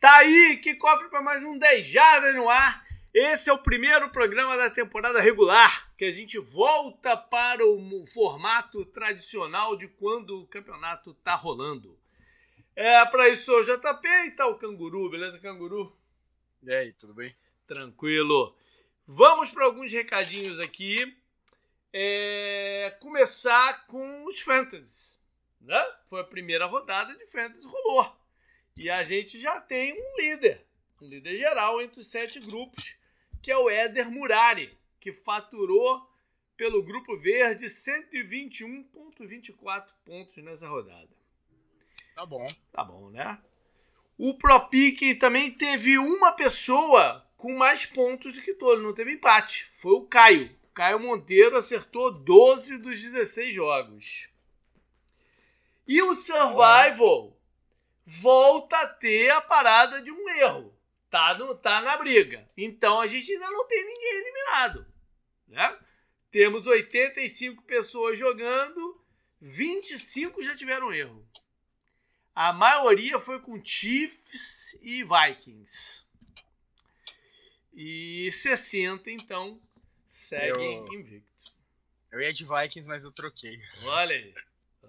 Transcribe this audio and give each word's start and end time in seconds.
Tá 0.00 0.18
aí, 0.18 0.58
que 0.58 0.76
cofre 0.76 1.08
para 1.08 1.20
mais 1.20 1.42
um 1.42 1.58
10 1.58 1.84
Jardas 1.84 2.32
no 2.36 2.48
ar. 2.48 2.86
Esse 3.12 3.50
é 3.50 3.52
o 3.52 3.58
primeiro 3.58 4.08
programa 4.10 4.56
da 4.56 4.70
temporada 4.70 5.20
regular, 5.20 5.92
que 5.96 6.04
a 6.04 6.12
gente 6.12 6.38
volta 6.38 7.16
para 7.16 7.66
o 7.66 8.06
formato 8.06 8.84
tradicional 8.86 9.76
de 9.76 9.88
quando 9.88 10.40
o 10.40 10.46
campeonato 10.46 11.14
tá 11.14 11.34
rolando. 11.34 11.98
É, 12.76 13.04
para 13.06 13.28
isso 13.28 13.52
o 13.52 13.60
JP 13.60 14.08
e 14.26 14.30
tá 14.30 14.46
o 14.46 14.54
Canguru, 14.54 15.10
beleza, 15.10 15.40
Canguru? 15.40 15.92
E 16.62 16.72
aí, 16.72 16.92
tudo 16.92 17.12
bem? 17.12 17.34
Tranquilo. 17.66 18.54
Vamos 19.04 19.50
para 19.50 19.64
alguns 19.64 19.90
recadinhos 19.90 20.60
aqui. 20.60 21.12
É, 21.92 22.96
começar 23.00 23.84
com 23.88 24.26
os 24.26 24.38
Fantasy. 24.42 25.18
Né? 25.60 25.84
Foi 26.06 26.20
a 26.20 26.24
primeira 26.24 26.66
rodada 26.66 27.16
de 27.16 27.26
Fantasy, 27.26 27.66
rolou. 27.66 28.16
E 28.78 28.88
a 28.88 29.02
gente 29.02 29.38
já 29.40 29.60
tem 29.60 29.92
um 29.92 30.16
líder, 30.16 30.64
um 31.02 31.08
líder 31.08 31.36
geral 31.36 31.82
entre 31.82 31.98
os 31.98 32.06
sete 32.06 32.38
grupos, 32.38 32.94
que 33.42 33.50
é 33.50 33.58
o 33.58 33.68
Éder 33.68 34.08
Murari, 34.08 34.78
que 35.00 35.12
faturou 35.12 36.08
pelo 36.56 36.80
Grupo 36.80 37.18
Verde 37.18 37.66
121,24 37.66 39.84
pontos 40.04 40.36
nessa 40.44 40.68
rodada. 40.68 41.08
Tá 42.14 42.24
bom. 42.24 42.46
Tá 42.70 42.84
bom, 42.84 43.10
né? 43.10 43.42
O 44.16 44.34
ProPick 44.34 45.16
também 45.16 45.50
teve 45.50 45.98
uma 45.98 46.30
pessoa 46.30 47.28
com 47.36 47.52
mais 47.56 47.84
pontos 47.84 48.32
do 48.32 48.40
que 48.40 48.54
todo, 48.54 48.80
não 48.80 48.94
teve 48.94 49.10
empate. 49.10 49.64
Foi 49.72 49.94
o 49.94 50.06
Caio. 50.06 50.56
Caio 50.72 51.00
Monteiro 51.00 51.56
acertou 51.56 52.12
12 52.12 52.78
dos 52.78 53.00
16 53.00 53.52
jogos. 53.52 54.28
E 55.84 56.00
o 56.00 56.14
Survival 56.14 57.36
volta 58.08 58.74
a 58.78 58.86
ter 58.86 59.28
a 59.30 59.40
parada 59.40 60.00
de 60.00 60.10
um 60.10 60.28
erro. 60.30 60.74
Tá, 61.10 61.36
no, 61.36 61.54
tá 61.54 61.82
na 61.82 61.96
briga. 61.98 62.48
Então 62.56 63.00
a 63.00 63.06
gente 63.06 63.30
ainda 63.30 63.50
não 63.50 63.68
tem 63.68 63.84
ninguém 63.84 64.16
eliminado. 64.16 64.86
Né? 65.46 65.78
Temos 66.30 66.66
85 66.66 67.62
pessoas 67.64 68.18
jogando, 68.18 69.04
25 69.40 70.42
já 70.42 70.56
tiveram 70.56 70.92
erro. 70.92 71.26
A 72.34 72.52
maioria 72.52 73.18
foi 73.18 73.40
com 73.40 73.62
Chiefs 73.62 74.78
e 74.80 75.04
Vikings. 75.04 76.06
E 77.74 78.30
60, 78.32 79.10
então, 79.10 79.60
seguem 80.06 80.78
eu... 80.78 80.94
invictos. 80.94 81.52
Eu 82.10 82.20
ia 82.20 82.32
de 82.32 82.44
Vikings, 82.44 82.88
mas 82.88 83.04
eu 83.04 83.12
troquei. 83.12 83.60
Olha 83.82 84.14
aí. 84.14 84.34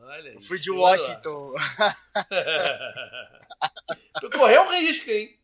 Olha 0.01 0.29
eu 0.29 0.39
fui 0.39 0.57
de 0.57 0.71
Washington. 0.71 1.53
tu 4.21 4.29
correu 4.29 4.61
um 4.63 4.71
risco, 4.71 5.09
hein? 5.09 5.37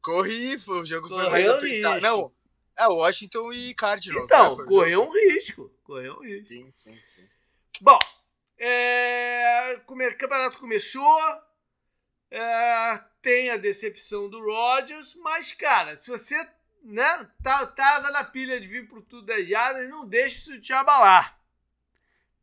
Corri, 0.00 0.54
o 0.54 0.84
jogo 0.84 1.08
correu 1.08 1.30
foi 1.30 1.30
mais 1.30 1.48
apertado. 1.48 2.00
Não, 2.00 2.32
é 2.76 2.86
Washington 2.86 3.52
e 3.52 3.74
Cardinals. 3.74 4.24
Então, 4.24 4.56
né? 4.56 4.64
correu 4.66 5.02
um 5.02 5.12
risco. 5.12 5.68
Correu 5.82 6.18
um 6.18 6.22
risco. 6.22 6.48
Sim, 6.48 6.70
sim, 6.70 6.92
sim. 6.92 7.28
Bom, 7.80 7.98
é... 8.58 9.74
o 9.74 10.16
campeonato 10.16 10.58
começou. 10.58 11.20
É... 12.30 13.00
Tem 13.20 13.50
a 13.50 13.56
decepção 13.56 14.28
do 14.28 14.44
Rodgers, 14.44 15.14
mas, 15.16 15.52
cara, 15.52 15.96
se 15.96 16.10
você 16.10 16.36
né, 16.82 17.30
tá, 17.42 17.66
tava 17.66 18.10
na 18.10 18.24
pilha 18.24 18.60
de 18.60 18.66
vir 18.66 18.88
pro 18.88 19.02
tudo 19.02 19.26
das 19.26 19.46
jardas, 19.46 19.88
não 19.88 20.06
deixe 20.06 20.38
isso 20.38 20.60
te 20.60 20.72
abalar 20.72 21.41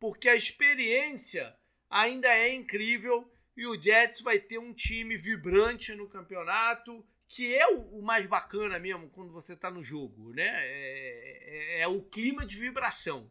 porque 0.00 0.28
a 0.28 0.34
experiência 0.34 1.54
ainda 1.88 2.28
é 2.28 2.54
incrível 2.54 3.30
e 3.54 3.66
o 3.66 3.80
Jets 3.80 4.22
vai 4.22 4.38
ter 4.38 4.58
um 4.58 4.72
time 4.72 5.16
vibrante 5.16 5.94
no 5.94 6.08
campeonato, 6.08 7.06
que 7.28 7.54
é 7.54 7.66
o, 7.68 8.00
mais 8.00 8.26
bacana 8.26 8.78
mesmo 8.78 9.10
quando 9.10 9.30
você 9.30 9.52
está 9.52 9.70
no 9.70 9.82
jogo, 9.82 10.32
né? 10.32 10.48
É, 10.48 11.78
é, 11.78 11.80
é, 11.82 11.86
o 11.86 12.02
clima 12.02 12.46
de 12.46 12.56
vibração. 12.56 13.30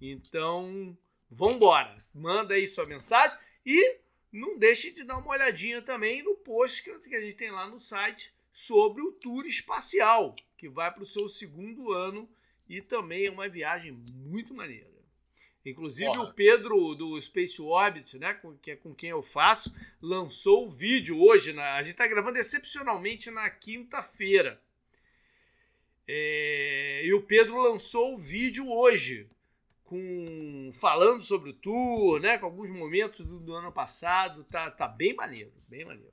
Então, 0.00 0.96
vambora. 1.30 1.96
Manda 2.14 2.54
aí 2.54 2.66
sua 2.66 2.86
mensagem 2.86 3.38
e 3.64 4.00
não 4.32 4.58
deixe 4.58 4.90
de 4.90 5.04
dar 5.04 5.18
uma 5.18 5.30
olhadinha 5.30 5.82
também 5.82 6.22
no 6.22 6.34
post 6.36 6.82
que 6.82 7.14
a 7.14 7.20
gente 7.20 7.36
tem 7.36 7.50
lá 7.50 7.68
no 7.68 7.78
site 7.78 8.34
sobre 8.50 9.02
o 9.02 9.12
tour 9.12 9.44
espacial, 9.44 10.34
que 10.56 10.68
vai 10.68 10.92
para 10.92 11.02
o 11.02 11.06
seu 11.06 11.28
segundo 11.28 11.92
ano 11.92 12.28
e 12.66 12.80
também 12.80 13.26
é 13.26 13.30
uma 13.30 13.48
viagem 13.48 13.92
muito 14.14 14.54
maneira. 14.54 14.91
Inclusive 15.64 16.10
Porra. 16.10 16.22
o 16.24 16.34
Pedro 16.34 16.94
do 16.94 17.20
Space 17.20 17.62
Orbit, 17.62 18.18
né, 18.18 18.34
com, 18.34 18.56
que 18.56 18.72
é 18.72 18.76
com 18.76 18.92
quem 18.92 19.10
eu 19.10 19.22
faço, 19.22 19.72
lançou 20.00 20.64
o 20.64 20.68
vídeo 20.68 21.20
hoje. 21.20 21.52
Na, 21.52 21.76
a 21.76 21.82
gente 21.82 21.92
está 21.92 22.06
gravando 22.06 22.38
excepcionalmente 22.38 23.30
na 23.30 23.48
quinta-feira. 23.48 24.60
É, 26.06 27.02
e 27.04 27.14
o 27.14 27.22
Pedro 27.22 27.62
lançou 27.62 28.14
o 28.14 28.18
vídeo 28.18 28.68
hoje, 28.68 29.30
com 29.84 30.70
falando 30.72 31.22
sobre 31.22 31.50
o 31.50 31.54
tour, 31.54 32.20
né, 32.20 32.38
com 32.38 32.46
alguns 32.46 32.68
momentos 32.68 33.24
do, 33.24 33.38
do 33.38 33.54
ano 33.54 33.70
passado. 33.70 34.42
Tá, 34.44 34.68
tá 34.68 34.88
bem 34.88 35.14
maneiro, 35.14 35.52
bem 35.68 35.84
maneiro. 35.84 36.12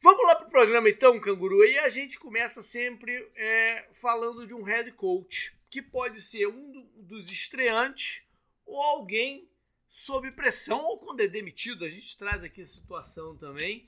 Vamos 0.00 0.22
lá 0.24 0.36
para 0.36 0.46
o 0.46 0.50
programa 0.50 0.88
então, 0.88 1.18
Canguru. 1.18 1.64
E 1.64 1.78
a 1.78 1.88
gente 1.88 2.16
começa 2.16 2.62
sempre 2.62 3.28
é, 3.34 3.88
falando 3.90 4.46
de 4.46 4.54
um 4.54 4.62
head 4.62 4.92
coach 4.92 5.52
que 5.74 5.82
pode 5.82 6.22
ser 6.22 6.46
um 6.46 6.88
dos 6.98 7.28
estreantes 7.28 8.22
ou 8.64 8.80
alguém 8.80 9.50
sob 9.88 10.30
pressão 10.30 10.78
ou 10.78 10.98
quando 10.98 11.20
é 11.20 11.26
demitido. 11.26 11.84
A 11.84 11.88
gente 11.88 12.16
traz 12.16 12.44
aqui 12.44 12.62
a 12.62 12.66
situação 12.66 13.36
também. 13.36 13.84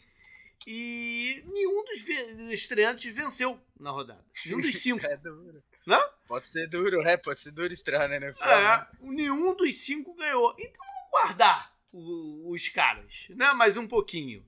E 0.67 1.45
nenhum 1.47 1.85
dos 1.85 2.09
estreantes 2.51 3.15
venceu 3.15 3.61
na 3.79 3.93
rodada. 3.93 4.27
Nenhum 4.45 4.61
dos 4.61 4.83
cinco. 4.83 4.99
é 5.07 5.17
duro. 5.17 5.63
Não? 5.87 6.11
Pode 6.27 6.49
ser 6.49 6.67
duro, 6.67 7.01
é, 7.03 7.17
pode 7.17 7.39
ser 7.39 7.53
duro 7.53 7.73
estranho, 7.73 8.19
né? 8.19 8.33
É, 8.41 8.87
nenhum 9.01 9.55
dos 9.55 9.77
cinco 9.77 10.13
ganhou. 10.17 10.57
Então 10.59 10.85
vamos 10.85 11.11
guardar 11.13 11.73
o, 11.93 12.53
os 12.53 12.69
caras, 12.69 13.29
né? 13.31 13.53
Mais 13.53 13.77
um 13.77 13.87
pouquinho. 13.87 14.45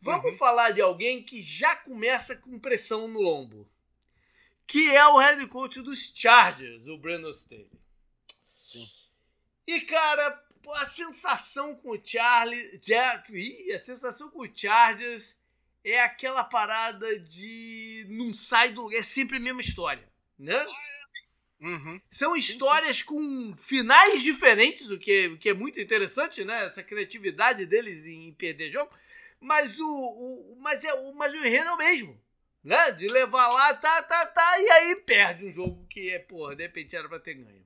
Vamos 0.00 0.24
uhum. 0.24 0.38
falar 0.38 0.70
de 0.70 0.80
alguém 0.80 1.22
que 1.22 1.42
já 1.42 1.76
começa 1.76 2.34
com 2.34 2.58
pressão 2.58 3.06
no 3.06 3.20
lombo 3.20 3.70
que 4.68 4.94
é 4.94 5.04
o 5.08 5.16
head 5.16 5.44
coach 5.46 5.80
dos 5.80 6.12
Chargers, 6.14 6.86
o 6.86 6.98
Brandon 6.98 7.30
Staley. 7.30 7.70
Sim. 8.62 8.86
E, 9.66 9.80
cara, 9.80 10.44
a 10.74 10.84
sensação 10.84 11.74
com 11.76 11.92
o 11.92 12.00
Charlie. 12.04 12.80
Ih, 13.32 13.72
a 13.72 13.78
sensação 13.78 14.30
com 14.30 14.42
o 14.42 14.50
Chargers 14.54 15.38
é 15.82 16.00
aquela 16.00 16.44
parada 16.44 17.18
de. 17.18 18.06
não 18.10 18.34
sai 18.34 18.70
do 18.70 18.82
lugar. 18.82 18.98
É 18.98 19.02
sempre 19.02 19.38
a 19.38 19.40
mesma 19.40 19.62
história. 19.62 20.06
Né? 20.38 20.64
Uhum. 21.60 22.00
São 22.10 22.36
histórias 22.36 22.98
sim, 22.98 23.02
sim. 23.02 23.08
com 23.08 23.56
finais 23.56 24.22
diferentes, 24.22 24.90
o 24.90 24.98
que, 24.98 25.28
o 25.28 25.38
que 25.38 25.48
é 25.48 25.54
muito 25.54 25.80
interessante, 25.80 26.44
né? 26.44 26.66
Essa 26.66 26.82
criatividade 26.82 27.64
deles 27.64 28.04
em 28.04 28.32
perder 28.34 28.70
jogo. 28.70 28.92
Mas 29.40 29.78
o, 29.80 29.86
o, 29.86 30.58
mas 30.60 30.84
é, 30.84 30.92
o, 30.92 31.14
mas 31.14 31.32
o 31.32 31.36
enredo 31.36 31.70
é 31.70 31.72
o 31.72 31.78
mesmo 31.78 32.27
né? 32.68 32.92
De 32.92 33.08
levar 33.08 33.48
lá, 33.48 33.72
tá, 33.72 34.02
tá, 34.02 34.26
tá, 34.26 34.60
e 34.60 34.70
aí 34.70 34.96
perde 34.96 35.46
um 35.46 35.50
jogo 35.50 35.86
que, 35.86 36.10
é, 36.10 36.18
porra, 36.18 36.54
de 36.54 36.64
repente 36.64 36.94
era 36.94 37.08
pra 37.08 37.18
ter 37.18 37.32
ganho. 37.32 37.64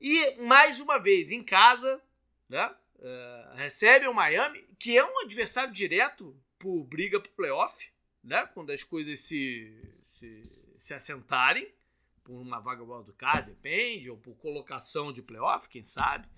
E, 0.00 0.34
mais 0.42 0.80
uma 0.80 0.98
vez, 0.98 1.30
em 1.30 1.44
casa, 1.44 2.02
né? 2.48 2.74
Uh, 2.96 3.54
recebe 3.54 4.08
o 4.08 4.12
Miami, 4.14 4.60
que 4.80 4.98
é 4.98 5.04
um 5.04 5.20
adversário 5.20 5.72
direto 5.72 6.36
por 6.58 6.82
briga 6.82 7.20
pro 7.20 7.30
playoff, 7.30 7.88
né? 8.22 8.46
Quando 8.52 8.72
as 8.72 8.82
coisas 8.82 9.20
se, 9.20 9.80
se, 10.18 10.42
se 10.80 10.92
assentarem, 10.92 11.72
por 12.24 12.34
uma 12.34 12.58
vaga 12.58 12.82
wildcard, 12.82 13.48
depende, 13.48 14.10
ou 14.10 14.18
por 14.18 14.34
colocação 14.38 15.12
de 15.12 15.22
playoff, 15.22 15.68
quem 15.68 15.84
sabe. 15.84 16.28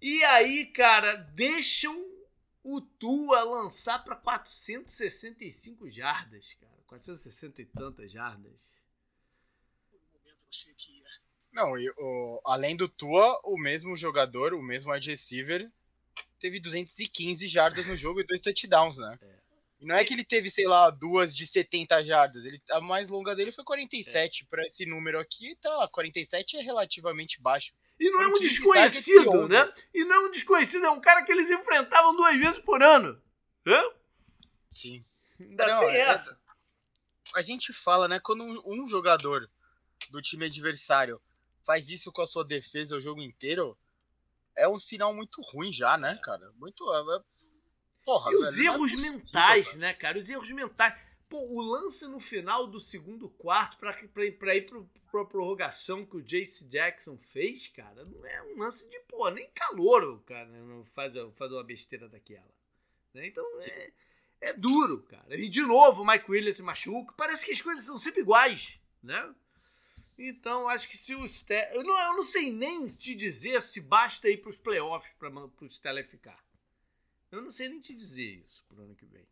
E 0.00 0.24
aí, 0.24 0.64
cara, 0.64 1.16
deixam 1.16 2.15
o 2.68 2.80
Tua 2.80 3.44
lançar 3.44 4.02
para 4.02 4.16
465 4.16 5.88
jardas, 5.88 6.54
cara. 6.54 6.74
460 6.88 7.62
e 7.62 7.66
tantas 7.66 8.10
jardas. 8.10 8.74
Não, 11.52 11.78
e, 11.78 11.88
o, 11.96 12.40
além 12.44 12.76
do 12.76 12.88
Tua, 12.88 13.40
o 13.44 13.56
mesmo 13.56 13.96
jogador, 13.96 14.52
o 14.52 14.62
mesmo 14.62 14.92
wide 14.92 15.08
receiver, 15.08 15.70
teve 16.40 16.58
215 16.58 17.46
jardas 17.46 17.86
no 17.86 17.96
jogo 17.96 18.20
e 18.20 18.26
dois 18.26 18.42
touchdowns, 18.42 18.98
né? 18.98 19.16
É. 19.22 19.36
E 19.78 19.86
não 19.86 19.94
é 19.94 20.04
que 20.04 20.12
ele 20.12 20.24
teve, 20.24 20.50
sei 20.50 20.66
lá, 20.66 20.90
duas 20.90 21.36
de 21.36 21.46
70 21.46 22.02
jardas. 22.02 22.44
Ele, 22.44 22.60
a 22.70 22.80
mais 22.80 23.10
longa 23.10 23.36
dele 23.36 23.52
foi 23.52 23.62
47. 23.62 24.42
É. 24.42 24.46
Para 24.48 24.64
esse 24.64 24.84
número 24.86 25.20
aqui, 25.20 25.54
tá, 25.56 25.88
47 25.92 26.56
é 26.56 26.62
relativamente 26.62 27.40
baixo. 27.40 27.72
E 27.98 28.10
não 28.10 28.22
é 28.22 28.26
um 28.28 28.38
desconhecido, 28.38 29.48
né? 29.48 29.72
E 29.94 30.04
não 30.04 30.16
é 30.16 30.28
um 30.28 30.30
desconhecido, 30.30 30.84
é 30.84 30.90
um 30.90 31.00
cara 31.00 31.22
que 31.22 31.32
eles 31.32 31.50
enfrentavam 31.50 32.14
duas 32.14 32.36
vezes 32.36 32.58
por 32.60 32.82
ano. 32.82 33.20
Hã? 33.66 33.82
Sim. 34.70 35.02
Ainda 35.40 35.66
não, 35.66 35.80
tem 35.80 35.96
é, 35.96 36.00
essa. 36.00 36.38
A 37.34 37.42
gente 37.42 37.72
fala, 37.72 38.06
né? 38.06 38.20
Quando 38.20 38.42
um, 38.42 38.62
um, 38.66 38.88
jogador 38.88 39.50
do 40.10 40.20
time 40.20 40.46
adversário 40.46 41.20
faz 41.64 41.88
isso 41.88 42.12
com 42.12 42.22
a 42.22 42.26
sua 42.26 42.44
defesa 42.44 42.96
o 42.96 43.00
jogo 43.00 43.20
inteiro, 43.20 43.76
é 44.54 44.68
um 44.68 44.78
sinal 44.78 45.14
muito 45.14 45.40
ruim 45.42 45.72
já, 45.72 45.96
né, 45.96 46.18
cara? 46.22 46.52
Muito. 46.56 46.84
É, 46.92 47.16
é 47.16 47.20
Porra, 48.04 48.30
e 48.30 48.36
os 48.36 48.54
velho, 48.54 48.56
não 48.56 48.62
é 48.62 48.76
erros 48.76 48.92
possível, 48.92 49.12
mentais, 49.12 49.66
cara. 49.66 49.78
né, 49.78 49.94
cara? 49.94 50.18
Os 50.18 50.30
erros 50.30 50.50
mentais. 50.50 50.94
Pô, 51.28 51.38
o 51.40 51.60
lance 51.60 52.06
no 52.06 52.20
final 52.20 52.66
do 52.68 52.78
segundo 52.78 53.28
quarto 53.28 53.78
pra 53.78 54.24
ir 54.24 54.66
pro, 54.66 54.88
pra 55.10 55.24
prorrogação 55.24 56.06
que 56.06 56.16
o 56.16 56.22
Jace 56.22 56.64
Jackson 56.66 57.18
fez, 57.18 57.66
cara, 57.68 58.04
não 58.04 58.24
é 58.24 58.42
um 58.42 58.58
lance 58.58 58.88
de, 58.88 59.00
pô, 59.00 59.28
nem 59.30 59.50
calor, 59.50 60.22
cara, 60.22 60.48
não 60.48 60.84
faz, 60.84 61.14
faz 61.34 61.50
uma 61.50 61.64
besteira 61.64 62.08
daquela. 62.08 62.54
né? 63.12 63.26
Então 63.26 63.44
é, 63.60 63.92
é 64.40 64.52
duro, 64.52 65.02
cara. 65.02 65.36
E 65.36 65.48
de 65.48 65.62
novo 65.62 66.02
o 66.02 66.06
Mike 66.06 66.30
Williams 66.30 66.56
se 66.56 66.62
machuca. 66.62 67.12
Parece 67.16 67.44
que 67.44 67.52
as 67.52 67.60
coisas 67.62 67.84
são 67.84 67.98
sempre 67.98 68.20
iguais, 68.20 68.80
né? 69.02 69.34
Então, 70.18 70.68
acho 70.68 70.88
que 70.88 70.96
se 70.96 71.14
o 71.14 71.28
Steph. 71.28 71.74
Eu 71.74 71.82
não, 71.82 71.98
eu 71.98 72.16
não 72.16 72.24
sei 72.24 72.50
nem 72.50 72.86
te 72.86 73.14
dizer 73.14 73.60
se 73.62 73.80
basta 73.80 74.30
ir 74.30 74.38
para 74.38 74.48
os 74.50 74.56
playoffs 74.58 75.12
para 75.18 75.28
o 75.28 75.68
Stella 75.68 76.02
ficar. 76.02 76.42
Eu 77.30 77.42
não 77.42 77.50
sei 77.50 77.68
nem 77.68 77.80
te 77.80 77.94
dizer 77.94 78.42
isso 78.44 78.64
pro 78.64 78.82
ano 78.82 78.94
que 78.94 79.04
vem. 79.04 79.26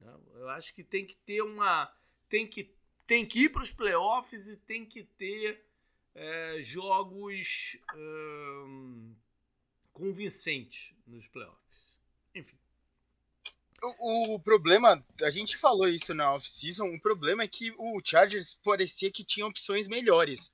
Não, 0.00 0.22
eu 0.34 0.48
acho 0.50 0.74
que 0.74 0.84
tem 0.84 1.06
que 1.06 1.16
ter 1.16 1.42
uma. 1.42 1.92
Tem 2.28 2.46
que, 2.46 2.74
tem 3.06 3.26
que 3.26 3.44
ir 3.44 3.48
para 3.50 3.62
os 3.62 3.72
playoffs 3.72 4.46
e 4.48 4.56
tem 4.56 4.84
que 4.84 5.02
ter 5.02 5.64
é, 6.14 6.60
jogos 6.60 7.76
hum, 7.94 9.14
convincentes 9.92 10.94
nos 11.06 11.26
playoffs. 11.26 11.98
Enfim. 12.34 12.58
O, 14.00 14.34
o 14.34 14.40
problema, 14.40 15.02
a 15.22 15.30
gente 15.30 15.56
falou 15.56 15.88
isso 15.88 16.12
na 16.12 16.34
off-season, 16.34 16.86
o 16.86 17.00
problema 17.00 17.44
é 17.44 17.48
que 17.48 17.72
o 17.78 18.00
Chargers 18.04 18.54
parecia 18.62 19.10
que 19.10 19.24
tinha 19.24 19.46
opções 19.46 19.86
melhores. 19.86 20.52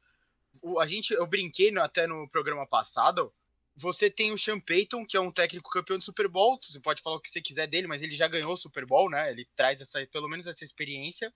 O, 0.62 0.78
a 0.78 0.86
gente, 0.86 1.12
eu 1.14 1.26
brinquei 1.26 1.70
no- 1.70 1.82
até 1.82 2.06
no 2.06 2.28
programa 2.28 2.66
passado. 2.66 3.32
Você 3.76 4.08
tem 4.08 4.32
o 4.32 4.38
Sean 4.38 4.60
Payton, 4.60 5.04
que 5.04 5.16
é 5.16 5.20
um 5.20 5.32
técnico 5.32 5.68
campeão 5.70 5.98
do 5.98 6.04
Super 6.04 6.28
Bowl. 6.28 6.58
Você 6.62 6.78
pode 6.80 7.02
falar 7.02 7.16
o 7.16 7.20
que 7.20 7.28
você 7.28 7.40
quiser 7.40 7.66
dele, 7.66 7.86
mas 7.86 8.02
ele 8.02 8.14
já 8.14 8.28
ganhou 8.28 8.52
o 8.52 8.56
Super 8.56 8.86
Bowl, 8.86 9.10
né? 9.10 9.30
Ele 9.30 9.44
traz 9.56 9.80
essa, 9.80 10.06
pelo 10.06 10.28
menos 10.28 10.46
essa 10.46 10.64
experiência. 10.64 11.32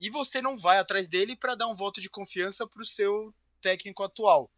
E 0.00 0.10
você 0.10 0.42
não 0.42 0.58
vai 0.58 0.78
atrás 0.78 1.08
dele 1.08 1.34
para 1.34 1.54
dar 1.54 1.66
um 1.66 1.74
voto 1.74 2.00
de 2.00 2.10
confiança 2.10 2.66
para 2.66 2.82
o 2.82 2.84
seu 2.84 3.34
técnico 3.62 4.02
atual. 4.02 4.50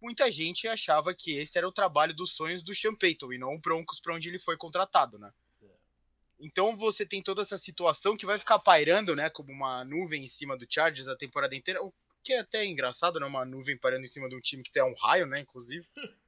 Muita 0.00 0.30
gente 0.30 0.66
achava 0.66 1.14
que 1.14 1.32
esse 1.32 1.56
era 1.56 1.68
o 1.68 1.72
trabalho 1.72 2.14
dos 2.14 2.32
sonhos 2.32 2.62
do 2.62 2.74
Sean 2.74 2.94
Payton 2.94 3.32
e 3.32 3.38
não 3.38 3.54
o 3.54 3.60
Broncos 3.60 4.00
para 4.00 4.14
onde 4.14 4.28
ele 4.28 4.38
foi 4.38 4.56
contratado, 4.56 5.18
né? 5.18 5.32
Então 6.40 6.76
você 6.76 7.04
tem 7.04 7.20
toda 7.20 7.42
essa 7.42 7.58
situação 7.58 8.16
que 8.16 8.26
vai 8.26 8.38
ficar 8.38 8.60
pairando, 8.60 9.16
né, 9.16 9.28
como 9.28 9.52
uma 9.52 9.84
nuvem 9.84 10.22
em 10.22 10.28
cima 10.28 10.56
do 10.56 10.66
Chargers 10.68 11.08
a 11.08 11.16
temporada 11.16 11.54
inteira, 11.54 11.82
o 11.82 11.92
que 12.22 12.32
é 12.32 12.40
até 12.40 12.64
engraçado, 12.64 13.18
né, 13.18 13.26
uma 13.26 13.44
nuvem 13.44 13.76
pairando 13.76 14.04
em 14.04 14.08
cima 14.08 14.28
de 14.28 14.36
um 14.36 14.40
time 14.40 14.62
que 14.62 14.70
tem 14.70 14.82
um 14.82 14.94
raio, 14.94 15.26
né, 15.26 15.40
inclusive. 15.40 15.86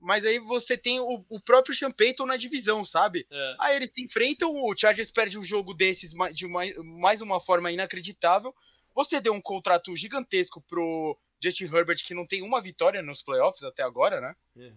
Mas 0.00 0.24
aí 0.24 0.38
você 0.38 0.78
tem 0.78 0.98
o, 0.98 1.24
o 1.28 1.38
próprio 1.40 1.74
Sean 1.74 1.90
Payton 1.90 2.24
na 2.24 2.36
divisão, 2.36 2.84
sabe? 2.84 3.26
É. 3.30 3.56
Aí 3.60 3.76
eles 3.76 3.90
se 3.90 4.02
enfrentam, 4.02 4.50
o 4.50 4.74
Chargers 4.76 5.12
perde 5.12 5.38
um 5.38 5.44
jogo 5.44 5.74
desses 5.74 6.14
de 6.32 6.46
uma, 6.46 6.62
mais 6.98 7.20
uma 7.20 7.38
forma 7.38 7.70
inacreditável. 7.70 8.54
Você 8.94 9.20
deu 9.20 9.34
um 9.34 9.40
contrato 9.40 9.94
gigantesco 9.94 10.60
pro 10.62 11.16
Justin 11.42 11.64
Herbert, 11.64 12.02
que 12.04 12.14
não 12.14 12.26
tem 12.26 12.42
uma 12.42 12.60
vitória 12.60 13.02
nos 13.02 13.22
playoffs 13.22 13.62
até 13.62 13.82
agora, 13.82 14.20
né? 14.20 14.34
É. 14.56 14.72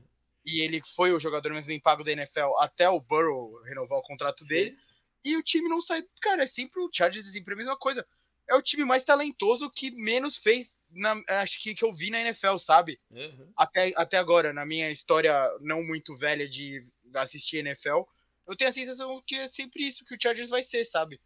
E 0.46 0.62
ele 0.62 0.82
foi 0.96 1.14
o 1.14 1.20
jogador 1.20 1.54
mais 1.54 1.66
bem 1.66 1.80
pago 1.80 2.04
da 2.04 2.12
NFL 2.12 2.54
até 2.60 2.90
o 2.90 3.00
Burrow 3.00 3.62
renovar 3.64 3.98
o 4.00 4.04
contrato 4.04 4.46
dele. 4.46 4.78
E 5.24 5.38
o 5.38 5.44
time 5.44 5.70
não 5.70 5.82
sai. 5.82 6.04
Cara, 6.22 6.44
é 6.44 6.48
sempre 6.48 6.82
o 6.82 6.90
Chargers, 6.92 7.32
sempre 7.32 7.54
a 7.54 7.58
mesma 7.58 7.78
coisa. 7.78 8.06
É 8.50 8.56
o 8.56 8.62
time 8.62 8.84
mais 8.84 9.06
talentoso 9.06 9.70
que 9.70 9.92
menos 9.92 10.38
fez, 10.38 10.80
na, 10.92 11.16
acho 11.42 11.62
que, 11.62 11.74
que 11.74 11.84
eu 11.84 11.94
vi 11.94 12.10
na 12.10 12.22
NFL, 12.22 12.58
sabe? 12.58 13.00
Uhum. 13.10 13.52
Até, 13.56 13.94
até 13.96 14.18
agora, 14.18 14.52
na 14.52 14.66
minha 14.66 14.90
história 14.90 15.34
não 15.62 15.82
muito 15.84 16.16
velha 16.16 16.48
de 16.48 16.82
assistir 17.16 17.58
NFL, 17.58 18.02
eu 18.48 18.56
tenho 18.56 18.70
a 18.70 18.74
sensação 18.74 19.22
que 19.26 19.36
é 19.36 19.48
sempre 19.48 19.88
isso 19.88 20.04
que 20.06 20.16
o 20.16 20.18
Chargers 20.22 20.50
vai 20.50 20.62
ser, 20.62 20.84
sabe? 20.86 21.22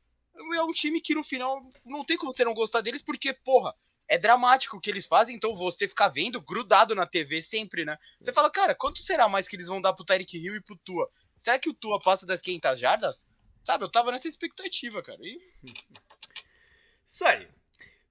É 0.54 0.62
um 0.62 0.72
time 0.72 1.02
que 1.02 1.16
no 1.16 1.24
final 1.24 1.60
não 1.86 2.06
tem 2.06 2.18
como 2.18 2.32
você 2.32 2.46
não 2.46 2.54
gostar 2.54 2.82
deles, 2.82 3.02
porque, 3.02 3.34
porra, 3.34 3.74
é 4.08 4.18
dramático 4.18 4.78
o 4.78 4.80
que 4.80 4.90
eles 4.90 5.06
fazem, 5.06 5.36
então 5.36 5.56
você 5.56 5.88
ficar 5.88 6.08
vendo 6.10 6.40
grudado 6.40 6.94
na 6.94 7.06
TV 7.06 7.42
sempre, 7.42 7.84
né? 7.84 7.98
Você 8.22 8.32
fala, 8.32 8.50
cara, 8.50 8.76
quanto 8.76 9.00
será 9.00 9.28
mais 9.28 9.48
que 9.48 9.56
eles 9.56 9.68
vão 9.68 9.82
dar 9.82 9.94
pro 9.94 10.06
Tyreek 10.06 10.38
Hill 10.38 10.56
e 10.56 10.62
pro 10.62 10.78
Tua? 10.78 11.10
Será 11.40 11.58
que 11.60 11.70
o 11.70 11.74
Tua 11.74 12.00
passa 12.00 12.26
das 12.26 12.42
500 12.42 12.80
jardas? 12.80 13.26
Sabe, 13.64 13.84
eu 13.84 13.92
tava 13.92 14.12
nessa 14.12 14.30
expectativa, 14.30 15.02
cara. 15.04 15.20
E 15.22 15.42
Isso 17.08 17.26
aí. 17.26 17.48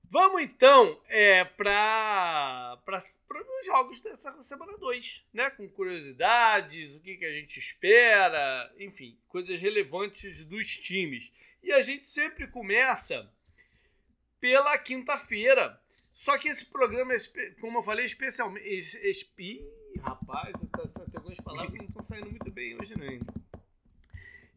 Vamos 0.08 0.40
então 0.42 1.00
é, 1.08 1.44
para 1.44 2.78
os 2.88 3.66
jogos 3.66 4.00
dessa 4.00 4.40
semana 4.42 4.78
2, 4.78 5.24
né? 5.34 5.50
Com 5.50 5.68
curiosidades, 5.68 6.94
o 6.94 7.00
que, 7.00 7.16
que 7.16 7.24
a 7.24 7.32
gente 7.32 7.58
espera, 7.58 8.72
enfim, 8.78 9.18
coisas 9.28 9.58
relevantes 9.60 10.44
dos 10.44 10.66
times. 10.76 11.32
E 11.62 11.72
a 11.72 11.82
gente 11.82 12.06
sempre 12.06 12.46
começa 12.46 13.28
pela 14.40 14.78
quinta-feira. 14.78 15.78
Só 16.14 16.38
que 16.38 16.48
esse 16.48 16.64
programa, 16.66 17.12
como 17.60 17.78
eu 17.78 17.82
falei, 17.82 18.06
especialmente. 18.06 18.66
es- 18.66 18.94
es- 18.94 19.30
Ih, 19.36 19.70
rapaz, 20.08 20.52
tem 20.52 21.04
algumas 21.18 21.38
palavras 21.40 21.72
que 21.72 21.78
não 21.78 21.86
estão 21.88 22.04
saindo 22.04 22.30
muito 22.30 22.50
bem 22.50 22.76
hoje, 22.80 22.94
não. 22.96 23.20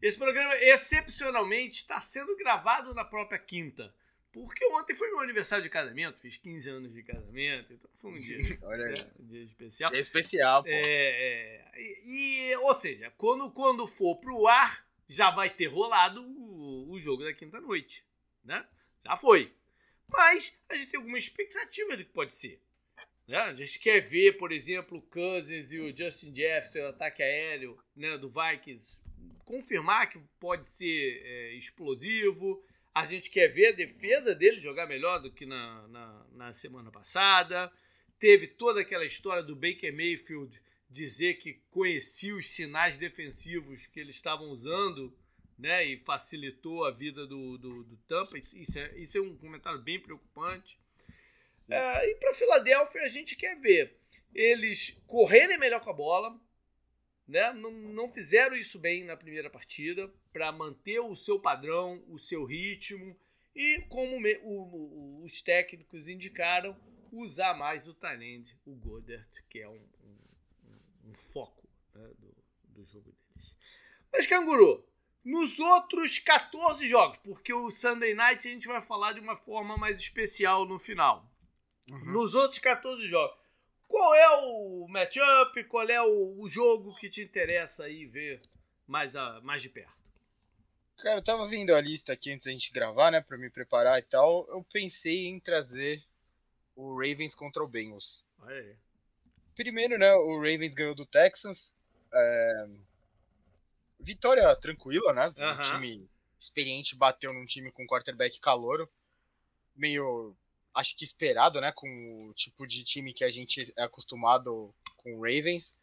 Esse 0.00 0.16
programa, 0.16 0.54
excepcionalmente, 0.56 1.74
está 1.82 2.00
sendo 2.00 2.34
gravado 2.36 2.94
na 2.94 3.04
própria 3.04 3.38
quinta. 3.38 3.92
Porque 4.32 4.64
ontem 4.72 4.94
foi 4.94 5.08
meu 5.08 5.20
aniversário 5.20 5.62
de 5.64 5.68
casamento, 5.70 6.20
fiz 6.20 6.36
15 6.36 6.70
anos 6.70 6.92
de 6.92 7.02
casamento, 7.02 7.72
então 7.72 7.90
foi 7.96 8.12
um 8.12 8.18
dia, 8.18 8.38
olha 8.62 8.86
aí. 8.86 8.92
né, 8.92 9.10
um 9.18 9.26
dia 9.26 9.42
especial. 9.42 9.90
É 9.92 9.98
especial, 9.98 10.62
pô. 10.62 10.68
É, 10.70 10.80
é, 10.86 11.72
e, 11.76 12.50
e- 12.52 12.56
ou 12.58 12.74
seja, 12.74 13.10
quando, 13.16 13.50
quando 13.50 13.86
for 13.86 14.16
pro 14.20 14.46
ar, 14.46 14.86
já 15.08 15.30
vai 15.32 15.50
ter 15.50 15.66
rolado 15.66 16.22
o, 16.22 16.92
o 16.92 17.00
jogo 17.00 17.24
da 17.24 17.32
quinta-noite, 17.34 18.04
né? 18.44 18.64
Já 19.04 19.16
foi. 19.16 19.52
Mas 20.08 20.56
a 20.68 20.74
gente 20.76 20.90
tem 20.90 20.98
alguma 20.98 21.18
expectativa 21.18 21.96
do 21.96 22.04
que 22.04 22.12
pode 22.12 22.32
ser. 22.34 22.60
Né? 23.26 23.38
A 23.38 23.54
gente 23.54 23.78
quer 23.78 24.00
ver, 24.00 24.36
por 24.36 24.52
exemplo, 24.52 24.98
o 24.98 25.02
Cousins 25.02 25.72
e 25.72 25.78
o 25.78 25.96
Justin 25.96 26.34
Jefferson, 26.34 26.80
o 26.80 26.88
ataque 26.88 27.22
aéreo 27.22 27.78
né, 27.96 28.18
do 28.18 28.28
Vikings, 28.28 29.00
confirmar 29.44 30.08
que 30.10 30.18
pode 30.38 30.66
ser 30.66 31.20
é, 31.24 31.54
explosivo. 31.54 32.62
A 33.00 33.06
gente 33.06 33.30
quer 33.30 33.48
ver 33.48 33.68
a 33.68 33.72
defesa 33.72 34.34
dele 34.34 34.60
jogar 34.60 34.86
melhor 34.86 35.20
do 35.20 35.32
que 35.32 35.46
na, 35.46 35.88
na, 35.88 36.26
na 36.32 36.52
semana 36.52 36.90
passada. 36.90 37.72
Teve 38.18 38.46
toda 38.46 38.82
aquela 38.82 39.06
história 39.06 39.42
do 39.42 39.56
Baker 39.56 39.96
Mayfield 39.96 40.60
dizer 40.90 41.34
que 41.34 41.54
conhecia 41.70 42.34
os 42.34 42.48
sinais 42.48 42.98
defensivos 42.98 43.86
que 43.86 44.00
eles 44.00 44.16
estavam 44.16 44.50
usando 44.50 45.16
né, 45.58 45.82
e 45.86 45.96
facilitou 45.98 46.84
a 46.84 46.90
vida 46.90 47.26
do, 47.26 47.56
do, 47.56 47.84
do 47.84 47.96
Tampa. 48.08 48.36
Isso, 48.36 48.78
é, 48.78 48.98
isso 48.98 49.16
é 49.16 49.20
um 49.22 49.34
comentário 49.34 49.80
bem 49.80 49.98
preocupante. 49.98 50.78
É, 51.70 52.10
e 52.10 52.16
para 52.16 52.34
Filadélfia, 52.34 53.02
a 53.02 53.08
gente 53.08 53.34
quer 53.34 53.58
ver 53.58 53.96
eles 54.34 55.00
correrem 55.06 55.58
melhor 55.58 55.80
com 55.80 55.90
a 55.90 55.94
bola. 55.94 56.38
Né? 57.30 57.52
Não, 57.52 57.70
não 57.70 58.08
fizeram 58.08 58.56
isso 58.56 58.76
bem 58.78 59.04
na 59.04 59.16
primeira 59.16 59.48
partida 59.48 60.12
para 60.32 60.50
manter 60.50 60.98
o 60.98 61.14
seu 61.14 61.38
padrão, 61.38 62.02
o 62.08 62.18
seu 62.18 62.44
ritmo 62.44 63.16
e, 63.54 63.80
como 63.88 64.18
me- 64.20 64.38
o- 64.42 65.20
o- 65.20 65.24
os 65.24 65.40
técnicos 65.40 66.08
indicaram, 66.08 66.76
usar 67.12 67.54
mais 67.54 67.86
o 67.86 67.94
Tyrande, 67.94 68.58
o 68.66 68.74
Goddard, 68.74 69.24
que 69.48 69.60
é 69.60 69.68
um, 69.68 69.74
um- 69.74 70.68
um- 71.06 71.10
um 71.10 71.14
foco 71.14 71.68
né, 71.94 72.08
do, 72.18 72.34
do 72.64 72.84
jogo 72.86 73.12
deles. 73.12 73.54
Mas, 74.12 74.26
Canguru, 74.26 74.84
nos 75.24 75.58
outros 75.60 76.18
14 76.18 76.88
jogos, 76.88 77.18
porque 77.22 77.52
o 77.52 77.70
Sunday 77.70 78.12
Night 78.12 78.46
a 78.46 78.50
gente 78.50 78.66
vai 78.66 78.80
falar 78.80 79.12
de 79.12 79.20
uma 79.20 79.36
forma 79.36 79.76
mais 79.76 80.00
especial 80.00 80.64
no 80.66 80.78
final. 80.80 81.30
Uhum. 81.88 82.12
Nos 82.12 82.34
outros 82.34 82.58
14 82.58 83.06
jogos, 83.06 83.38
qual 83.90 84.14
é 84.14 84.30
o 84.36 84.86
matchup, 84.88 85.64
qual 85.64 85.88
é 85.88 86.00
o, 86.00 86.40
o 86.40 86.48
jogo 86.48 86.94
que 86.96 87.10
te 87.10 87.22
interessa 87.22 87.84
aí 87.84 88.06
ver 88.06 88.40
mais, 88.86 89.16
a, 89.16 89.40
mais 89.40 89.60
de 89.60 89.68
perto? 89.68 89.98
Cara, 90.98 91.18
eu 91.18 91.24
tava 91.24 91.48
vendo 91.48 91.74
a 91.74 91.80
lista 91.80 92.12
aqui 92.12 92.30
antes 92.30 92.44
da 92.44 92.52
gente 92.52 92.72
gravar, 92.72 93.10
né, 93.10 93.20
pra 93.20 93.36
me 93.36 93.50
preparar 93.50 93.98
e 93.98 94.02
tal. 94.02 94.46
Eu 94.48 94.64
pensei 94.72 95.26
em 95.26 95.40
trazer 95.40 96.04
o 96.76 96.94
Ravens 96.94 97.34
contra 97.34 97.64
o 97.64 97.68
Bengals. 97.68 98.24
Aí. 98.42 98.76
Primeiro, 99.56 99.98
né, 99.98 100.14
o 100.14 100.36
Ravens 100.36 100.72
ganhou 100.72 100.94
do 100.94 101.04
Texans. 101.04 101.74
é, 102.14 102.66
Vitória 103.98 104.54
tranquila, 104.56 105.12
né? 105.12 105.34
Um 105.36 105.42
Aham. 105.42 105.60
time 105.60 106.08
experiente 106.38 106.94
bateu 106.94 107.34
num 107.34 107.44
time 107.44 107.70
com 107.72 107.86
quarterback 107.86 108.40
calouro. 108.40 108.88
Meio, 109.74 110.34
acho 110.74 110.96
que 110.96 111.04
esperado, 111.04 111.60
né? 111.60 111.72
Com 111.72 112.28
o 112.28 112.34
tipo 112.34 112.66
de 112.66 112.84
time 112.84 113.12
que 113.12 113.24
a 113.24 113.30
gente 113.30 113.72
é 113.76 113.82
acostumado 113.82 114.74
com 114.96 115.14
o 115.14 115.22
Ravens. 115.22 115.74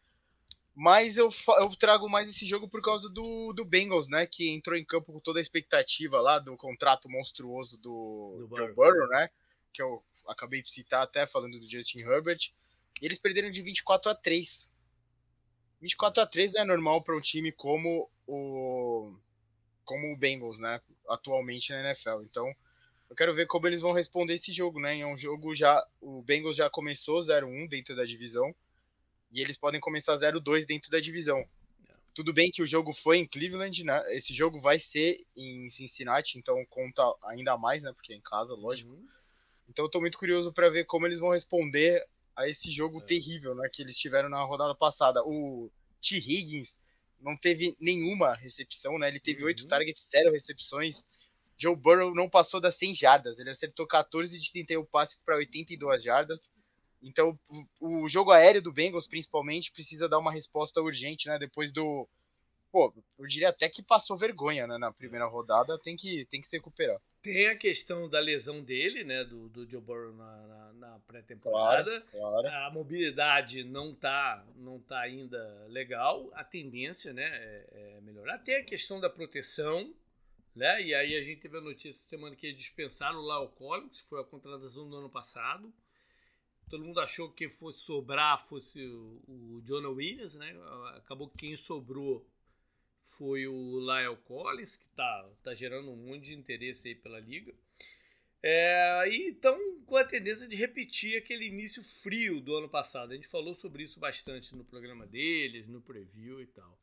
Mas 0.75 1.17
eu, 1.17 1.29
eu 1.59 1.75
trago 1.75 2.07
mais 2.07 2.29
esse 2.29 2.45
jogo 2.45 2.69
por 2.69 2.81
causa 2.83 3.09
do, 3.09 3.51
do 3.53 3.65
Bengals, 3.65 4.07
né? 4.07 4.27
Que 4.27 4.49
entrou 4.49 4.77
em 4.77 4.85
campo 4.85 5.11
com 5.11 5.19
toda 5.19 5.39
a 5.39 5.41
expectativa 5.41 6.21
lá 6.21 6.37
do 6.37 6.55
contrato 6.55 7.09
monstruoso 7.09 7.77
do, 7.79 8.47
Do 8.47 8.55
Joe. 8.55 8.73
Burrow, 8.73 9.07
né? 9.07 9.29
Que 9.73 9.81
eu 9.81 10.03
acabei 10.27 10.61
de 10.61 10.69
citar 10.69 11.01
até 11.03 11.25
falando 11.25 11.59
do 11.59 11.67
Justin 11.67 11.99
Herbert. 11.99 12.51
E 13.01 13.05
eles 13.05 13.17
perderam 13.17 13.49
de 13.49 13.61
24 13.61 14.11
a 14.11 14.15
3. 14.15 14.71
24 15.81 16.23
a 16.23 16.27
3 16.27 16.53
não 16.53 16.61
é 16.61 16.65
normal 16.65 17.03
para 17.03 17.15
um 17.15 17.21
time 17.21 17.51
como 17.51 18.09
o 18.27 19.15
como 19.83 20.13
o 20.13 20.17
Bengals, 20.17 20.59
né, 20.59 20.81
atualmente 21.07 21.71
na 21.71 21.79
NFL. 21.79 22.21
Então, 22.21 22.53
eu 23.09 23.15
quero 23.15 23.33
ver 23.33 23.47
como 23.47 23.67
eles 23.67 23.81
vão 23.81 23.93
responder 23.93 24.33
esse 24.33 24.51
jogo, 24.51 24.79
né? 24.79 24.99
É 24.99 25.07
um 25.07 25.17
jogo 25.17 25.55
já 25.55 25.85
o 26.01 26.21
Bengals 26.21 26.57
já 26.57 26.69
começou 26.69 27.19
0-1 27.19 27.67
dentro 27.67 27.95
da 27.95 28.05
divisão 28.05 28.53
e 29.31 29.41
eles 29.41 29.57
podem 29.57 29.79
começar 29.79 30.15
0-2 30.15 30.65
dentro 30.65 30.91
da 30.91 30.99
divisão. 30.99 31.47
Tudo 32.13 32.33
bem 32.33 32.49
que 32.49 32.63
o 32.63 32.67
jogo 32.67 32.91
foi 32.93 33.17
em 33.17 33.27
Cleveland, 33.27 33.83
né? 33.83 34.03
Esse 34.15 34.33
jogo 34.33 34.59
vai 34.59 34.79
ser 34.79 35.23
em 35.35 35.69
Cincinnati, 35.69 36.37
então 36.37 36.65
conta 36.65 37.03
ainda 37.23 37.57
mais, 37.57 37.83
né? 37.83 37.93
Porque 37.93 38.11
é 38.11 38.15
em 38.15 38.21
casa, 38.21 38.55
lógico. 38.55 38.91
Uhum. 38.91 39.07
Então 39.69 39.85
eu 39.85 39.89
tô 39.89 39.99
muito 39.99 40.17
curioso 40.17 40.51
para 40.51 40.69
ver 40.69 40.85
como 40.85 41.05
eles 41.05 41.19
vão 41.19 41.29
responder 41.29 42.03
a 42.35 42.47
esse 42.47 42.71
jogo 42.71 42.99
é. 42.99 43.03
terrível, 43.03 43.53
né? 43.53 43.69
Que 43.71 43.83
eles 43.83 43.97
tiveram 43.97 44.29
na 44.29 44.41
rodada 44.41 44.73
passada. 44.73 45.21
O 45.25 45.69
T. 46.01 46.15
Higgins 46.17 46.77
não 47.19 47.37
teve 47.37 47.75
nenhuma 47.79 48.33
recepção, 48.33 48.97
né? 48.97 49.07
Ele 49.09 49.19
teve 49.19 49.43
oito 49.43 49.61
uhum. 49.61 49.67
targets, 49.67 50.07
zero 50.09 50.31
recepções. 50.31 51.05
Joe 51.57 51.75
Burrow 51.75 52.13
não 52.13 52.29
passou 52.29 52.61
das 52.61 52.75
100 52.75 52.95
jardas. 52.95 53.39
Ele 53.39 53.49
acertou 53.49 53.87
14 53.87 54.39
de 54.39 54.51
31 54.51 54.85
passes 54.85 55.21
para 55.21 55.37
82 55.37 56.03
jardas. 56.03 56.47
Então, 57.01 57.37
o 57.79 58.07
jogo 58.07 58.31
aéreo 58.31 58.61
do 58.61 58.73
Bengals, 58.73 59.07
principalmente, 59.07 59.71
precisa 59.71 60.09
dar 60.09 60.19
uma 60.19 60.31
resposta 60.31 60.81
urgente, 60.81 61.27
né? 61.27 61.37
Depois 61.37 61.71
do. 61.71 62.07
Pô, 62.71 62.93
eu 63.17 63.25
diria 63.25 63.49
até 63.49 63.69
que 63.69 63.81
passou 63.81 64.17
vergonha 64.17 64.67
né, 64.67 64.77
na 64.77 64.91
primeira 64.91 65.25
rodada, 65.25 65.77
tem 65.79 65.95
que, 65.95 66.25
tem 66.25 66.41
que 66.41 66.47
se 66.47 66.57
recuperar. 66.57 66.99
Tem 67.21 67.47
a 67.47 67.55
questão 67.55 68.09
da 68.09 68.19
lesão 68.19 68.61
dele, 68.61 69.03
né? 69.03 69.23
Do, 69.23 69.47
do 69.49 69.69
Joe 69.69 69.81
Burrow 69.81 70.13
na, 70.13 70.47
na, 70.47 70.73
na 70.73 70.99
pré-temporada. 70.99 72.01
Claro, 72.11 72.43
claro. 72.43 72.47
A 72.65 72.71
mobilidade 72.71 73.63
não 73.63 73.95
tá, 73.95 74.45
não 74.55 74.79
tá 74.79 74.99
ainda 75.01 75.65
legal. 75.69 76.29
A 76.33 76.43
tendência, 76.43 77.13
né? 77.13 77.25
É, 77.25 77.95
é 77.97 78.01
melhorar. 78.01 78.37
Tem 78.39 78.55
a 78.55 78.63
questão 78.63 78.99
da 78.99 79.09
proteção, 79.09 79.93
né? 80.57 80.81
E 80.81 80.93
aí 80.95 81.15
a 81.15 81.21
gente 81.21 81.39
teve 81.39 81.57
a 81.57 81.61
notícia 81.61 81.93
semana 82.09 82.35
que 82.35 82.51
dispensaram 82.51 83.19
o 83.19 83.25
Lau 83.25 83.47
Collins, 83.49 83.99
foi 83.99 84.19
a 84.19 84.23
contratação 84.23 84.89
do 84.89 84.97
ano 84.97 85.09
passado. 85.09 85.71
Todo 86.67 86.83
mundo 86.83 86.99
achou 86.99 87.29
que 87.29 87.37
quem 87.37 87.49
fosse 87.49 87.79
sobrar 87.79 88.43
fosse 88.43 88.81
o, 88.81 89.21
o 89.27 89.61
Jonah 89.65 89.89
Williams, 89.89 90.33
né? 90.33 90.53
Acabou 90.95 91.29
que 91.29 91.45
quem 91.45 91.55
sobrou 91.55 92.27
foi 93.05 93.47
o 93.47 93.79
Lyle 93.79 94.17
Collins, 94.25 94.75
que 94.75 94.85
tá, 94.89 95.29
tá 95.43 95.53
gerando 95.53 95.91
um 95.91 95.95
monte 95.95 96.25
de 96.25 96.33
interesse 96.33 96.89
aí 96.89 96.95
pela 96.95 97.19
liga. 97.19 97.53
É, 98.41 99.09
e 99.09 99.29
então 99.29 99.57
com 99.85 99.95
a 99.95 100.03
tendência 100.03 100.47
de 100.47 100.55
repetir 100.55 101.17
aquele 101.17 101.45
início 101.45 101.83
frio 101.83 102.41
do 102.41 102.55
ano 102.55 102.67
passado. 102.67 103.11
A 103.11 103.15
gente 103.15 103.27
falou 103.27 103.53
sobre 103.53 103.83
isso 103.83 103.99
bastante 103.99 104.55
no 104.55 104.65
programa 104.65 105.05
deles, 105.05 105.67
no 105.67 105.81
preview 105.81 106.41
e 106.41 106.47
tal. 106.47 106.77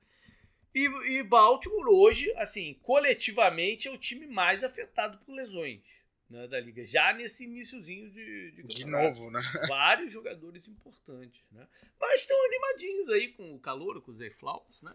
E, 0.75 0.87
e 1.19 1.23
Baltimore 1.23 1.89
hoje, 1.89 2.33
assim, 2.37 2.75
coletivamente 2.83 3.89
é 3.89 3.91
o 3.91 3.99
time 3.99 4.27
mais 4.27 4.65
afetado 4.65 5.19
por 5.19 5.33
lesões 5.35 6.05
né, 6.29 6.49
da 6.49 6.59
liga, 6.59 6.85
já 6.85 7.13
nesse 7.13 7.45
iníciozinho 7.45 8.11
de, 8.11 8.51
de, 8.53 8.63
de 8.65 8.85
novo, 8.85 9.31
né? 9.31 9.41
Vários 9.69 10.11
jogadores 10.11 10.67
importantes, 10.67 11.45
né? 11.53 11.67
Mas 12.01 12.21
estão 12.21 12.37
animadinhos 12.47 13.09
aí 13.11 13.29
com 13.29 13.55
o 13.55 13.61
calor, 13.61 14.01
com 14.03 14.11
o 14.11 14.15
Zay 14.15 14.31
Flowers, 14.31 14.83
né? 14.83 14.95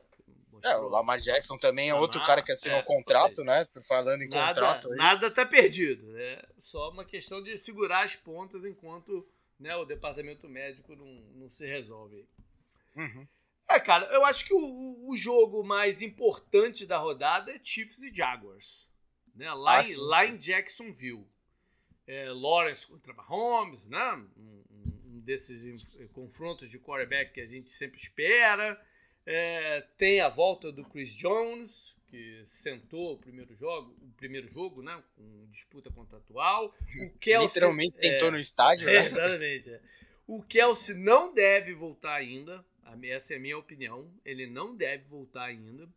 É, 0.63 0.75
o 0.75 0.89
Lamar 0.89 1.19
Jackson 1.19 1.57
também 1.57 1.87
é 1.87 1.93
Lamar, 1.93 2.01
outro 2.01 2.21
cara 2.25 2.41
que 2.41 2.51
assinou 2.51 2.79
é, 2.79 2.81
um 2.81 2.83
contrato, 2.83 3.43
né? 3.45 3.65
Falando 3.87 4.21
em 4.21 4.29
nada, 4.29 4.59
contrato. 4.59 4.91
Aí. 4.91 4.97
Nada 4.97 5.31
tá 5.31 5.45
perdido, 5.45 6.17
é 6.17 6.45
só 6.57 6.89
uma 6.89 7.05
questão 7.05 7.41
de 7.41 7.57
segurar 7.57 8.03
as 8.03 8.15
pontas 8.15 8.65
enquanto 8.65 9.25
né, 9.57 9.75
o 9.77 9.85
departamento 9.85 10.49
médico 10.49 10.95
não, 10.95 11.05
não 11.35 11.47
se 11.47 11.65
resolve. 11.65 12.27
Uhum. 12.95 13.27
É, 13.69 13.79
cara, 13.79 14.05
eu 14.13 14.25
acho 14.25 14.45
que 14.45 14.53
o, 14.53 15.09
o 15.09 15.15
jogo 15.15 15.63
mais 15.63 16.01
importante 16.01 16.85
da 16.85 16.97
rodada 16.97 17.51
é 17.51 17.59
Chiefs 17.63 17.99
e 17.99 18.13
Jaguars 18.13 18.89
né? 19.39 19.51
lá, 19.53 19.77
ah, 19.77 19.81
em, 19.81 19.83
sim, 19.85 19.95
lá 19.97 20.25
em 20.25 20.37
Jacksonville. 20.37 21.25
É, 22.05 22.29
Lawrence 22.31 22.85
contra 22.85 23.13
Mahomes, 23.13 23.85
né? 23.85 24.25
Um, 24.35 24.63
um, 25.05 25.19
desses 25.21 25.83
confrontos 26.11 26.69
de 26.69 26.79
quarterback 26.79 27.33
que 27.33 27.41
a 27.41 27.45
gente 27.45 27.69
sempre 27.69 27.99
espera. 27.99 28.79
É, 29.25 29.81
tem 29.97 30.19
a 30.19 30.27
volta 30.27 30.71
do 30.71 30.83
Chris 30.83 31.13
Jones, 31.13 31.95
que 32.07 32.41
sentou 32.45 33.13
o 33.13 33.17
primeiro 33.17 33.55
jogo, 33.55 33.95
o 34.01 34.11
primeiro 34.17 34.47
jogo, 34.47 34.81
né? 34.81 35.01
Com 35.15 35.47
disputa 35.49 35.91
contratual. 35.91 36.73
O 36.99 37.17
Kelsey, 37.19 37.47
Literalmente 37.47 37.97
tentou 37.97 38.27
é, 38.29 38.31
no 38.31 38.39
estádio, 38.39 38.89
é, 38.89 38.93
né? 38.93 39.05
Exatamente. 39.05 39.79
O 40.27 40.43
Kelsey 40.43 40.95
não 40.95 41.33
deve 41.33 41.73
voltar 41.73 42.15
ainda. 42.15 42.65
Essa 43.03 43.33
é 43.33 43.37
a 43.37 43.39
minha 43.39 43.57
opinião. 43.57 44.13
Ele 44.25 44.47
não 44.47 44.75
deve 44.75 45.05
voltar 45.05 45.45
ainda. 45.45 45.87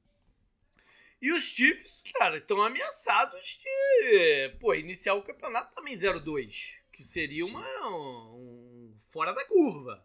E 1.21 1.33
os 1.33 1.45
Chiefs, 1.45 2.03
cara, 2.15 2.39
estão 2.39 2.61
ameaçados 2.61 3.61
de 3.63 4.49
pô, 4.59 4.75
iniciar 4.75 5.15
o 5.15 5.23
campeonato 5.23 5.75
também 5.75 5.95
0-2. 5.95 6.81
Que 6.93 7.03
seria 7.03 7.47
uma, 7.47 7.89
um, 7.89 8.95
fora 9.09 9.33
da 9.33 9.45
curva. 9.47 10.05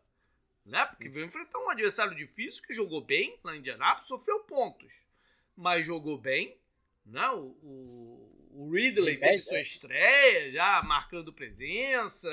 Né? 0.65 0.86
Porque 0.86 1.10
veio 1.10 1.25
enfrentar 1.25 1.60
um 1.60 1.69
adversário 1.69 2.15
difícil 2.15 2.62
que 2.62 2.74
jogou 2.74 3.01
bem 3.01 3.39
lá 3.43 3.55
em 3.55 3.60
Indianapolis, 3.60 4.07
sofreu 4.07 4.41
pontos. 4.41 4.93
Mas 5.55 5.86
jogou 5.86 6.17
bem. 6.17 6.55
Né? 7.05 7.27
O, 7.29 7.57
o, 7.63 8.48
o 8.51 8.72
Ridley 8.72 9.17
teve 9.17 9.39
sua 9.39 9.60
estreia, 9.60 10.51
já 10.51 10.84
marcando 10.84 11.34
presença. 11.34 12.29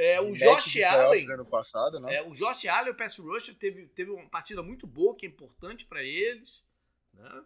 É, 0.00 0.20
o 0.20 0.32
Josh 0.32 0.80
Allen. 0.80 1.26
Passado, 1.50 1.98
né? 1.98 2.14
É, 2.14 2.22
o 2.22 2.30
Josh 2.30 2.66
Allen, 2.66 2.92
o 2.92 2.96
pass 2.96 3.18
rusher, 3.18 3.52
teve, 3.56 3.88
teve 3.88 4.12
uma 4.12 4.28
partida 4.28 4.62
muito 4.62 4.86
boa, 4.86 5.16
que 5.16 5.26
é 5.26 5.28
importante 5.28 5.84
para 5.86 6.04
eles. 6.04 6.62
Né? 7.12 7.44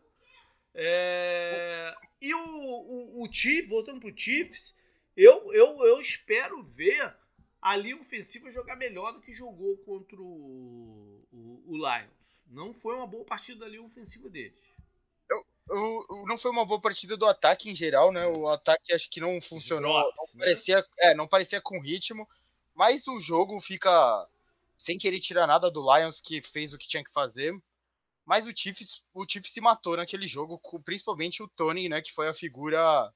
É... 0.74 1.94
E 2.20 2.34
o, 2.34 2.38
o, 2.38 3.22
o 3.24 3.32
Chiefs, 3.32 3.70
voltando 3.70 4.00
pro 4.00 4.12
Chiefs, 4.14 4.74
eu, 5.16 5.50
eu, 5.54 5.82
eu 5.82 5.98
espero 5.98 6.62
ver 6.62 7.16
a 7.62 7.74
linha 7.74 7.96
ofensiva 7.96 8.50
jogar 8.50 8.76
melhor 8.76 9.12
do 9.12 9.22
que 9.22 9.32
jogou 9.32 9.78
contra 9.78 10.20
o, 10.20 11.24
o, 11.32 11.64
o 11.66 11.76
Lions. 11.76 12.42
Não 12.48 12.74
foi 12.74 12.94
uma 12.96 13.06
boa 13.06 13.24
partida 13.24 13.60
da 13.60 13.68
linha 13.68 13.82
ofensiva 13.82 14.28
deles. 14.28 14.60
Eu, 15.30 15.42
eu, 15.70 16.24
não 16.26 16.36
foi 16.36 16.50
uma 16.50 16.66
boa 16.66 16.82
partida 16.82 17.16
do 17.16 17.24
ataque 17.24 17.70
em 17.70 17.74
geral, 17.74 18.12
né? 18.12 18.26
O 18.26 18.46
ataque 18.48 18.92
acho 18.92 19.08
que 19.08 19.20
não 19.20 19.40
funcionou. 19.40 19.90
Drops, 19.90 20.34
não, 20.34 20.40
né? 20.40 20.44
parecia, 20.44 20.86
é, 20.98 21.14
não 21.14 21.26
parecia 21.26 21.62
com 21.62 21.80
ritmo, 21.80 22.28
mas 22.74 23.06
o 23.06 23.20
jogo 23.20 23.60
fica 23.60 24.28
sem 24.76 24.98
querer 24.98 25.20
tirar 25.20 25.46
nada 25.46 25.70
do 25.70 25.82
Lions, 25.94 26.20
que 26.20 26.42
fez 26.42 26.74
o 26.74 26.78
que 26.78 26.88
tinha 26.88 27.04
que 27.04 27.12
fazer. 27.12 27.54
Mas 28.24 28.46
o 28.46 28.56
Chiefs, 28.56 29.06
o 29.12 29.24
Chiefs 29.28 29.52
se 29.52 29.60
matou 29.60 29.96
naquele 29.96 30.26
jogo, 30.26 30.60
principalmente 30.84 31.42
o 31.42 31.48
Tony, 31.48 31.88
né, 31.88 32.00
que 32.00 32.12
foi 32.12 32.28
a 32.28 32.32
figura. 32.32 33.12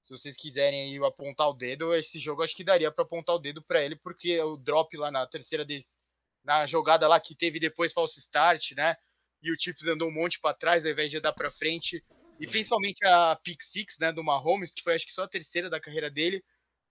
Se 0.00 0.16
vocês 0.16 0.36
quiserem 0.36 0.80
aí 0.80 1.04
apontar 1.04 1.48
o 1.48 1.54
dedo, 1.54 1.94
esse 1.94 2.18
jogo 2.18 2.42
acho 2.42 2.56
que 2.56 2.64
daria 2.64 2.90
para 2.90 3.04
apontar 3.04 3.36
o 3.36 3.38
dedo 3.38 3.62
para 3.62 3.82
ele, 3.84 3.94
porque 3.96 4.40
o 4.40 4.56
drop 4.56 4.96
lá 4.96 5.10
na 5.12 5.26
terceira 5.26 5.64
des... 5.64 5.96
na 6.44 6.66
jogada 6.66 7.06
lá 7.06 7.20
que 7.20 7.36
teve 7.36 7.60
depois 7.60 7.92
falso 7.92 8.18
start, 8.18 8.72
né? 8.72 8.96
E 9.40 9.52
o 9.52 9.56
Chiefs 9.58 9.86
andou 9.86 10.08
um 10.08 10.12
monte 10.12 10.40
para 10.40 10.54
trás 10.54 10.84
ao 10.84 10.92
invés 10.92 11.10
de 11.10 11.20
dar 11.20 11.32
para 11.32 11.50
frente. 11.50 12.04
E 12.40 12.46
principalmente 12.46 13.04
a 13.04 13.36
pick 13.36 13.62
six, 13.62 13.98
né, 13.98 14.12
do 14.12 14.24
Mahomes, 14.24 14.74
que 14.74 14.82
foi 14.82 14.94
acho 14.94 15.06
que 15.06 15.12
só 15.12 15.22
a 15.22 15.28
terceira 15.28 15.70
da 15.70 15.80
carreira 15.80 16.10
dele, 16.10 16.44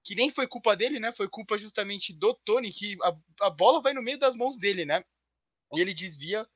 que 0.04 0.16
nem 0.16 0.30
foi 0.30 0.48
culpa 0.48 0.76
dele, 0.76 1.00
né? 1.00 1.12
Foi 1.12 1.28
culpa 1.28 1.58
justamente 1.58 2.14
do 2.14 2.34
Tony, 2.34 2.72
que 2.72 2.98
a, 3.04 3.48
a 3.48 3.50
bola 3.50 3.82
vai 3.82 3.94
no 3.94 4.02
meio 4.02 4.18
das 4.18 4.36
mãos 4.36 4.58
dele, 4.58 4.86
né? 4.86 5.04
E 5.74 5.80
ele 5.80 5.94
desvia 5.94 6.48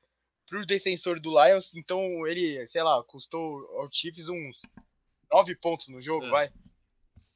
pro 0.46 0.66
defensor 0.66 1.18
do 1.20 1.30
Lions, 1.30 1.74
então 1.74 2.26
ele, 2.26 2.66
sei 2.66 2.82
lá, 2.82 3.02
custou 3.04 3.58
ao 3.78 3.90
Chiefs 3.90 4.28
uns 4.28 4.60
nove 5.32 5.56
pontos 5.56 5.88
no 5.88 6.00
jogo, 6.00 6.26
é. 6.26 6.30
vai. 6.30 6.52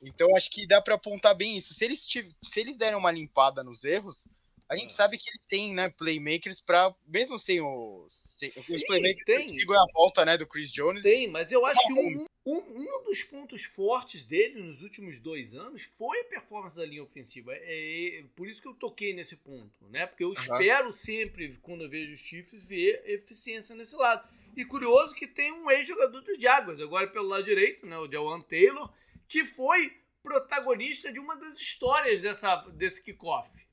Então 0.02 0.34
acho 0.36 0.50
que 0.50 0.66
dá 0.66 0.80
para 0.80 0.94
apontar 0.94 1.34
bem 1.34 1.56
isso. 1.56 1.74
Se 1.74 1.84
eles, 1.84 2.06
se 2.42 2.60
eles 2.60 2.76
derem 2.76 2.96
uma 2.96 3.10
limpada 3.10 3.62
nos 3.62 3.84
erros, 3.84 4.26
a 4.70 4.76
gente 4.76 4.90
é. 4.90 4.94
sabe 4.94 5.18
que 5.18 5.28
eles 5.28 5.46
têm, 5.48 5.74
né, 5.74 5.90
playmakers 5.90 6.60
para 6.60 6.94
mesmo 7.04 7.36
sem 7.40 7.60
o 7.60 8.06
sem, 8.08 8.48
Sim, 8.48 8.76
os 8.76 8.84
playmakers 8.84 9.24
tem. 9.24 9.58
a 9.58 9.92
volta, 9.92 10.24
né, 10.24 10.38
do 10.38 10.46
Chris 10.46 10.70
Jones. 10.70 11.02
Tem, 11.02 11.26
mas 11.26 11.50
eu 11.50 11.66
acho 11.66 11.80
que 11.88 11.92
um, 11.92 12.26
um, 12.46 12.56
um, 12.56 13.04
dos 13.04 13.24
pontos 13.24 13.64
fortes 13.64 14.24
dele 14.24 14.62
nos 14.62 14.80
últimos 14.80 15.18
dois 15.18 15.56
anos 15.56 15.82
foi 15.82 16.20
a 16.20 16.24
performance 16.24 16.76
da 16.76 16.86
linha 16.86 17.02
ofensiva. 17.02 17.52
É, 17.52 18.20
é 18.20 18.24
por 18.36 18.48
isso 18.48 18.62
que 18.62 18.68
eu 18.68 18.74
toquei 18.74 19.12
nesse 19.12 19.34
ponto, 19.34 19.88
né? 19.90 20.06
Porque 20.06 20.22
eu 20.22 20.28
uhum. 20.28 20.34
espero 20.34 20.92
sempre, 20.92 21.58
quando 21.60 21.82
eu 21.82 21.90
vejo 21.90 22.12
os 22.12 22.20
Chiefs, 22.20 22.62
ver 22.62 23.02
eficiência 23.06 23.74
nesse 23.74 23.96
lado. 23.96 24.28
E 24.56 24.64
curioso 24.64 25.16
que 25.16 25.26
tem 25.26 25.50
um 25.50 25.68
ex-jogador 25.68 26.20
dos 26.20 26.40
Jaguars, 26.40 26.80
agora 26.80 27.08
pelo 27.08 27.26
lado 27.26 27.42
direito, 27.42 27.86
né, 27.86 27.98
o 27.98 28.10
Jawan 28.10 28.40
Taylor, 28.42 28.88
que 29.26 29.44
foi 29.44 29.96
protagonista 30.22 31.12
de 31.12 31.18
uma 31.18 31.34
das 31.34 31.58
histórias 31.58 32.20
dessa, 32.20 32.56
desse 32.72 33.02
kickoff 33.02 33.68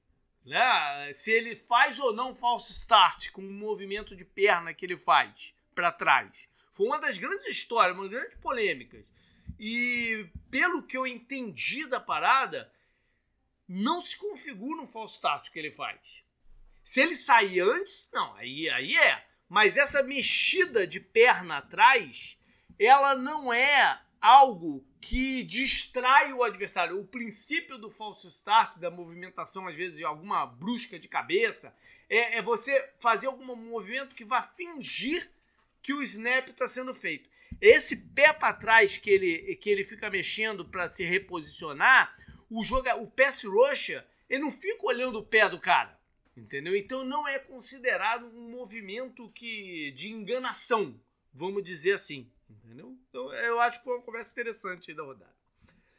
né? 0.48 1.12
Se 1.14 1.30
ele 1.30 1.56
faz 1.56 2.00
ou 2.00 2.14
não 2.14 2.34
false 2.34 2.72
start 2.72 3.32
com 3.32 3.42
o 3.42 3.52
movimento 3.52 4.16
de 4.16 4.24
perna 4.24 4.74
que 4.74 4.86
ele 4.86 4.98
faz 4.98 5.54
para 5.76 5.92
trás. 5.92 6.50
Foi 6.72 6.88
uma 6.88 7.00
das 7.00 7.18
grandes 7.18 7.46
histórias, 7.48 7.96
uma 7.96 8.08
das 8.08 8.12
grandes 8.12 8.38
polêmicas. 8.40 9.06
E 9.60 10.30
pelo 10.50 10.84
que 10.84 10.98
eu 10.98 11.06
entendi 11.06 11.86
da 11.86 12.00
parada, 12.00 12.72
não 13.68 14.02
se 14.02 14.16
configura 14.18 14.82
um 14.82 14.88
false 14.88 15.16
start 15.16 15.52
que 15.52 15.60
ele 15.60 15.72
faz. 15.72 16.24
Se 16.84 17.02
ele 17.02 17.16
sair 17.16 17.60
antes, 17.60 18.10
não, 18.14 18.34
aí, 18.36 18.70
aí 18.70 18.96
é. 18.96 19.28
Mas 19.50 19.76
essa 19.76 20.02
mexida 20.02 20.88
de 20.88 21.00
perna 21.00 21.58
atrás, 21.58 22.40
ela 22.80 23.16
não 23.16 23.52
é 23.52 24.02
algo 24.22 24.86
que 25.00 25.44
distrai 25.44 26.34
o 26.34 26.44
adversário. 26.44 27.00
O 27.00 27.06
princípio 27.06 27.78
do 27.78 27.90
false 27.90 28.28
start, 28.28 28.78
da 28.78 28.92
movimentação, 28.92 29.68
às 29.68 29.76
vezes, 29.76 29.98
de 29.98 30.04
alguma 30.04 30.46
brusca 30.46 31.00
de 31.00 31.08
cabeça, 31.08 31.76
é, 32.10 32.38
é 32.38 32.42
você 32.42 32.90
fazer 33.00 33.28
algum 33.28 33.46
movimento 33.56 34.16
que 34.16 34.26
vá 34.26 34.42
fingir 34.42 35.32
que 35.82 35.94
o 35.94 36.02
snap 36.02 36.50
está 36.50 36.68
sendo 36.68 36.94
feito. 36.94 37.30
Esse 37.62 37.96
pé 37.96 38.34
para 38.34 38.54
trás 38.54 38.98
que 38.98 39.10
ele, 39.10 39.56
que 39.56 39.70
ele 39.70 39.84
fica 39.84 40.10
mexendo 40.10 40.66
para 40.66 40.90
se 40.90 41.04
reposicionar, 41.04 42.16
o, 42.50 42.64
joga, 42.64 42.96
o 42.96 43.08
pass 43.08 43.44
rusher, 43.44 44.06
ele 44.30 44.44
não 44.44 44.52
fica 44.52 44.86
olhando 44.86 45.20
o 45.20 45.26
pé 45.26 45.48
do 45.50 45.60
cara. 45.60 45.98
Entendeu? 46.36 46.76
Então 46.76 47.04
não 47.04 47.28
é 47.28 47.40
considerado 47.40 48.28
um 48.28 48.52
movimento 48.52 49.32
que 49.32 49.92
de 49.92 50.10
enganação, 50.10 51.00
vamos 51.34 51.64
dizer 51.64 51.94
assim. 51.94 52.30
Entendeu? 52.50 52.98
Então 53.10 53.34
eu 53.34 53.60
acho 53.60 53.80
que 53.80 53.86
foi 53.86 53.96
uma 53.96 54.04
conversa 54.04 54.32
interessante 54.32 54.92
aí 54.92 54.98
da 54.98 55.04
rodada. 55.04 55.36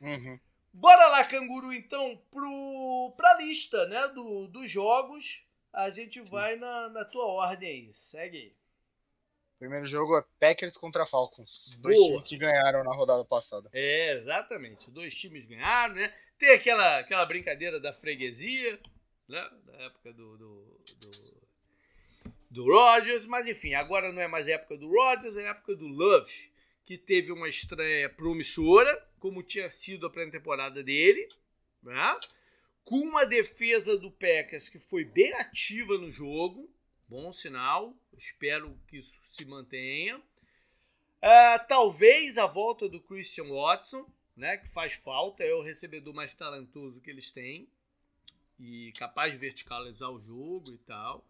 Uhum. 0.01 0.39
Bora 0.73 1.09
lá, 1.09 1.25
canguru, 1.25 1.73
então, 1.73 2.21
pro, 2.31 3.15
pra 3.17 3.35
lista 3.39 3.87
né, 3.87 4.09
do, 4.09 4.47
dos 4.49 4.71
jogos. 4.71 5.45
A 5.73 5.91
gente 5.91 6.25
Sim. 6.25 6.33
vai 6.33 6.57
na, 6.57 6.89
na 6.89 7.05
tua 7.05 7.27
ordem 7.27 7.69
aí. 7.69 7.93
Segue 7.93 8.39
aí. 8.39 8.59
Primeiro 9.59 9.85
jogo 9.85 10.17
é 10.17 10.25
Packers 10.39 10.77
contra 10.77 11.05
Falcons. 11.05 11.75
Boa. 11.81 11.93
Dois 11.93 12.07
times 12.07 12.25
que 12.25 12.39
ganharam 12.39 12.85
na 12.85 12.95
rodada 12.95 13.25
passada. 13.25 13.69
É, 13.73 14.15
exatamente. 14.15 14.91
Dois 14.91 15.15
times 15.15 15.45
ganharam, 15.47 15.95
né? 15.95 16.15
Tem 16.39 16.51
aquela, 16.51 16.99
aquela 16.99 17.27
brincadeira 17.27 17.81
da 17.81 17.93
freguesia, 17.93 18.79
né? 19.27 19.51
Da 19.67 19.73
época 19.83 20.13
do, 20.13 20.37
do, 20.39 20.81
do, 21.01 21.38
do 22.51 22.65
Rodgers. 22.65 23.27
Mas 23.27 23.47
enfim, 23.47 23.75
agora 23.75 24.13
não 24.13 24.21
é 24.21 24.29
mais 24.29 24.49
época 24.49 24.77
do 24.77 24.89
Rodgers, 24.89 25.37
é 25.37 25.49
época 25.49 25.75
do 25.75 25.87
Love, 25.87 26.51
que 26.85 26.97
teve 26.97 27.33
uma 27.33 27.49
estreia 27.49 28.09
promissora, 28.09 29.07
como 29.19 29.43
tinha 29.43 29.69
sido 29.69 30.07
a 30.07 30.11
pré-temporada 30.11 30.83
dele, 30.83 31.29
né? 31.83 32.19
Com 32.85 33.01
uma 33.01 33.27
defesa 33.27 33.99
do 33.99 34.11
Packers 34.11 34.69
que 34.69 34.79
foi 34.79 35.05
bem 35.05 35.33
ativa 35.35 35.99
no 35.99 36.11
jogo. 36.11 36.71
Bom 37.07 37.33
sinal. 37.33 37.95
Espero 38.17 38.79
que 38.87 38.99
isso 38.99 39.19
se 39.37 39.45
mantenha. 39.45 40.19
Uh, 40.19 41.67
talvez 41.69 42.39
a 42.39 42.47
volta 42.47 42.89
do 42.89 43.01
Christian 43.01 43.49
Watson, 43.49 44.07
né, 44.37 44.57
que 44.57 44.69
faz 44.69 44.95
falta, 44.95 45.43
é 45.43 45.53
o 45.53 45.63
recebedor 45.63 46.15
mais 46.15 46.33
talentoso 46.33 47.01
que 47.01 47.11
eles 47.11 47.33
têm 47.33 47.69
e 48.59 48.93
capaz 48.97 49.33
de 49.33 49.39
verticalizar 49.39 50.11
o 50.11 50.21
jogo 50.21 50.71
e 50.71 50.79
tal. 50.79 51.25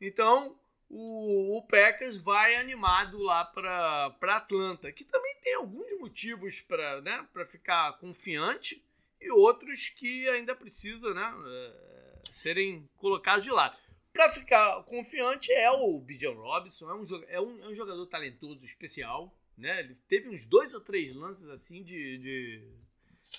Então, 0.00 0.58
o, 0.88 1.58
o 1.58 1.62
Packers 1.62 2.16
vai 2.16 2.56
animado 2.56 3.18
lá 3.18 3.44
para 3.44 4.14
Atlanta, 4.22 4.90
que 4.92 5.04
também 5.04 5.36
tem 5.42 5.54
alguns 5.54 5.98
motivos 5.98 6.60
para 6.60 7.00
né, 7.00 7.26
ficar 7.46 7.98
confiante 7.98 8.82
e 9.20 9.30
outros 9.30 9.88
que 9.90 10.28
ainda 10.28 10.54
precisa 10.54 11.12
né, 11.12 11.34
é, 11.46 12.20
serem 12.32 12.88
colocados 12.96 13.44
de 13.44 13.50
lado. 13.50 13.76
Para 14.12 14.32
ficar 14.32 14.82
confiante 14.84 15.52
é 15.52 15.70
o 15.70 15.98
Bijan 16.00 16.32
Robinson, 16.32 16.90
é 16.90 16.94
um, 16.94 17.24
é, 17.28 17.40
um, 17.40 17.64
é 17.64 17.68
um 17.68 17.74
jogador 17.74 18.06
talentoso, 18.06 18.64
especial. 18.64 19.36
Né? 19.56 19.80
Ele 19.80 19.94
teve 20.06 20.28
uns 20.28 20.46
dois 20.46 20.72
ou 20.72 20.80
três 20.80 21.14
lances 21.14 21.48
assim 21.48 21.82
de, 21.82 22.18
de, 22.18 22.68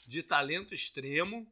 de 0.08 0.24
talento 0.24 0.74
extremo. 0.74 1.52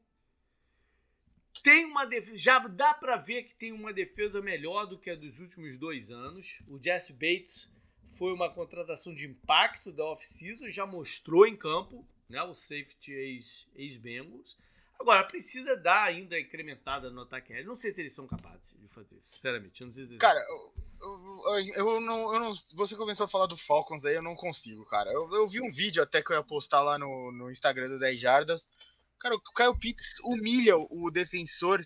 Tem 1.59 1.85
uma 1.85 2.05
defesa, 2.05 2.37
já 2.37 2.59
dá 2.59 2.93
para 2.93 3.17
ver 3.17 3.43
que 3.43 3.55
tem 3.55 3.71
uma 3.71 3.93
defesa 3.93 4.41
melhor 4.41 4.85
do 4.85 4.97
que 4.97 5.09
a 5.09 5.15
dos 5.15 5.39
últimos 5.39 5.77
dois 5.77 6.11
anos. 6.11 6.61
O 6.67 6.81
Jesse 6.81 7.13
Bates 7.13 7.71
foi 8.17 8.33
uma 8.33 8.49
contratação 8.49 9.13
de 9.13 9.25
impacto 9.25 9.91
da 9.91 10.05
off-season, 10.05 10.69
já 10.69 10.85
mostrou 10.85 11.45
em 11.45 11.55
campo, 11.55 12.05
né, 12.29 12.41
o 12.43 12.53
safety 12.53 13.13
ex-Bengals. 13.75 14.57
Ex 14.57 14.67
Agora, 14.99 15.23
precisa 15.23 15.77
dar 15.77 16.03
ainda 16.05 16.39
incrementada 16.39 17.09
no 17.09 17.21
ataque 17.21 17.53
aéreo. 17.53 17.67
Não 17.67 17.75
sei 17.75 17.91
se 17.91 18.01
eles 18.01 18.13
são 18.13 18.25
capazes 18.25 18.73
de 18.79 18.87
fazer, 18.87 19.17
sinceramente. 19.21 19.83
não 19.83 19.91
sei 19.91 20.05
se 20.07 20.17
Cara, 20.17 20.39
eu, 20.39 20.73
eu, 20.99 21.59
eu, 21.75 22.01
não, 22.01 22.33
eu 22.33 22.39
não. 22.39 22.53
Você 22.75 22.95
começou 22.95 23.25
a 23.25 23.27
falar 23.27 23.45
do 23.45 23.55
Falcons 23.55 24.05
aí, 24.05 24.15
eu 24.15 24.23
não 24.23 24.35
consigo, 24.35 24.83
cara. 24.85 25.11
Eu, 25.11 25.29
eu 25.33 25.47
vi 25.47 25.61
um 25.61 25.71
vídeo 25.71 26.01
até 26.01 26.21
que 26.21 26.31
eu 26.31 26.35
ia 26.35 26.43
postar 26.43 26.81
lá 26.81 26.97
no, 26.97 27.31
no 27.31 27.51
Instagram 27.51 27.89
do 27.89 27.99
10 27.99 28.19
Jardas. 28.19 28.67
Cara, 29.19 29.35
o 29.35 29.41
Kyle 29.41 29.77
Pitts 29.79 30.19
humilha 30.23 30.77
o 30.77 31.09
defensor 31.11 31.81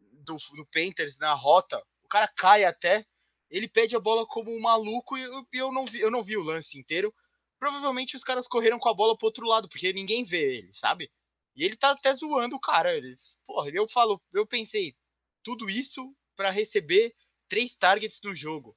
do, 0.00 0.36
do 0.54 0.66
Panthers 0.66 1.18
na 1.18 1.32
rota. 1.32 1.82
O 2.02 2.08
cara 2.08 2.28
cai 2.28 2.64
até. 2.64 3.04
Ele 3.50 3.68
pede 3.68 3.94
a 3.94 4.00
bola 4.00 4.26
como 4.26 4.54
um 4.54 4.60
maluco 4.60 5.16
e 5.16 5.22
eu, 5.22 5.46
eu, 5.52 5.72
não, 5.72 5.86
vi, 5.86 6.00
eu 6.00 6.10
não 6.10 6.22
vi 6.22 6.36
o 6.36 6.42
lance 6.42 6.78
inteiro. 6.78 7.14
Provavelmente 7.58 8.16
os 8.16 8.24
caras 8.24 8.46
correram 8.46 8.78
com 8.78 8.88
a 8.88 8.94
bola 8.94 9.16
pro 9.16 9.26
outro 9.26 9.46
lado, 9.46 9.68
porque 9.68 9.92
ninguém 9.92 10.24
vê 10.24 10.58
ele, 10.58 10.72
sabe? 10.72 11.10
E 11.54 11.64
ele 11.64 11.76
tá 11.76 11.90
até 11.90 12.12
zoando 12.12 12.56
o 12.56 12.60
cara. 12.60 12.94
Ele, 12.94 13.14
porra, 13.46 13.70
eu 13.70 13.88
falo, 13.88 14.20
eu 14.32 14.46
pensei, 14.46 14.94
tudo 15.42 15.70
isso 15.70 16.14
para 16.36 16.50
receber 16.50 17.14
três 17.48 17.74
targets 17.74 18.20
no 18.22 18.34
jogo. 18.34 18.76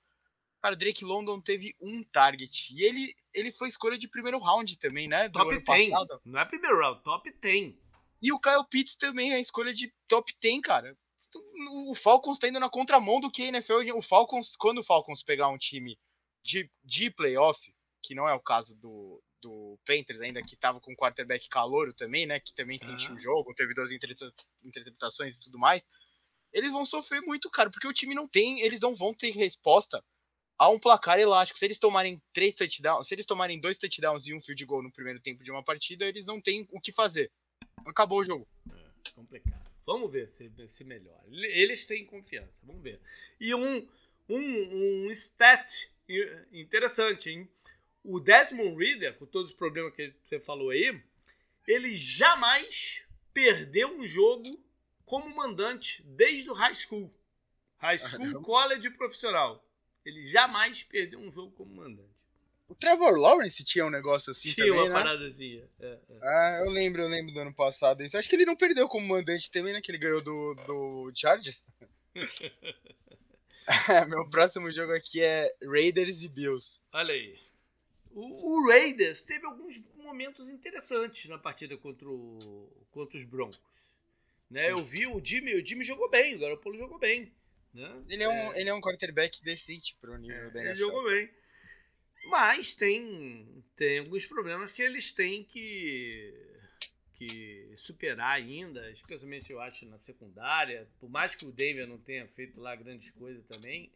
Cara, 0.62 0.76
o 0.76 0.78
Drake 0.78 1.06
London 1.06 1.42
teve 1.42 1.74
um 1.82 2.04
target. 2.04 2.74
E 2.74 2.84
ele, 2.84 3.14
ele 3.34 3.52
foi 3.52 3.70
escolha 3.70 3.98
de 3.98 4.08
primeiro 4.08 4.40
round 4.40 4.78
também, 4.78 5.08
né? 5.08 5.30
Do 5.30 5.40
top 5.40 5.56
ano 5.56 5.64
10. 5.64 5.90
Passado. 5.90 6.22
Não 6.26 6.40
é 6.40 6.46
primeiro 6.46 6.80
round, 6.80 7.04
top 7.04 7.32
10. 7.32 7.76
E 8.22 8.32
o 8.32 8.40
Kyle 8.40 8.66
Pitts 8.70 8.96
também 8.96 9.34
é 9.34 9.40
escolha 9.40 9.74
de 9.74 9.94
top 10.08 10.34
10, 10.42 10.62
cara. 10.62 10.98
O 11.72 11.96
Falcons 11.96 12.40
tá 12.40 12.48
indo 12.48 12.60
na 12.60 12.70
contramão 12.70 13.20
do 13.20 13.32
que 13.32 13.44
a 13.44 13.48
NFL. 13.48 13.96
O 13.96 14.02
Falcons, 14.02 14.56
quando 14.56 14.80
o 14.80 14.84
Falcons 14.84 15.24
pegar 15.24 15.48
um 15.50 15.58
time 15.58 15.98
de, 16.44 16.70
de 16.84 17.12
playoff, 17.12 17.74
que 18.02 18.16
não 18.16 18.28
é 18.28 18.34
o 18.34 18.40
caso 18.40 18.76
do, 18.76 19.22
do 19.42 19.80
Panthers, 19.86 20.22
ainda 20.22 20.42
que 20.42 20.56
tava 20.56 20.80
com 20.80 20.92
o 20.92 20.96
quarterback 20.96 21.48
calouro 21.48 21.94
também, 21.94 22.26
né? 22.26 22.40
Que 22.40 22.54
também 22.54 22.78
sentiu 22.78 23.14
o 23.14 23.20
jogo, 23.20 23.54
teve 23.54 23.74
duas 23.74 23.92
interceptações 24.64 25.38
e 25.38 25.40
tudo 25.40 25.60
mais. 25.60 25.88
Eles 26.52 26.72
vão 26.72 26.84
sofrer 26.84 27.22
muito, 27.22 27.50
cara, 27.50 27.70
porque 27.70 27.88
o 27.88 27.94
time 27.94 28.16
não 28.16 28.28
tem, 28.28 28.62
eles 28.62 28.80
não 28.80 28.96
vão 28.96 29.14
ter 29.14 29.30
resposta 29.30 30.04
a 30.58 30.68
um 30.70 30.80
placar 30.80 31.20
elástico. 31.20 31.60
Se 31.60 31.66
eles 31.66 31.80
tomarem 31.80 32.22
três 32.34 32.56
touchdowns, 32.56 33.08
se 33.08 33.14
eles 33.14 33.26
tomarem 33.26 33.62
dois 33.62 33.78
touchdowns 33.78 34.28
e 34.28 34.34
um 34.34 34.42
field 34.42 34.66
goal 34.66 34.84
no 34.84 34.92
primeiro 34.92 35.20
tempo 35.20 35.44
de 35.44 35.52
uma 35.52 35.64
partida, 35.64 36.06
eles 36.06 36.26
não 36.26 36.42
têm 36.42 36.68
o 36.72 36.82
que 36.82 36.92
fazer. 36.92 37.32
Acabou 37.86 38.20
o 38.20 38.24
jogo. 38.24 38.48
É, 38.72 39.12
complicado. 39.12 39.70
Vamos 39.86 40.12
ver 40.12 40.28
se, 40.28 40.52
se 40.68 40.84
melhora. 40.84 41.24
Eles 41.32 41.86
têm 41.88 42.06
confiança, 42.06 42.62
vamos 42.64 42.82
ver. 42.82 43.00
E 43.40 43.54
um, 43.56 43.88
um, 44.30 45.06
um 45.08 45.12
stat 45.12 45.90
interessante, 46.52 47.30
hein? 47.30 47.50
o 48.04 48.20
Desmond 48.20 48.76
Reader, 48.76 49.16
com 49.16 49.26
todos 49.26 49.52
os 49.52 49.58
problemas 49.58 49.94
que 49.94 50.14
você 50.24 50.40
falou 50.40 50.70
aí, 50.70 51.02
ele 51.68 51.96
jamais 51.96 53.04
perdeu 53.34 53.96
um 53.96 54.08
jogo 54.08 54.64
como 55.06 55.36
mandante 55.36 56.04
desde 56.04 56.50
o 56.50 56.54
high 56.54 56.74
school. 56.74 57.14
High 57.78 58.00
school, 58.00 58.42
college 58.42 58.90
profissional. 58.92 59.66
Ele 60.06 60.26
jamais 60.28 60.84
perdeu 60.84 61.20
um 61.20 61.32
jogo 61.32 61.52
como 61.52 61.76
mandante. 61.76 62.10
O 62.70 62.76
Trevor 62.76 63.18
Lawrence 63.18 63.64
tinha 63.64 63.86
um 63.86 63.90
negócio 63.90 64.32
assim 64.32 64.54
tinha 64.54 64.68
também, 64.68 64.80
uma 64.80 64.88
né? 64.88 64.94
parada 64.94 65.26
assim. 65.26 65.62
É, 65.80 65.88
é. 65.88 66.00
Ah, 66.22 66.62
eu 66.64 66.70
lembro, 66.70 67.02
eu 67.02 67.08
lembro 67.10 67.34
do 67.34 67.40
ano 67.40 67.54
passado 67.54 68.04
isso. 68.04 68.16
Acho 68.16 68.30
que 68.30 68.36
ele 68.36 68.46
não 68.46 68.56
perdeu 68.56 68.88
como 68.88 69.08
mandante 69.08 69.50
também, 69.50 69.74
né? 69.74 69.82
Que 69.82 69.92
ele 69.92 69.98
ganhou 69.98 70.22
do, 70.22 70.56
do 70.68 71.12
Chargers. 71.16 71.64
Meu 74.10 74.28
próximo 74.30 74.72
jogo 74.72 74.94
aqui 74.94 75.22
é 75.22 75.54
Raiders 75.64 76.24
e 76.24 76.28
Bills. 76.28 76.80
Olha 76.94 77.14
aí. 77.14 77.40
O, 78.12 78.22
o, 78.26 78.68
Raiders 78.70 79.24
teve 79.26 79.46
alguns 79.46 79.80
momentos 79.96 80.50
interessantes 80.50 81.30
na 81.30 81.38
partida 81.38 81.78
contra, 81.78 82.10
o, 82.10 82.88
contra 82.92 83.18
os 83.18 83.24
Broncos. 83.24 83.90
Né? 84.50 84.72
Eu 84.72 84.84
vi 84.84 85.06
o 85.06 85.24
Jimmy, 85.24 85.54
o 85.54 85.66
Jimmy 85.66 85.84
jogou 85.86 86.10
bem, 86.10 86.36
o 86.36 86.40
Garoppolo 86.40 86.78
jogou 86.78 86.98
bem. 86.98 87.32
Né? 87.72 88.04
Ele, 88.10 88.24
é 88.24 88.30
um, 88.30 88.54
é... 88.54 88.62
ele 88.62 88.70
é 88.70 88.74
um 88.74 88.82
quarterback 88.82 89.44
decente 89.44 89.96
pro 90.02 90.18
nível 90.18 90.36
é, 90.36 90.52
da 90.52 90.60
NFL. 90.64 90.68
Ele 90.68 90.76
jogou 90.76 91.04
bem. 91.08 91.30
Mas 92.26 92.76
tem, 92.76 93.64
tem 93.76 94.00
alguns 94.00 94.26
problemas 94.26 94.72
que 94.72 94.82
eles 94.82 95.12
têm 95.12 95.44
que, 95.44 96.34
que 97.16 97.74
superar 97.76 98.36
ainda, 98.36 98.90
especialmente 98.92 99.52
eu 99.52 99.60
acho 99.62 99.86
na 99.86 99.98
secundária. 99.98 100.88
Por 101.00 101.10
mais 101.10 101.36
que 101.36 101.46
o 101.46 101.52
Denver 101.52 101.88
não 101.88 101.98
tenha 101.98 102.28
feito 102.28 102.60
lá 102.60 102.76
grandes 102.76 103.12
coisas 103.12 103.46
também, 103.46 103.92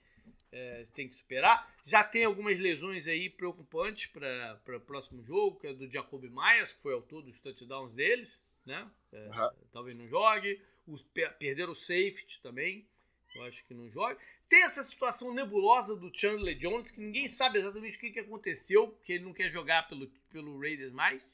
é, 0.51 0.83
tem 0.93 1.07
que 1.07 1.15
superar. 1.15 1.75
Já 1.83 2.03
tem 2.03 2.25
algumas 2.25 2.59
lesões 2.59 3.07
aí 3.07 3.29
preocupantes 3.29 4.07
para 4.07 4.77
o 4.77 4.81
próximo 4.81 5.23
jogo, 5.23 5.59
que 5.59 5.67
é 5.67 5.73
do 5.73 5.89
Jacob 5.89 6.23
Myers, 6.23 6.73
que 6.73 6.81
foi 6.81 6.93
autor 6.93 7.23
dos 7.23 7.41
touchdowns 7.41 7.93
deles, 7.93 8.41
né? 8.65 8.89
É, 9.11 9.27
uhum. 9.27 9.51
Talvez 9.71 9.97
não 9.97 10.07
jogue. 10.07 10.61
Os, 10.85 11.01
perderam 11.39 11.71
o 11.71 11.75
safety 11.75 12.41
também, 12.41 12.87
eu 13.35 13.43
acho 13.43 13.65
que 13.65 13.73
não 13.73 13.89
joga. 13.89 14.17
Tem 14.47 14.63
essa 14.63 14.83
situação 14.83 15.33
nebulosa 15.33 15.95
do 15.95 16.11
Chandler 16.13 16.57
Jones, 16.57 16.91
que 16.91 16.99
ninguém 16.99 17.27
sabe 17.27 17.59
exatamente 17.59 17.97
o 17.97 17.99
que, 17.99 18.11
que 18.11 18.19
aconteceu, 18.19 18.87
porque 18.89 19.13
ele 19.13 19.23
não 19.25 19.33
quer 19.33 19.49
jogar 19.49 19.87
pelo, 19.87 20.07
pelo 20.29 20.59
Raiders 20.59 20.93
mais. 20.93 21.27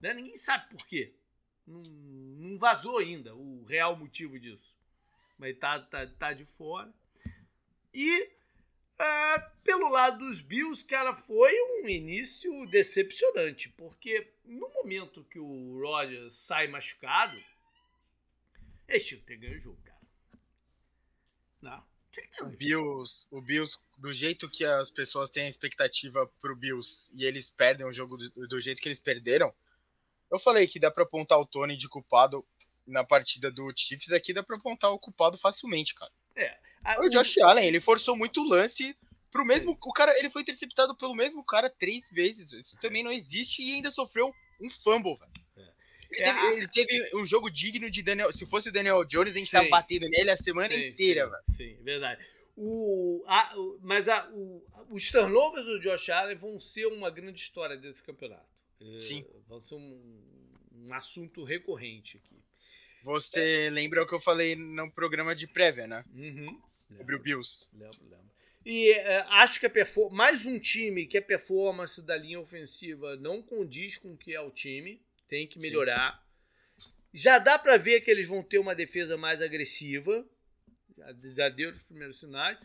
Né? 0.00 0.14
Ninguém 0.14 0.36
sabe 0.36 0.68
por 0.70 0.86
quê. 0.86 1.12
Não, 1.66 1.82
não 1.82 2.58
vazou 2.58 2.98
ainda 2.98 3.34
o 3.34 3.64
real 3.64 3.96
motivo 3.96 4.38
disso. 4.38 4.74
Mas 5.38 5.58
tá, 5.58 5.80
tá, 5.80 6.06
tá 6.06 6.32
de 6.32 6.44
fora. 6.44 6.92
E 7.92 8.30
É, 8.98 9.38
pelo 9.62 9.90
lado 9.90 10.18
dos 10.20 10.40
Bills, 10.40 10.82
cara, 10.82 11.12
foi 11.12 11.52
um 11.52 11.86
início 11.86 12.66
decepcionante, 12.66 13.68
porque 13.68 14.32
no 14.42 14.70
momento 14.70 15.22
que 15.24 15.38
o 15.38 15.78
Rogers 15.82 16.32
sai 16.34 16.66
machucado, 16.66 17.36
eles 18.88 19.06
tinham 19.06 19.20
que 19.20 19.26
ter 19.26 19.36
ganho 19.36 19.54
o 19.54 19.58
jogo, 19.58 19.78
cara. 19.84 19.95
Não. 21.66 21.84
O 22.40 22.46
Bills, 22.46 23.26
o 23.30 23.42
Bills, 23.42 23.78
do 23.98 24.12
jeito 24.12 24.48
que 24.48 24.64
as 24.64 24.90
pessoas 24.90 25.30
têm 25.30 25.44
a 25.44 25.48
expectativa 25.48 26.26
pro 26.40 26.56
Bills 26.56 27.10
e 27.12 27.24
eles 27.24 27.50
perdem 27.50 27.86
o 27.86 27.92
jogo 27.92 28.16
do, 28.16 28.46
do 28.46 28.60
jeito 28.60 28.80
que 28.80 28.88
eles 28.88 29.00
perderam, 29.00 29.52
eu 30.30 30.38
falei 30.38 30.66
que 30.66 30.78
dá 30.78 30.90
pra 30.90 31.02
apontar 31.02 31.38
o 31.38 31.44
Tony 31.44 31.76
de 31.76 31.88
culpado 31.88 32.46
na 32.86 33.04
partida 33.04 33.50
do 33.50 33.70
Chiefs, 33.76 34.12
aqui 34.12 34.32
dá 34.32 34.42
pra 34.42 34.56
apontar 34.56 34.90
o 34.92 34.98
culpado 34.98 35.36
facilmente, 35.36 35.94
cara. 35.94 36.10
É. 36.34 36.56
A, 36.82 37.04
o 37.04 37.10
Josh 37.10 37.36
o... 37.36 37.44
Allen, 37.44 37.66
ele 37.66 37.80
forçou 37.80 38.16
muito 38.16 38.40
o 38.40 38.48
lance 38.48 38.96
pro 39.30 39.44
mesmo. 39.44 39.72
Sim. 39.72 39.78
O 39.84 39.92
cara, 39.92 40.18
ele 40.18 40.30
foi 40.30 40.42
interceptado 40.42 40.96
pelo 40.96 41.14
mesmo 41.14 41.44
cara 41.44 41.68
três 41.68 42.08
vezes. 42.10 42.52
Isso 42.52 42.76
também 42.80 43.02
não 43.02 43.12
existe 43.12 43.60
e 43.60 43.74
ainda 43.74 43.90
sofreu 43.90 44.32
um 44.60 44.70
fumble, 44.70 45.16
velho. 45.16 45.45
Ele, 46.10 46.22
é, 46.22 46.34
teve, 46.34 46.56
ele 46.56 46.68
teve 46.68 47.16
um 47.16 47.26
jogo 47.26 47.50
digno 47.50 47.90
de 47.90 48.02
Daniel. 48.02 48.32
Se 48.32 48.46
fosse 48.46 48.68
o 48.68 48.72
Daniel 48.72 49.04
Jones, 49.04 49.34
a 49.34 49.38
gente 49.38 49.50
sim. 49.50 49.56
tava 49.56 49.68
batendo 49.68 50.08
nele 50.08 50.30
a 50.30 50.36
semana 50.36 50.68
sim, 50.68 50.88
inteira, 50.88 51.24
sim, 51.24 51.30
velho. 51.30 51.76
Sim, 51.76 51.82
verdade. 51.82 52.26
O, 52.56 53.22
a, 53.26 53.58
o, 53.58 53.78
mas 53.82 54.08
a, 54.08 54.28
o, 54.30 54.64
os 54.92 55.10
turnovers 55.10 55.66
do 55.66 55.80
Josh 55.80 56.08
Allen 56.08 56.36
vão 56.36 56.58
ser 56.58 56.86
uma 56.86 57.10
grande 57.10 57.40
história 57.40 57.76
desse 57.76 58.02
campeonato. 58.02 58.46
É, 58.80 58.98
sim. 58.98 59.24
É, 59.28 59.38
vão 59.48 59.60
ser 59.60 59.74
um, 59.74 60.22
um 60.72 60.94
assunto 60.94 61.44
recorrente 61.44 62.16
aqui. 62.16 62.36
Você 63.02 63.66
é. 63.66 63.70
lembra 63.70 64.02
o 64.02 64.06
que 64.06 64.14
eu 64.14 64.20
falei 64.20 64.56
no 64.56 64.90
programa 64.90 65.34
de 65.34 65.46
prévia, 65.46 65.86
né? 65.86 66.04
Uhum. 66.14 66.60
Sobre 66.96 67.14
o 67.14 67.18
Bills. 67.18 67.68
Lembro, 67.72 67.98
lembro. 68.02 68.26
E 68.64 68.90
é, 68.90 69.24
acho 69.28 69.60
que 69.60 69.66
a 69.66 69.70
mais 70.10 70.44
um 70.44 70.58
time 70.58 71.06
que 71.06 71.18
a 71.18 71.22
performance 71.22 72.02
da 72.02 72.16
linha 72.16 72.40
ofensiva 72.40 73.14
não 73.16 73.40
condiz 73.40 73.96
com 73.96 74.12
o 74.12 74.18
que 74.18 74.34
é 74.34 74.40
o 74.40 74.50
time 74.50 75.00
tem 75.28 75.46
que 75.46 75.60
melhorar. 75.60 76.24
Sim. 76.78 76.90
Já 77.12 77.38
dá 77.38 77.58
para 77.58 77.76
ver 77.76 78.00
que 78.00 78.10
eles 78.10 78.26
vão 78.26 78.42
ter 78.42 78.58
uma 78.58 78.74
defesa 78.74 79.16
mais 79.16 79.40
agressiva. 79.40 80.28
Já, 80.96 81.14
já 81.34 81.48
deu 81.48 81.70
os 81.70 81.82
primeiros 81.82 82.18
sinais. 82.18 82.58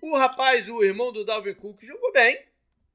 O 0.00 0.16
rapaz, 0.16 0.68
o 0.68 0.82
irmão 0.82 1.12
do 1.12 1.24
Dalvin 1.24 1.54
Cook, 1.54 1.82
jogou 1.82 2.12
bem. 2.12 2.46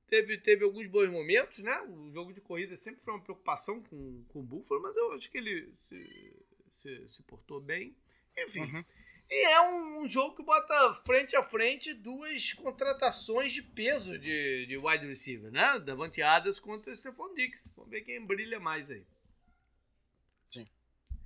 Teve, 0.08 0.38
teve 0.38 0.64
alguns 0.64 0.88
bons 0.88 1.10
momentos, 1.10 1.60
né? 1.60 1.82
O 1.82 2.12
jogo 2.12 2.34
de 2.34 2.42
corrida 2.42 2.76
sempre 2.76 3.02
foi 3.02 3.14
uma 3.14 3.22
preocupação 3.22 3.82
com, 3.84 4.24
com 4.30 4.40
o 4.40 4.44
Buffalo, 4.44 4.82
mas 4.82 4.96
eu 4.96 5.14
acho 5.14 5.30
que 5.30 5.38
ele 5.38 5.72
se, 5.78 6.34
se, 6.72 7.10
se 7.10 7.24
portou 7.24 7.60
bem. 7.60 7.96
Enfim. 8.38 8.62
Uhum. 8.62 8.84
E 9.32 9.46
é 9.46 9.62
um, 9.62 10.02
um, 10.02 10.10
jogo 10.10 10.36
que 10.36 10.44
bota 10.44 10.94
frente 11.06 11.36
a 11.36 11.44
frente 11.44 11.94
duas 11.94 12.54
contratações 12.54 13.52
de 13.52 13.62
peso 13.62 14.18
de, 14.18 14.66
de 14.66 14.78
wide 14.78 15.06
receiver, 15.06 15.52
né? 15.52 15.78
Davante 15.80 16.22
Adams 16.22 16.60
contra 16.60 16.96
Stephon 16.96 17.34
Dix. 17.36 17.72
Vamos 17.76 17.92
ver 17.92 18.02
quem 18.02 18.26
brilha 18.26 18.60
mais 18.60 18.90
aí. 18.90 19.06
Sim. 20.46 20.66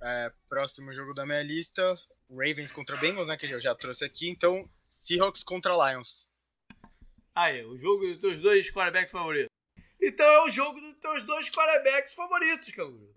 É, 0.02 0.30
próximo 0.50 0.92
jogo 0.92 1.14
da 1.14 1.24
minha 1.24 1.42
lista, 1.42 1.98
Ravens 2.28 2.70
contra 2.70 2.96
Bengals, 2.98 3.28
né? 3.28 3.38
Que 3.38 3.46
eu 3.46 3.60
já 3.60 3.74
trouxe 3.74 4.04
aqui. 4.04 4.28
Então, 4.28 4.68
Seahawks 4.90 5.42
contra 5.42 5.72
Lions. 5.72 6.28
Aí, 7.34 7.64
o 7.64 7.76
jogo 7.76 8.06
dos 8.06 8.20
teus 8.20 8.40
dois 8.40 8.70
quarterbacks 8.70 9.12
favoritos. 9.12 9.48
Então 10.00 10.26
é 10.26 10.44
o 10.44 10.50
jogo 10.50 10.78
dos 10.78 10.94
teus 10.96 11.22
dois 11.22 11.48
quarterbacks 11.48 12.14
favoritos, 12.14 12.70
Canguru. 12.70 13.14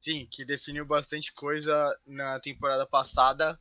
Sim, 0.00 0.26
que 0.30 0.44
definiu 0.44 0.86
bastante 0.86 1.32
coisa 1.32 1.74
na 2.06 2.40
temporada 2.40 2.86
passada. 2.86 3.58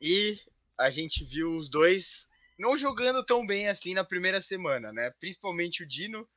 E 0.00 0.38
a 0.78 0.90
gente 0.90 1.22
viu 1.24 1.52
os 1.52 1.68
dois 1.68 2.26
não 2.58 2.76
jogando 2.76 3.24
tão 3.24 3.46
bem 3.46 3.68
assim 3.68 3.94
na 3.94 4.04
primeira 4.04 4.40
semana, 4.40 4.92
né? 4.92 5.10
Principalmente 5.18 5.82
o 5.82 5.86
Dino, 5.86 6.28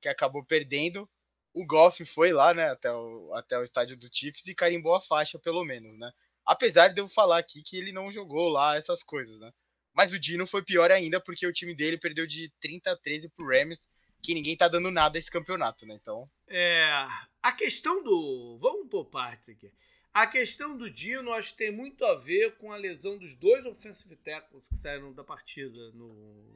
que 0.00 0.08
acabou 0.08 0.44
perdendo. 0.44 1.08
O 1.54 1.66
Goff 1.66 2.04
foi 2.06 2.32
lá, 2.32 2.54
né, 2.54 2.70
até 2.70 2.90
o, 2.90 3.32
até 3.34 3.58
o 3.58 3.62
estádio 3.62 3.96
do 3.96 4.08
Chiefs 4.10 4.46
e 4.46 4.54
carimbou 4.54 4.94
a 4.94 5.00
faixa, 5.00 5.38
pelo 5.38 5.64
menos, 5.64 5.98
né? 5.98 6.10
Apesar 6.46 6.88
de 6.88 7.00
eu 7.00 7.06
falar 7.06 7.38
aqui 7.38 7.62
que 7.62 7.76
ele 7.76 7.92
não 7.92 8.10
jogou 8.10 8.48
lá 8.48 8.74
essas 8.76 9.02
coisas, 9.02 9.38
né? 9.38 9.52
Mas 9.94 10.12
o 10.14 10.18
Dino 10.18 10.46
foi 10.46 10.62
pior 10.64 10.90
ainda, 10.90 11.20
porque 11.20 11.46
o 11.46 11.52
time 11.52 11.74
dele 11.74 11.98
perdeu 11.98 12.26
de 12.26 12.50
30 12.58 12.92
a 12.92 12.96
13 12.96 13.28
pro 13.28 13.46
Rams, 13.46 13.88
que 14.22 14.34
ninguém 14.34 14.56
tá 14.56 14.68
dando 14.68 14.90
nada 14.90 15.18
esse 15.18 15.30
campeonato, 15.30 15.84
né? 15.84 15.94
Então. 15.94 16.30
É. 16.48 17.06
A 17.42 17.52
questão 17.52 18.02
do. 18.02 18.56
Vamos 18.60 18.88
por 18.88 19.06
partes 19.06 19.48
aqui. 19.48 19.70
A 20.14 20.26
questão 20.26 20.76
do 20.76 20.90
Dino 20.90 21.32
acho 21.32 21.52
que 21.52 21.58
tem 21.58 21.72
muito 21.72 22.04
a 22.04 22.14
ver 22.14 22.56
com 22.56 22.70
a 22.70 22.76
lesão 22.76 23.16
dos 23.18 23.34
dois 23.34 23.64
offensive 23.64 24.14
tackles 24.16 24.68
que 24.68 24.76
saíram 24.76 25.12
da 25.12 25.24
partida 25.24 25.90
no, 25.92 26.54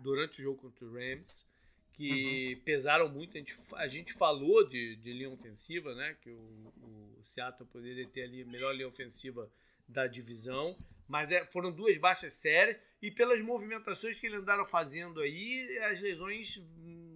durante 0.00 0.40
o 0.40 0.44
jogo 0.44 0.62
contra 0.62 0.84
o 0.84 0.92
Rams, 0.92 1.44
que 1.92 2.54
uhum. 2.54 2.60
pesaram 2.64 3.08
muito. 3.08 3.36
A 3.36 3.38
gente, 3.40 3.54
a 3.74 3.88
gente 3.88 4.12
falou 4.12 4.66
de, 4.66 4.96
de 4.96 5.12
linha 5.12 5.30
ofensiva, 5.30 5.92
né? 5.94 6.16
Que 6.22 6.30
o, 6.30 6.72
o 7.18 7.22
Seattle 7.22 7.68
poderia 7.68 8.06
ter 8.06 8.22
ali 8.22 8.42
a 8.42 8.46
melhor 8.46 8.72
linha 8.72 8.88
ofensiva 8.88 9.50
da 9.88 10.06
divisão, 10.06 10.78
mas 11.06 11.30
é, 11.30 11.44
foram 11.46 11.70
duas 11.70 11.98
baixas 11.98 12.32
sérias 12.34 12.78
e 13.02 13.10
pelas 13.10 13.40
movimentações 13.42 14.18
que 14.18 14.26
eles 14.26 14.40
andaram 14.40 14.64
fazendo 14.64 15.20
aí, 15.20 15.78
as 15.90 16.00
lesões 16.00 16.62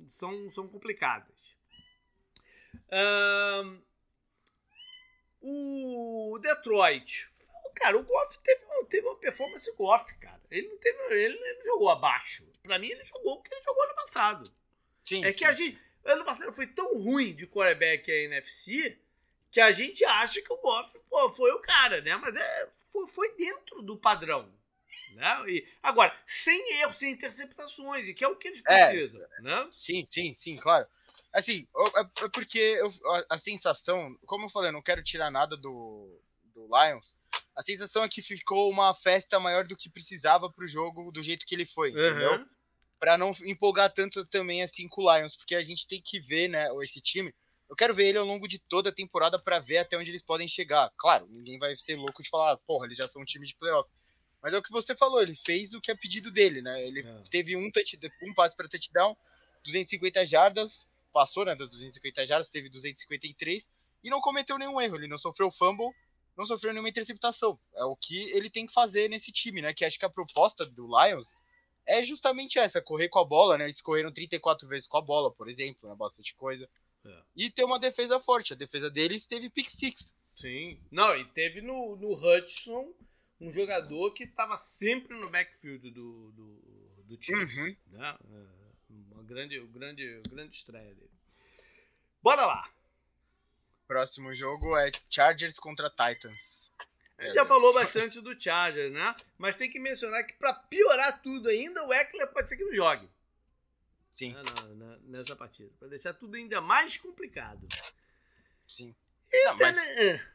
são, 0.08 0.50
são 0.50 0.68
complicadas. 0.68 1.56
Um, 2.92 3.82
o 5.40 6.38
Detroit. 6.40 7.26
Cara, 7.74 7.96
o 7.96 8.02
Goff 8.02 8.38
teve, 8.40 8.64
teve 8.88 9.06
uma 9.06 9.16
performance 9.16 9.70
Goff, 9.76 10.12
cara. 10.18 10.40
Ele 10.50 10.68
não, 10.68 10.78
teve, 10.78 11.14
ele, 11.14 11.38
não 11.38 11.64
jogou 11.64 11.90
abaixo. 11.90 12.44
Pra 12.62 12.78
mim, 12.78 12.88
ele 12.88 13.04
jogou 13.04 13.34
o 13.34 13.42
que 13.42 13.54
ele 13.54 13.62
jogou 13.62 13.84
ano 13.84 13.94
passado. 13.94 14.52
Sim, 15.04 15.24
é 15.24 15.30
sim, 15.30 15.38
que 15.38 15.44
a 15.44 15.52
gente. 15.52 15.78
Ano 16.04 16.24
passado 16.24 16.52
foi 16.52 16.66
tão 16.66 17.02
ruim 17.02 17.34
de 17.34 17.46
quarterback 17.46 18.10
a 18.10 18.14
NFC 18.14 18.98
que 19.50 19.60
a 19.60 19.72
gente 19.72 20.04
acha 20.04 20.40
que 20.40 20.52
o 20.52 20.56
Goff 20.58 20.98
pô, 21.08 21.30
foi 21.30 21.50
o 21.52 21.60
cara, 21.60 22.00
né? 22.00 22.16
Mas 22.16 22.36
é, 22.36 22.68
foi, 22.90 23.06
foi 23.06 23.36
dentro 23.36 23.82
do 23.82 23.96
padrão. 23.96 24.52
Né? 25.18 25.50
E, 25.50 25.66
agora, 25.82 26.16
sem 26.24 26.80
erros, 26.80 26.94
sem 26.94 27.10
interceptações, 27.10 28.14
que 28.14 28.22
é 28.22 28.28
o 28.28 28.36
que 28.36 28.46
eles 28.46 28.62
é, 28.68 28.90
precisam. 28.90 29.20
É, 29.20 29.42
né? 29.42 29.68
Sim, 29.68 30.04
sim, 30.04 30.32
sim, 30.32 30.56
claro. 30.56 30.86
Assim, 31.32 31.66
é, 31.96 32.24
é 32.24 32.28
porque 32.28 32.58
eu, 32.58 32.86
a, 32.86 33.34
a, 33.34 33.38
sensação, 33.38 34.16
como 34.24 34.44
eu 34.44 34.48
falei, 34.48 34.68
eu 34.68 34.72
não 34.72 34.80
quero 34.80 35.02
tirar 35.02 35.28
nada 35.28 35.56
do, 35.56 36.22
do 36.54 36.68
Lions. 36.68 37.16
A 37.56 37.62
sensação 37.62 38.04
é 38.04 38.08
que 38.08 38.22
ficou 38.22 38.70
uma 38.70 38.94
festa 38.94 39.40
maior 39.40 39.66
do 39.66 39.76
que 39.76 39.90
precisava 39.90 40.48
pro 40.52 40.68
jogo 40.68 41.10
do 41.10 41.20
jeito 41.20 41.44
que 41.44 41.54
ele 41.56 41.66
foi, 41.66 41.90
uhum. 41.90 41.98
entendeu? 41.98 42.46
Para 43.00 43.18
não 43.18 43.32
empolgar 43.44 43.92
tanto 43.92 44.24
também 44.24 44.62
assim 44.62 44.86
com 44.86 45.02
o 45.02 45.16
Lions, 45.16 45.36
porque 45.36 45.56
a 45.56 45.62
gente 45.64 45.84
tem 45.88 46.00
que 46.00 46.20
ver, 46.20 46.46
né, 46.46 46.68
esse 46.80 47.00
time. 47.00 47.34
Eu 47.68 47.74
quero 47.74 47.92
ver 47.92 48.06
ele 48.06 48.18
ao 48.18 48.24
longo 48.24 48.46
de 48.46 48.60
toda 48.60 48.90
a 48.90 48.94
temporada 48.94 49.36
para 49.36 49.58
ver 49.58 49.78
até 49.78 49.98
onde 49.98 50.12
eles 50.12 50.22
podem 50.22 50.46
chegar. 50.46 50.92
Claro, 50.96 51.26
ninguém 51.28 51.58
vai 51.58 51.76
ser 51.76 51.96
louco 51.96 52.22
de 52.22 52.30
falar, 52.30 52.56
porra, 52.58 52.86
eles 52.86 52.96
já 52.96 53.08
são 53.08 53.20
um 53.20 53.24
time 53.24 53.44
de 53.44 53.56
playoff. 53.56 53.90
Mas 54.42 54.54
é 54.54 54.58
o 54.58 54.62
que 54.62 54.70
você 54.70 54.94
falou, 54.94 55.20
ele 55.20 55.34
fez 55.34 55.74
o 55.74 55.80
que 55.80 55.90
é 55.90 55.96
pedido 55.96 56.30
dele, 56.30 56.62
né? 56.62 56.86
Ele 56.86 57.00
é. 57.00 57.22
teve 57.30 57.56
um, 57.56 57.70
touch, 57.70 57.98
um 58.22 58.32
passe 58.34 58.56
para 58.56 58.68
touchdown, 58.68 59.16
250 59.64 60.24
jardas, 60.24 60.86
passou 61.12 61.44
né, 61.44 61.54
das 61.54 61.70
250 61.70 62.24
jardas, 62.26 62.48
teve 62.48 62.68
253 62.68 63.68
e 64.04 64.10
não 64.10 64.20
cometeu 64.20 64.58
nenhum 64.58 64.80
erro. 64.80 64.96
Ele 64.96 65.08
não 65.08 65.18
sofreu 65.18 65.50
fumble, 65.50 65.90
não 66.36 66.44
sofreu 66.44 66.72
nenhuma 66.72 66.88
interceptação. 66.88 67.58
É 67.74 67.84
o 67.84 67.96
que 67.96 68.30
ele 68.30 68.48
tem 68.48 68.66
que 68.66 68.72
fazer 68.72 69.08
nesse 69.08 69.32
time, 69.32 69.60
né? 69.60 69.74
Que 69.74 69.84
acho 69.84 69.98
que 69.98 70.04
a 70.04 70.10
proposta 70.10 70.64
do 70.64 70.86
Lions 70.86 71.42
é 71.84 72.02
justamente 72.02 72.58
essa: 72.58 72.80
correr 72.80 73.08
com 73.08 73.18
a 73.18 73.24
bola, 73.24 73.58
né? 73.58 73.64
Eles 73.64 73.80
correram 73.80 74.12
34 74.12 74.68
vezes 74.68 74.86
com 74.86 74.98
a 74.98 75.02
bola, 75.02 75.32
por 75.32 75.48
exemplo, 75.48 75.88
né? 75.88 75.96
Bastante 75.96 76.34
coisa. 76.34 76.68
É. 77.04 77.22
E 77.34 77.50
ter 77.50 77.64
uma 77.64 77.78
defesa 77.78 78.20
forte. 78.20 78.52
A 78.52 78.56
defesa 78.56 78.88
deles 78.88 79.26
teve 79.26 79.50
pick 79.50 79.68
six. 79.68 80.14
Sim. 80.36 80.78
Não, 80.90 81.16
e 81.16 81.24
teve 81.24 81.60
no, 81.60 81.96
no 81.96 82.12
Hudson 82.14 82.92
um 83.40 83.50
jogador 83.50 84.12
que 84.12 84.24
estava 84.24 84.56
sempre 84.56 85.16
no 85.16 85.30
backfield 85.30 85.90
do, 85.90 86.30
do, 86.32 87.02
do 87.04 87.16
time. 87.16 87.38
Uhum. 87.38 87.76
Né? 87.92 88.18
É 88.20 88.58
grande, 89.28 89.60
grande, 89.66 90.22
grande 90.28 90.56
estreia 90.56 90.94
dele. 90.94 91.10
Bora 92.22 92.46
lá! 92.46 92.68
Próximo 93.86 94.34
jogo 94.34 94.76
é 94.76 94.90
Chargers 95.08 95.58
contra 95.58 95.90
Titans. 95.90 96.72
A 97.18 97.24
gente 97.24 97.34
já 97.34 97.44
falou 97.44 97.72
bastante 97.74 98.20
do 98.20 98.38
Chargers, 98.38 98.92
né? 98.92 99.14
Mas 99.36 99.56
tem 99.56 99.70
que 99.70 99.78
mencionar 99.78 100.24
que 100.24 100.34
para 100.34 100.54
piorar 100.54 101.20
tudo 101.20 101.48
ainda, 101.48 101.84
o 101.84 101.92
Eckler 101.92 102.26
pode 102.28 102.48
ser 102.48 102.56
que 102.56 102.64
não 102.64 102.74
jogue. 102.74 103.08
Sim. 104.10 104.32
Na, 104.32 104.42
na, 104.74 104.98
nessa 105.04 105.36
partida. 105.36 105.70
Para 105.78 105.88
deixar 105.88 106.14
tudo 106.14 106.36
ainda 106.36 106.60
mais 106.60 106.96
complicado. 106.96 107.66
Sim. 108.66 108.94
Eita, 109.30 109.50
não, 109.50 109.58
mas... 109.58 109.76
né? 109.76 110.32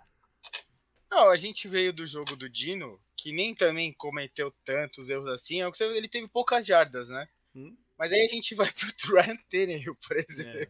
Não, 1.13 1.30
a 1.30 1.36
gente 1.36 1.67
veio 1.67 1.93
do 1.93 2.08
jogo 2.08 2.36
do 2.36 2.49
Dino, 2.49 2.99
que 3.15 3.32
nem 3.32 3.54
também 3.54 3.93
cometeu 3.93 4.52
tantos 4.63 5.10
erros 5.10 5.28
assim. 5.28 5.62
É 5.62 5.69
ele 5.95 6.08
teve 6.08 6.28
poucas 6.28 6.65
jardas, 6.65 7.08
né? 7.08 7.28
Hum? 7.56 7.76
Mas 7.97 8.12
aí 8.12 8.21
a 8.21 8.28
gente 8.28 8.56
vai 8.56 8.69
pro 8.71 8.88
Ryan 9.15 9.38
Tannehill, 9.49 9.95
por 9.95 10.17
exemplo. 10.17 10.60
É. 10.60 10.67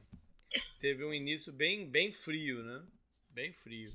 Teve 0.80 1.04
um 1.04 1.14
início 1.14 1.52
bem, 1.52 1.90
bem 1.90 2.12
frio, 2.12 2.62
né? 2.62 2.84
Bem 3.30 3.54
frio. 3.54 3.90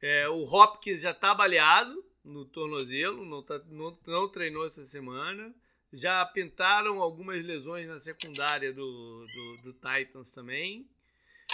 É, 0.00 0.28
o 0.28 0.42
Hopkins 0.42 1.00
já 1.00 1.14
tá 1.14 1.34
baleado, 1.34 2.04
no 2.22 2.44
tornozelo, 2.44 3.24
não, 3.24 3.42
tá, 3.42 3.58
não, 3.66 3.98
não 4.06 4.28
treinou 4.28 4.66
essa 4.66 4.84
semana. 4.84 5.54
Já 5.92 6.24
pintaram 6.26 7.00
algumas 7.00 7.42
lesões 7.42 7.88
na 7.88 7.98
secundária 7.98 8.72
do, 8.72 9.26
do, 9.26 9.56
do 9.62 9.72
Titans 9.72 10.32
também. 10.32 10.88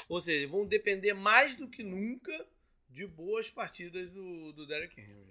Ou 0.09 0.21
seja, 0.21 0.49
vão 0.49 0.67
depender 0.67 1.15
mais 1.15 1.55
do 1.55 1.69
que 1.69 1.83
nunca 1.83 2.47
de 2.91 3.07
boas 3.07 3.49
partidas 3.49 4.11
do, 4.11 4.53
do 4.53 4.67
Derrick 4.67 5.01
Henry. 5.01 5.15
Né? 5.15 5.25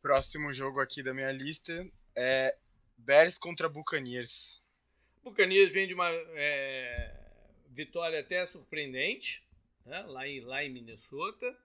Próximo 0.00 0.52
jogo 0.52 0.80
aqui 0.80 1.02
da 1.02 1.12
minha 1.12 1.32
lista 1.32 1.72
é 2.16 2.56
Bears 2.96 3.36
contra 3.36 3.68
Buccaneers. 3.68 4.62
Buccaneers 5.22 5.72
vem 5.72 5.88
de 5.88 5.94
uma 5.94 6.08
é, 6.10 7.14
vitória 7.70 8.20
até 8.20 8.46
surpreendente, 8.46 9.44
né? 9.84 10.02
lá, 10.02 10.26
em, 10.26 10.40
lá 10.40 10.64
em 10.64 10.70
Minnesota. 10.70 11.56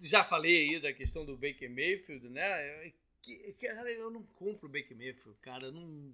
Já 0.00 0.24
falei 0.24 0.70
aí 0.70 0.80
da 0.80 0.92
questão 0.92 1.24
do 1.24 1.36
Baker 1.36 1.70
Mayfield, 1.70 2.28
né? 2.30 2.92
Que, 3.20 3.52
cara, 3.60 3.88
eu 3.92 4.10
não 4.10 4.24
compro 4.24 4.66
o 4.66 4.72
Baker 4.72 4.96
Mayfield, 4.96 5.38
cara. 5.40 5.70
Não... 5.70 6.12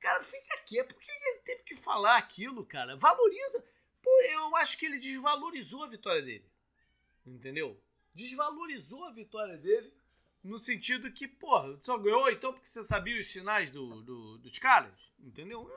Cara, 0.00 0.20
fica 0.20 0.54
aqui. 0.54 0.82
Por 0.82 0.98
que 0.98 1.10
ele 1.10 1.38
teve 1.44 1.62
que 1.62 1.76
falar 1.76 2.16
aquilo, 2.16 2.66
cara? 2.66 2.96
Valoriza. 2.96 3.64
Pô, 4.02 4.10
eu 4.22 4.56
acho 4.56 4.76
que 4.76 4.86
ele 4.86 4.98
desvalorizou 4.98 5.84
a 5.84 5.88
vitória 5.88 6.20
dele. 6.20 6.51
Entendeu? 7.26 7.80
Desvalorizou 8.14 9.04
a 9.04 9.12
vitória 9.12 9.56
dele 9.56 9.92
no 10.42 10.58
sentido 10.58 11.12
que, 11.12 11.28
porra, 11.28 11.78
só 11.80 11.96
ganhou 11.98 12.28
então 12.30 12.52
porque 12.52 12.68
você 12.68 12.82
sabia 12.82 13.20
os 13.20 13.30
sinais 13.30 13.70
do, 13.70 14.02
do 14.02 14.38
dos 14.38 14.58
caras, 14.58 14.92
entendeu? 15.20 15.70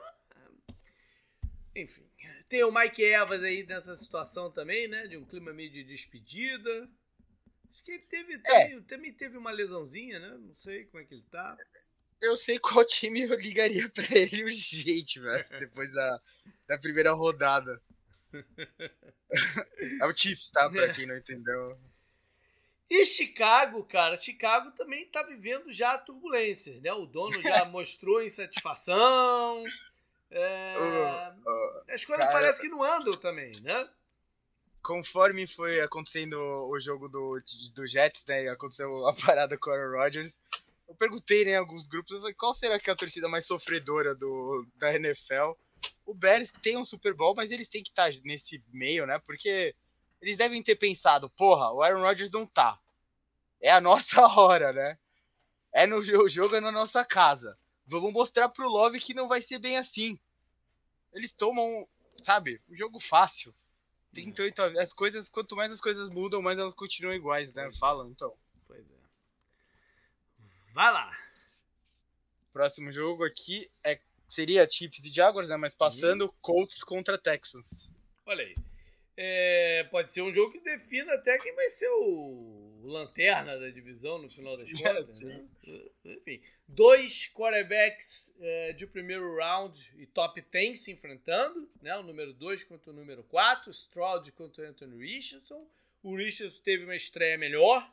Enfim, 1.74 2.08
tem 2.48 2.64
o 2.64 2.72
Mike 2.72 3.02
Evans 3.02 3.42
aí 3.42 3.64
nessa 3.66 3.94
situação 3.94 4.50
também, 4.50 4.88
né? 4.88 5.06
De 5.06 5.16
um 5.16 5.24
clima 5.24 5.52
meio 5.52 5.70
de 5.70 5.84
despedida. 5.84 6.90
Acho 7.70 7.84
que 7.84 7.92
ele 7.92 8.02
teve, 8.04 8.34
é. 8.34 8.38
também, 8.38 8.82
também 8.82 9.12
teve 9.12 9.36
uma 9.36 9.50
lesãozinha, 9.50 10.18
né? 10.18 10.36
Não 10.38 10.54
sei 10.54 10.86
como 10.86 11.02
é 11.02 11.06
que 11.06 11.14
ele 11.14 11.26
tá. 11.30 11.56
Eu 12.20 12.34
sei 12.34 12.58
qual 12.58 12.84
time 12.86 13.20
eu 13.20 13.34
ligaria 13.38 13.88
pra 13.90 14.06
ele 14.10 14.44
urgente, 14.44 15.20
velho. 15.20 15.44
Depois 15.60 15.92
da, 15.92 16.22
da 16.66 16.78
primeira 16.78 17.12
rodada. 17.12 17.80
É 20.00 20.06
o 20.06 20.16
Chiefs, 20.16 20.50
tá? 20.50 20.68
Pra 20.68 20.92
quem 20.92 21.06
não 21.06 21.16
entendeu. 21.16 21.78
E 22.88 23.04
Chicago, 23.04 23.82
cara, 23.84 24.16
Chicago 24.16 24.70
também 24.72 25.06
tá 25.06 25.22
vivendo 25.24 25.72
já 25.72 25.98
turbulências, 25.98 26.80
né? 26.80 26.92
O 26.92 27.06
dono 27.06 27.40
já 27.42 27.64
mostrou 27.66 28.22
insatisfação. 28.22 29.64
É... 30.30 30.76
Uh, 30.78 31.40
uh, 31.40 31.84
As 31.88 32.04
coisas 32.04 32.24
cara, 32.24 32.38
parecem 32.38 32.62
que 32.62 32.68
não 32.68 32.82
andam 32.82 33.16
também, 33.16 33.52
né? 33.62 33.88
Conforme 34.82 35.48
foi 35.48 35.80
acontecendo 35.80 36.36
o 36.36 36.78
jogo 36.78 37.08
do, 37.08 37.40
do 37.74 37.86
Jets, 37.88 38.24
né? 38.26 38.48
Aconteceu 38.48 39.04
a 39.08 39.14
parada 39.14 39.58
com 39.58 39.68
o 39.68 39.72
Aaron 39.72 39.98
Rodgers. 39.98 40.38
Eu 40.88 40.94
perguntei 40.94 41.44
né, 41.44 41.52
em 41.52 41.56
alguns 41.56 41.88
grupos, 41.88 42.14
qual 42.34 42.54
será 42.54 42.78
que 42.78 42.88
é 42.88 42.92
a 42.92 42.96
torcida 42.96 43.28
mais 43.28 43.44
sofredora 43.46 44.14
do, 44.14 44.64
da 44.76 44.94
NFL? 44.94 45.54
O 46.04 46.14
Bears 46.14 46.52
tem 46.62 46.76
um 46.76 46.84
Super 46.84 47.14
Bowl, 47.14 47.34
mas 47.34 47.50
eles 47.50 47.68
têm 47.68 47.82
que 47.82 47.90
estar 47.90 48.12
tá 48.12 48.18
nesse 48.24 48.62
meio, 48.72 49.06
né? 49.06 49.18
Porque 49.18 49.74
eles 50.20 50.36
devem 50.36 50.62
ter 50.62 50.76
pensado, 50.76 51.28
porra, 51.30 51.72
o 51.72 51.82
Aaron 51.82 52.02
Rodgers 52.02 52.30
não 52.30 52.46
tá. 52.46 52.80
É 53.60 53.70
a 53.70 53.80
nossa 53.80 54.20
hora, 54.38 54.72
né? 54.72 54.98
É 55.72 55.86
no 55.86 55.98
o 55.98 56.28
jogo 56.28 56.56
é 56.56 56.60
na 56.60 56.72
nossa 56.72 57.04
casa. 57.04 57.58
Vamos 57.86 58.12
mostrar 58.12 58.48
pro 58.48 58.68
Love 58.68 58.98
que 58.98 59.14
não 59.14 59.28
vai 59.28 59.42
ser 59.42 59.58
bem 59.58 59.76
assim. 59.76 60.18
Eles 61.12 61.32
tomam, 61.32 61.86
sabe, 62.20 62.60
um 62.68 62.74
jogo 62.74 62.98
fácil. 62.98 63.54
38 64.12 64.62
as 64.78 64.92
coisas, 64.92 65.28
quanto 65.28 65.54
mais 65.54 65.70
as 65.70 65.80
coisas 65.80 66.08
mudam, 66.08 66.40
mais 66.40 66.58
elas 66.58 66.74
continuam 66.74 67.14
iguais, 67.14 67.52
né? 67.52 67.68
Falam, 67.78 68.08
então. 68.10 68.34
Pois 68.66 68.80
é. 68.80 68.94
Vai 70.72 70.92
lá. 70.92 71.16
Próximo 72.52 72.90
jogo 72.90 73.24
aqui 73.24 73.70
é 73.84 74.00
seria 74.28 74.68
Chiefs 74.68 75.04
e 75.04 75.10
Jaguars, 75.10 75.48
né? 75.48 75.56
Mas 75.56 75.74
passando 75.74 76.32
Colts 76.40 76.82
contra 76.82 77.18
Texans. 77.18 77.88
Olha 78.24 78.44
aí. 78.44 78.54
É, 79.18 79.84
pode 79.84 80.12
ser 80.12 80.20
um 80.20 80.32
jogo 80.32 80.52
que 80.52 80.60
defina 80.60 81.14
até 81.14 81.38
quem 81.38 81.54
vai 81.54 81.70
ser 81.70 81.88
o, 81.88 82.82
o 82.82 82.86
lanterna 82.86 83.58
da 83.58 83.70
divisão 83.70 84.18
no 84.18 84.28
final 84.28 84.56
das 84.56 84.70
contas. 84.78 85.20
né? 85.20 85.44
Enfim, 86.04 86.42
dois 86.68 87.30
quarterbacks 87.32 88.34
é, 88.38 88.72
de 88.74 88.86
primeiro 88.86 89.36
round 89.36 89.90
e 89.96 90.04
top 90.06 90.44
10 90.52 90.78
se 90.78 90.92
enfrentando, 90.92 91.66
né? 91.80 91.96
O 91.96 92.02
número 92.02 92.34
2 92.34 92.64
contra 92.64 92.90
o 92.90 92.94
número 92.94 93.22
4, 93.24 93.70
Stroud 93.70 94.30
contra 94.32 94.64
o 94.64 94.68
Anthony 94.68 94.98
Richardson. 94.98 95.66
O 96.02 96.14
Richardson 96.14 96.60
teve 96.62 96.84
uma 96.84 96.94
estreia 96.94 97.38
melhor, 97.38 97.90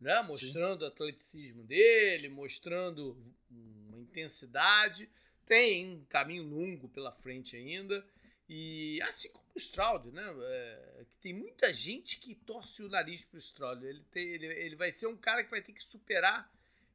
né? 0.00 0.22
Mostrando 0.22 0.78
Sim. 0.78 0.84
o 0.84 0.88
atleticismo 0.88 1.64
dele, 1.64 2.28
mostrando 2.28 3.16
uma 3.50 3.98
intensidade. 3.98 5.10
Tem 5.46 5.96
um 5.96 6.04
caminho 6.04 6.44
longo 6.44 6.88
pela 6.88 7.12
frente 7.12 7.56
ainda. 7.56 8.04
E 8.48 9.00
assim 9.02 9.30
como 9.30 9.46
o 9.54 9.58
Stroud, 9.58 10.10
né? 10.10 10.22
É, 10.40 11.04
tem 11.20 11.32
muita 11.32 11.72
gente 11.72 12.18
que 12.18 12.34
torce 12.34 12.82
o 12.82 12.88
nariz 12.88 13.24
pro 13.24 13.38
Stroud. 13.38 13.84
Ele, 13.84 14.02
tem, 14.10 14.28
ele, 14.28 14.46
ele 14.46 14.76
vai 14.76 14.92
ser 14.92 15.06
um 15.06 15.16
cara 15.16 15.42
que 15.42 15.50
vai 15.50 15.62
ter 15.62 15.72
que 15.72 15.82
superar 15.82 16.50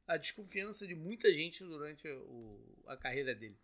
a 0.06 0.16
desconfiança 0.16 0.86
de 0.86 0.94
muita 0.94 1.32
gente 1.32 1.62
durante 1.64 2.08
o, 2.08 2.60
a 2.86 2.96
carreira 2.96 3.34
dele. 3.34 3.56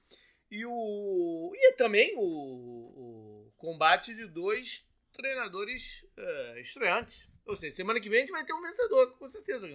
E, 0.51 0.65
o, 0.67 1.53
e 1.55 1.73
também 1.73 2.15
o, 2.17 2.21
o 2.21 3.53
combate 3.57 4.15
de 4.15 4.27
dois 4.27 4.87
treinadores 5.13 6.05
uh, 6.19 6.59
estreantes. 6.59 7.31
Ou 7.47 7.57
seja, 7.57 7.77
semana 7.77 8.01
que 8.01 8.09
vem 8.09 8.19
a 8.19 8.21
gente 8.23 8.33
vai 8.33 8.45
ter 8.45 8.53
um 8.53 8.63
vencedor, 8.63 9.17
com 9.19 9.29
certeza, 9.29 9.67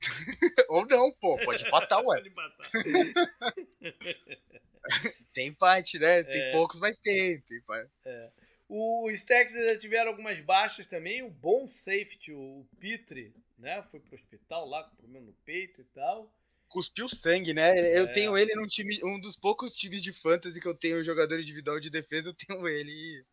Ou 0.68 0.86
não, 0.86 1.10
pô, 1.12 1.36
pode 1.44 1.66
empatar, 1.66 2.04
ué. 2.04 2.16
pode 2.16 2.28
empatar. 2.28 2.70
tem 5.32 5.48
empate, 5.48 5.98
né? 5.98 6.22
Tem 6.22 6.42
é. 6.42 6.50
poucos, 6.50 6.78
mas 6.78 6.98
tem. 6.98 7.40
tem 7.40 7.62
é. 8.04 8.30
Os 8.68 9.24
Texans 9.24 9.64
já 9.64 9.78
tiveram 9.78 10.10
algumas 10.10 10.40
baixas 10.40 10.86
também. 10.86 11.22
O 11.22 11.30
bom 11.30 11.66
safety, 11.68 12.32
o 12.32 12.66
Pitre, 12.80 13.32
né? 13.58 13.82
Foi 13.84 14.00
pro 14.00 14.16
hospital 14.16 14.68
lá 14.68 14.84
com 14.84 14.96
problema 14.96 15.26
no 15.26 15.32
peito 15.44 15.80
e 15.80 15.84
tal. 15.84 16.32
Cuspiu 16.68 17.08
sangue, 17.08 17.54
né? 17.54 17.78
Eu 17.96 18.04
é. 18.04 18.12
tenho 18.12 18.36
ele 18.36 18.54
num 18.56 18.66
time, 18.66 18.98
um 19.04 19.20
dos 19.20 19.36
poucos 19.36 19.76
times 19.76 20.02
de 20.02 20.12
fantasy 20.12 20.60
que 20.60 20.66
eu 20.66 20.74
tenho 20.74 21.02
jogador 21.02 21.38
individual 21.38 21.78
de 21.78 21.90
defesa, 21.90 22.30
eu 22.30 22.34
tenho 22.34 22.66
ele. 22.66 23.24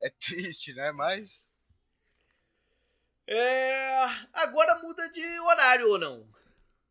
É 0.00 0.10
triste, 0.10 0.72
né? 0.72 0.92
Mas. 0.92 1.50
É... 3.26 4.04
Agora 4.32 4.78
muda 4.80 5.08
de 5.08 5.40
horário 5.40 5.88
ou 5.88 5.98
não? 5.98 6.26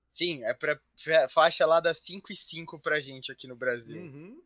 Sim, 0.10 0.43
é 0.43 0.54
pra 0.54 0.80
faixa 1.28 1.65
lá 1.65 1.80
das 1.80 1.98
5 1.98 2.32
e 2.32 2.36
5 2.36 2.80
pra 2.80 3.00
gente 3.00 3.32
aqui 3.32 3.48
no 3.48 3.56
Brasil. 3.56 4.00
Uhum. 4.00 4.41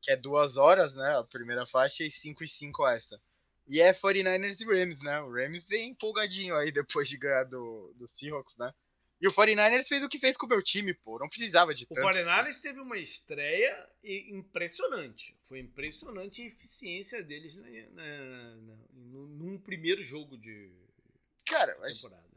Que 0.00 0.12
é 0.12 0.16
duas 0.16 0.56
horas, 0.56 0.94
né? 0.94 1.18
A 1.18 1.24
primeira 1.24 1.66
faixa 1.66 2.02
e 2.02 2.10
5 2.10 2.42
e 2.42 2.48
5 2.48 2.86
essa. 2.88 3.20
E 3.68 3.80
é 3.80 3.92
49ers 3.92 4.60
e 4.60 4.64
Rams, 4.64 5.02
né? 5.02 5.20
O 5.20 5.30
Rams 5.30 5.68
vem 5.68 5.90
empolgadinho 5.90 6.56
aí 6.56 6.72
depois 6.72 7.08
de 7.08 7.18
ganhar 7.18 7.44
do, 7.44 7.92
do 7.96 8.06
Seahawks, 8.06 8.56
né? 8.56 8.72
E 9.20 9.28
o 9.28 9.32
49ers 9.32 9.86
fez 9.86 10.02
o 10.02 10.08
que 10.08 10.18
fez 10.18 10.36
com 10.36 10.46
o 10.46 10.48
meu 10.48 10.62
time, 10.62 10.94
pô. 10.94 11.18
Não 11.18 11.28
precisava 11.28 11.74
de 11.74 11.86
tanto. 11.86 12.00
O 12.00 12.10
49ers 12.10 12.48
assim. 12.48 12.62
teve 12.62 12.80
uma 12.80 12.96
estreia 12.96 13.88
impressionante. 14.02 15.36
Foi 15.44 15.60
impressionante 15.60 16.40
a 16.40 16.46
eficiência 16.46 17.22
deles 17.22 17.54
na, 17.54 17.68
na, 17.90 18.56
na, 18.56 18.76
num 18.94 19.58
primeiro 19.58 20.00
jogo 20.00 20.38
de 20.38 20.72
Cara, 21.50 21.74
temporada 21.74 22.30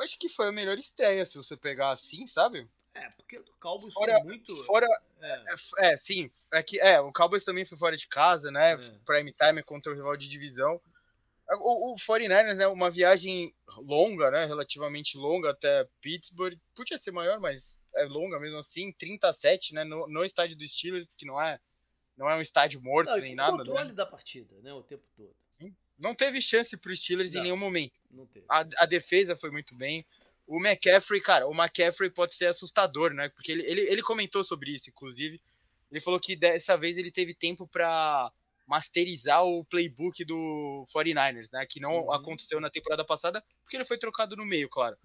acho 0.00 0.18
que 0.18 0.28
foi 0.28 0.48
a 0.48 0.52
melhor 0.52 0.76
estreia, 0.78 1.24
se 1.24 1.36
você 1.36 1.56
pegar 1.56 1.90
assim, 1.90 2.26
sabe? 2.26 2.68
É, 2.94 3.08
porque 3.16 3.38
o 3.38 3.44
Cowboys 3.60 3.92
fora, 3.92 4.14
foi 4.14 4.22
muito. 4.22 4.56
Fora, 4.64 4.86
é. 5.20 5.42
É, 5.78 5.92
é. 5.92 5.96
sim. 5.96 6.30
É, 6.52 6.62
que, 6.62 6.80
é, 6.80 7.00
o 7.00 7.12
Cowboys 7.12 7.44
também 7.44 7.64
foi 7.64 7.76
fora 7.76 7.96
de 7.96 8.06
casa, 8.06 8.50
né? 8.50 8.72
É. 8.72 8.76
Prime 9.04 9.32
time 9.32 9.62
contra 9.62 9.92
o 9.92 9.96
rival 9.96 10.16
de 10.16 10.28
divisão. 10.28 10.80
O, 11.50 11.92
o 11.92 11.96
49ers, 11.96 12.54
né? 12.54 12.66
Uma 12.68 12.90
viagem 12.90 13.54
longa, 13.78 14.30
né? 14.30 14.46
Relativamente 14.46 15.18
longa 15.18 15.50
até 15.50 15.88
Pittsburgh. 16.00 16.56
Podia 16.74 16.96
ser 16.96 17.10
maior, 17.10 17.40
mas 17.40 17.80
é 17.96 18.04
longa 18.04 18.38
mesmo 18.38 18.58
assim. 18.58 18.92
37, 18.92 19.74
né? 19.74 19.82
No, 19.82 20.06
no 20.06 20.24
estádio 20.24 20.56
dos 20.56 20.70
Steelers, 20.70 21.14
que 21.14 21.26
não 21.26 21.40
é, 21.40 21.58
não 22.16 22.30
é 22.30 22.36
um 22.36 22.40
estádio 22.40 22.80
morto 22.80 23.10
não, 23.10 23.18
nem 23.18 23.34
nada. 23.34 23.58
controle 23.58 23.88
né? 23.88 23.94
da 23.94 24.06
partida, 24.06 24.54
né? 24.62 24.72
O 24.72 24.82
tempo 24.84 25.04
todo. 25.16 25.34
Não 25.98 26.14
teve 26.14 26.40
chance 26.40 26.76
para 26.76 26.92
os 26.92 27.00
Steelers 27.00 27.32
não, 27.32 27.40
em 27.40 27.44
nenhum 27.44 27.56
momento. 27.56 28.00
A, 28.48 28.60
a, 28.78 28.86
defesa 28.86 29.36
foi 29.36 29.50
muito 29.50 29.76
bem. 29.76 30.04
O 30.46 30.58
McCaffrey, 30.58 31.20
cara, 31.20 31.46
o 31.46 31.54
McCaffrey 31.54 32.10
pode 32.10 32.34
ser 32.34 32.46
assustador, 32.46 33.12
né? 33.12 33.28
Porque 33.28 33.52
ele, 33.52 33.62
ele, 33.62 33.80
ele 33.82 34.02
comentou 34.02 34.42
sobre 34.42 34.72
isso, 34.72 34.90
inclusive. 34.90 35.40
Ele 35.90 36.00
falou 36.00 36.18
que 36.18 36.34
dessa 36.34 36.76
vez 36.76 36.98
ele 36.98 37.10
teve 37.10 37.34
tempo 37.34 37.66
para 37.66 38.32
masterizar 38.66 39.44
o 39.44 39.64
playbook 39.64 40.24
do 40.24 40.84
49ers, 40.94 41.48
né? 41.52 41.64
Que 41.66 41.80
não 41.80 41.92
uhum. 41.92 42.12
aconteceu 42.12 42.60
na 42.60 42.70
temporada 42.70 43.04
passada, 43.04 43.42
porque 43.62 43.76
ele 43.76 43.84
foi 43.84 43.96
trocado 43.96 44.36
no 44.36 44.44
meio, 44.44 44.68
claro. 44.68 44.96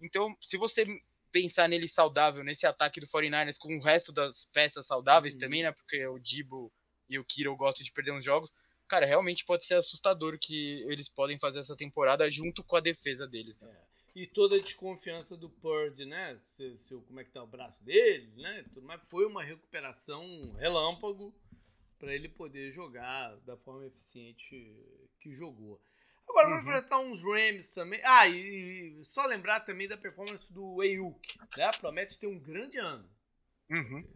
Então, 0.00 0.34
se 0.40 0.56
você 0.56 0.84
pensar 1.30 1.68
nele 1.68 1.88
saudável, 1.88 2.44
nesse 2.44 2.66
ataque 2.66 3.00
do 3.00 3.06
49ers, 3.06 3.58
com 3.58 3.76
o 3.76 3.82
resto 3.82 4.12
das 4.12 4.46
peças 4.52 4.86
saudáveis 4.86 5.34
uhum. 5.34 5.40
também, 5.40 5.62
né? 5.62 5.72
Porque 5.72 6.06
o 6.06 6.18
Dibo 6.18 6.72
e 7.08 7.18
o 7.18 7.24
Kiro 7.24 7.54
gostam 7.56 7.84
de 7.84 7.92
perder 7.92 8.12
uns 8.12 8.24
jogos 8.24 8.52
cara, 8.88 9.06
realmente 9.06 9.44
pode 9.44 9.64
ser 9.64 9.74
assustador 9.74 10.38
que 10.38 10.82
eles 10.88 11.08
podem 11.08 11.38
fazer 11.38 11.60
essa 11.60 11.76
temporada 11.76 12.28
junto 12.28 12.62
com 12.62 12.76
a 12.76 12.80
defesa 12.80 13.26
deles. 13.26 13.60
Né? 13.60 13.70
É. 13.70 14.20
e 14.22 14.26
toda 14.26 14.56
a 14.56 14.60
desconfiança 14.60 15.36
do 15.36 15.48
Purdy, 15.48 16.04
né? 16.04 16.38
Se, 16.40 16.78
se, 16.78 16.94
como 16.94 17.20
é 17.20 17.24
que 17.24 17.32
tá 17.32 17.42
o 17.42 17.46
braço 17.46 17.84
dele, 17.84 18.32
né? 18.36 18.64
Tudo 18.72 18.82
mais. 18.82 19.08
Foi 19.08 19.26
uma 19.26 19.42
recuperação 19.42 20.52
relâmpago 20.58 21.34
para 21.98 22.14
ele 22.14 22.28
poder 22.28 22.70
jogar 22.70 23.36
da 23.40 23.56
forma 23.56 23.86
eficiente 23.86 24.56
que 25.20 25.32
jogou. 25.32 25.80
Agora 26.28 26.48
uhum. 26.48 26.52
vai 26.52 26.62
enfrentar 26.62 26.98
uns 27.00 27.22
Rams 27.22 27.72
também. 27.72 28.00
Ah, 28.04 28.26
e, 28.28 29.00
e, 29.00 29.04
só 29.06 29.24
lembrar 29.26 29.60
também 29.60 29.88
da 29.88 29.96
performance 29.96 30.52
do 30.52 30.80
Ayuk, 30.80 31.38
né? 31.56 31.70
Promete 31.80 32.18
ter 32.18 32.26
um 32.26 32.38
grande 32.38 32.78
ano. 32.78 33.08
Uhum. 33.70 34.06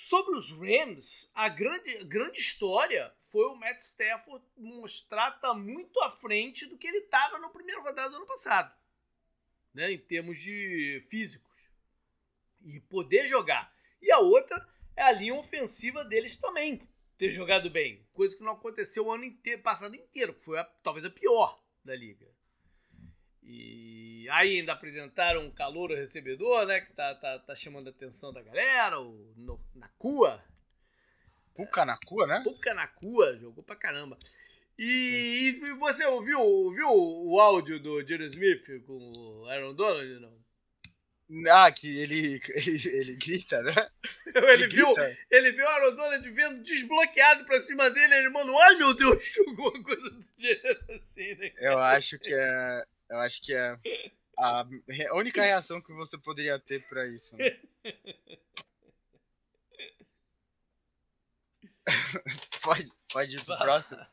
Sobre 0.00 0.36
os 0.36 0.52
Rams, 0.52 1.28
a 1.34 1.48
grande, 1.48 2.04
grande 2.04 2.38
história 2.38 3.12
foi 3.20 3.44
o 3.46 3.56
Matt 3.56 3.80
Stafford 3.80 4.46
mostrar 4.56 5.32
tá 5.40 5.52
muito 5.52 6.00
à 6.04 6.08
frente 6.08 6.66
do 6.66 6.78
que 6.78 6.86
ele 6.86 6.98
estava 6.98 7.36
no 7.40 7.50
primeiro 7.50 7.82
rodada 7.82 8.10
do 8.10 8.16
ano 8.18 8.26
passado 8.26 8.72
né, 9.74 9.92
em 9.92 9.98
termos 9.98 10.38
de 10.38 11.04
físicos 11.08 11.56
e 12.64 12.80
poder 12.80 13.26
jogar. 13.26 13.72
E 14.00 14.10
a 14.12 14.18
outra 14.18 14.64
é 14.96 15.02
a 15.02 15.12
linha 15.12 15.34
ofensiva 15.34 16.04
deles 16.04 16.36
também 16.36 16.80
ter 17.16 17.30
jogado 17.30 17.68
bem, 17.68 18.06
coisa 18.12 18.36
que 18.36 18.44
não 18.44 18.52
aconteceu 18.52 19.06
o 19.06 19.10
ano 19.10 19.24
inteiro, 19.24 19.60
passado 19.60 19.96
inteiro, 19.96 20.32
que 20.32 20.42
foi 20.42 20.58
a, 20.60 20.64
talvez 20.64 21.04
a 21.04 21.10
pior 21.10 21.60
da 21.84 21.94
liga. 21.96 22.26
E 23.50 24.28
aí 24.30 24.58
ainda 24.58 24.74
apresentaram 24.74 25.40
um 25.40 25.50
calor 25.50 25.90
recebedor, 25.90 26.66
né, 26.66 26.82
que 26.82 26.92
tá, 26.92 27.14
tá, 27.14 27.38
tá 27.38 27.56
chamando 27.56 27.86
a 27.86 27.90
atenção 27.90 28.30
da 28.30 28.42
galera, 28.42 29.00
o 29.00 29.32
no, 29.38 29.58
Nakua. 29.74 30.44
Puka 31.54 31.82
Nakua, 31.86 32.26
né? 32.26 32.42
Puka 32.44 32.74
Nakua, 32.74 33.38
jogou 33.38 33.64
pra 33.64 33.74
caramba. 33.74 34.18
E, 34.78 35.48
e, 35.48 35.72
você 35.72 36.04
ouviu, 36.04 36.38
ouviu 36.40 36.88
o 36.90 37.40
áudio 37.40 37.80
do 37.80 38.06
Jerry 38.06 38.26
Smith 38.26 38.84
com 38.86 39.10
o 39.16 39.46
Aaron 39.46 39.74
Donald, 39.74 40.20
não? 40.20 40.38
Ah, 41.50 41.72
que 41.72 41.98
ele, 41.98 42.40
ele, 42.54 42.88
ele 42.98 43.16
grita, 43.16 43.62
né? 43.62 43.72
Ele, 44.34 44.46
ele 44.52 44.66
viu, 44.68 44.92
grita. 44.92 45.18
ele 45.30 45.52
viu 45.52 45.64
o 45.64 45.68
Aaron 45.68 45.96
Donald 45.96 46.30
vendo 46.30 46.62
desbloqueado 46.62 47.46
pra 47.46 47.60
cima 47.62 47.90
dele, 47.90 48.14
ele 48.14 48.28
mano, 48.28 48.56
ai 48.58 48.76
meu 48.76 48.92
Deus, 48.94 49.16
alguma 49.48 49.82
coisa 49.82 50.10
do 50.10 50.22
gênero 50.36 50.80
assim, 50.90 51.34
né? 51.34 51.50
Eu 51.56 51.78
acho 51.78 52.18
que 52.18 52.32
é. 52.32 52.84
Eu 53.10 53.18
acho 53.18 53.42
que 53.42 53.54
é 53.54 53.78
a 54.38 54.64
única 55.14 55.42
reação 55.42 55.80
que 55.80 55.92
você 55.94 56.16
poderia 56.18 56.58
ter 56.58 56.86
pra 56.86 57.06
isso. 57.06 57.36
Né? 57.36 57.58
pode, 62.62 62.92
pode 63.12 63.36
ir 63.36 63.44
pro 63.44 63.58
próximo? 63.58 64.06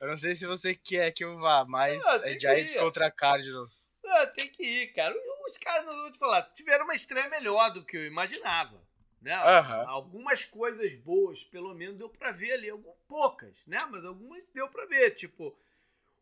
Eu 0.00 0.08
não 0.08 0.16
sei 0.16 0.34
se 0.34 0.46
você 0.46 0.74
quer 0.74 1.10
que 1.12 1.24
eu 1.24 1.38
vá, 1.38 1.64
mas 1.66 2.02
não, 2.02 2.24
é 2.24 2.38
Giants 2.38 2.74
contra 2.74 3.10
Cardinals. 3.10 3.88
Não, 4.04 4.26
tem 4.34 4.48
que 4.48 4.62
ir, 4.62 4.92
cara. 4.92 5.14
Os 5.46 5.56
caras, 5.58 5.86
não 5.86 6.02
vou 6.02 6.12
te 6.12 6.18
falar, 6.18 6.42
tiveram 6.54 6.84
uma 6.84 6.94
estreia 6.94 7.28
melhor 7.28 7.70
do 7.70 7.84
que 7.84 7.96
eu 7.96 8.06
imaginava. 8.06 8.84
Né? 9.20 9.36
Uhum. 9.36 9.88
Algumas 9.88 10.44
coisas 10.44 10.94
boas, 10.96 11.42
pelo 11.44 11.74
menos, 11.74 11.96
deu 11.96 12.08
pra 12.08 12.30
ver 12.30 12.52
ali. 12.52 12.68
Algumas, 12.68 12.96
poucas, 13.08 13.64
né? 13.66 13.84
Mas 13.90 14.04
algumas 14.04 14.42
deu 14.52 14.68
pra 14.68 14.84
ver. 14.86 15.12
Tipo, 15.12 15.56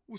o, 0.06 0.16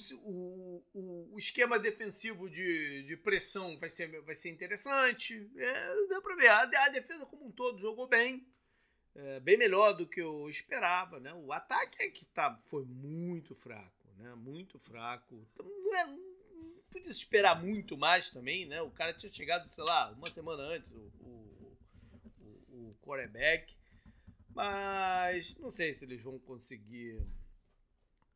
o, 0.94 1.34
o 1.34 1.38
esquema 1.38 1.78
defensivo 1.78 2.50
de, 2.50 3.04
de 3.04 3.18
pressão 3.18 3.78
vai 3.78 3.90
ser, 3.90 4.22
vai 4.22 4.36
ser 4.36 4.50
interessante. 4.50 5.50
É, 5.56 6.08
deu 6.08 6.22
pra 6.22 6.36
ver. 6.36 6.48
A, 6.48 6.62
a 6.62 6.90
defesa 6.90 7.26
como 7.26 7.46
um 7.46 7.52
todo 7.52 7.80
jogou 7.80 8.08
bem 8.08 8.46
é, 9.16 9.40
bem 9.40 9.58
melhor 9.58 9.94
do 9.94 10.06
que 10.06 10.22
eu 10.22 10.50
esperava, 10.50 11.20
né? 11.20 11.34
O 11.34 11.54
ataque 11.54 12.04
é 12.04 12.10
que 12.10 12.26
tá, 12.26 12.62
foi 12.66 12.84
muito 12.84 13.56
fraco, 13.56 14.10
né? 14.18 14.36
Muito 14.36 14.78
fraco. 14.78 15.48
Então, 15.54 15.66
não, 15.66 15.96
é, 15.96 16.06
não 16.06 16.84
podia 16.92 17.12
esperar 17.12 17.62
muito 17.64 17.98
mais 17.98 18.30
também, 18.30 18.66
né? 18.66 18.82
O 18.82 18.92
cara 18.92 19.14
tinha 19.14 19.32
chegado, 19.32 19.70
sei 19.70 19.84
lá, 19.84 20.12
uma 20.12 20.30
semana 20.30 20.64
antes, 20.64 20.92
o, 20.92 21.00
o, 21.22 21.78
o, 22.40 22.90
o 22.90 22.98
quarterback. 23.02 23.74
Mas 24.50 25.56
não 25.58 25.72
sei 25.72 25.94
se 25.94 26.06
eles 26.06 26.22
vão 26.22 26.40
conseguir 26.40 27.22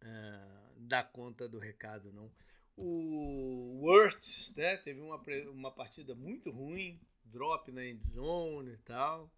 uh, 0.01 0.68
dar 0.89 1.11
conta 1.11 1.47
do 1.47 1.59
recado, 1.59 2.11
não. 2.11 2.31
O 2.75 3.81
Wurtz, 3.81 4.55
né? 4.55 4.77
Teve 4.77 5.01
uma, 5.01 5.21
uma 5.51 5.71
partida 5.71 6.15
muito 6.15 6.49
ruim, 6.49 6.99
drop 7.25 7.71
na 7.71 7.85
end 7.85 8.01
zone 8.11 8.71
e 8.71 8.77
tal. 8.77 9.31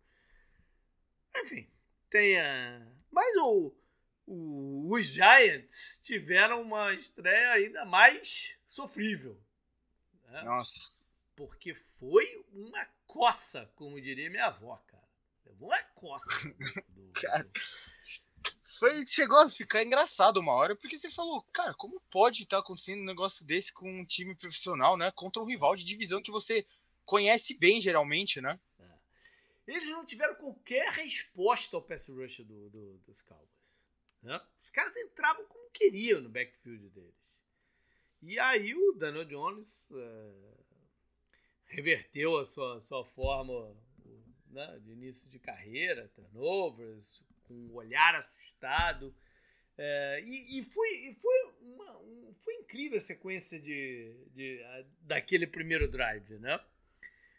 Enfim, 1.35 1.67
tem 2.09 2.39
a. 2.39 2.87
Mas 3.11 3.35
o, 3.37 3.73
o, 4.27 4.93
os 4.93 5.05
Giants 5.05 5.99
tiveram 6.03 6.61
uma 6.61 6.93
estreia 6.93 7.51
ainda 7.51 7.85
mais 7.85 8.55
sofrível. 8.67 9.41
Né? 10.25 10.43
Nossa. 10.43 11.03
Porque 11.35 11.73
foi 11.73 12.45
uma 12.53 12.85
coça, 13.05 13.71
como 13.75 13.99
diria 13.99 14.29
minha 14.29 14.45
avó, 14.45 14.77
cara. 14.87 15.07
Levou 15.45 15.69
uma 15.69 15.83
coça. 15.95 16.49
Do, 16.89 17.11
cara, 17.19 17.49
foi, 18.81 19.05
chegou 19.05 19.37
a 19.37 19.47
ficar 19.47 19.83
engraçado 19.83 20.39
uma 20.39 20.53
hora, 20.53 20.75
porque 20.75 20.97
você 20.97 21.11
falou, 21.11 21.43
cara, 21.53 21.71
como 21.75 22.01
pode 22.09 22.41
estar 22.41 22.57
tá 22.57 22.63
acontecendo 22.63 23.01
um 23.01 23.05
negócio 23.05 23.45
desse 23.45 23.71
com 23.71 23.87
um 23.87 24.03
time 24.03 24.35
profissional, 24.35 24.97
né? 24.97 25.11
Contra 25.11 25.39
um 25.39 25.45
rival 25.45 25.75
de 25.75 25.85
divisão 25.85 26.19
que 26.19 26.31
você 26.31 26.65
conhece 27.05 27.53
bem, 27.53 27.79
geralmente, 27.79 28.41
né? 28.41 28.59
Eles 29.67 29.91
não 29.91 30.03
tiveram 30.03 30.33
qualquer 30.33 30.91
resposta 30.93 31.75
ao 31.75 31.83
pass 31.83 32.07
rush 32.07 32.39
do, 32.39 32.71
do, 32.71 32.97
dos 33.05 33.21
Cowboys. 33.21 33.47
Né? 34.23 34.41
Os 34.59 34.71
caras 34.71 34.97
entravam 34.97 35.45
como 35.45 35.69
queriam 35.69 36.19
no 36.19 36.29
backfield 36.29 36.89
deles. 36.89 37.13
E 38.23 38.39
aí 38.39 38.73
o 38.73 38.93
Daniel 38.93 39.25
Jones 39.25 39.87
é, 39.91 40.33
reverteu 41.67 42.39
a 42.39 42.47
sua, 42.47 42.81
sua 42.81 43.05
forma 43.05 43.77
né, 44.47 44.79
de 44.79 44.91
início 44.91 45.29
de 45.29 45.37
carreira, 45.37 46.09
turnovers, 46.15 47.21
com 47.51 47.73
um 47.73 47.75
olhar 47.75 48.15
assustado. 48.15 49.13
É, 49.77 50.21
e, 50.23 50.59
e, 50.59 50.63
foi, 50.63 50.89
e 50.89 51.15
foi, 51.15 51.43
uma, 51.61 51.97
um, 51.99 52.35
foi 52.39 52.53
incrível 52.55 52.97
a 52.97 53.01
sequência 53.01 53.59
de, 53.59 54.15
de, 54.33 54.63
a, 54.63 54.83
daquele 55.01 55.47
primeiro 55.47 55.89
drive, 55.89 56.37
né? 56.39 56.59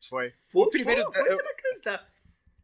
Foi. 0.08 0.30
Foi, 0.50 0.62
o 0.62 0.70
primeiro 0.70 1.02
foi, 1.12 1.24
foi 1.24 1.34
inacreditável. 1.34 2.06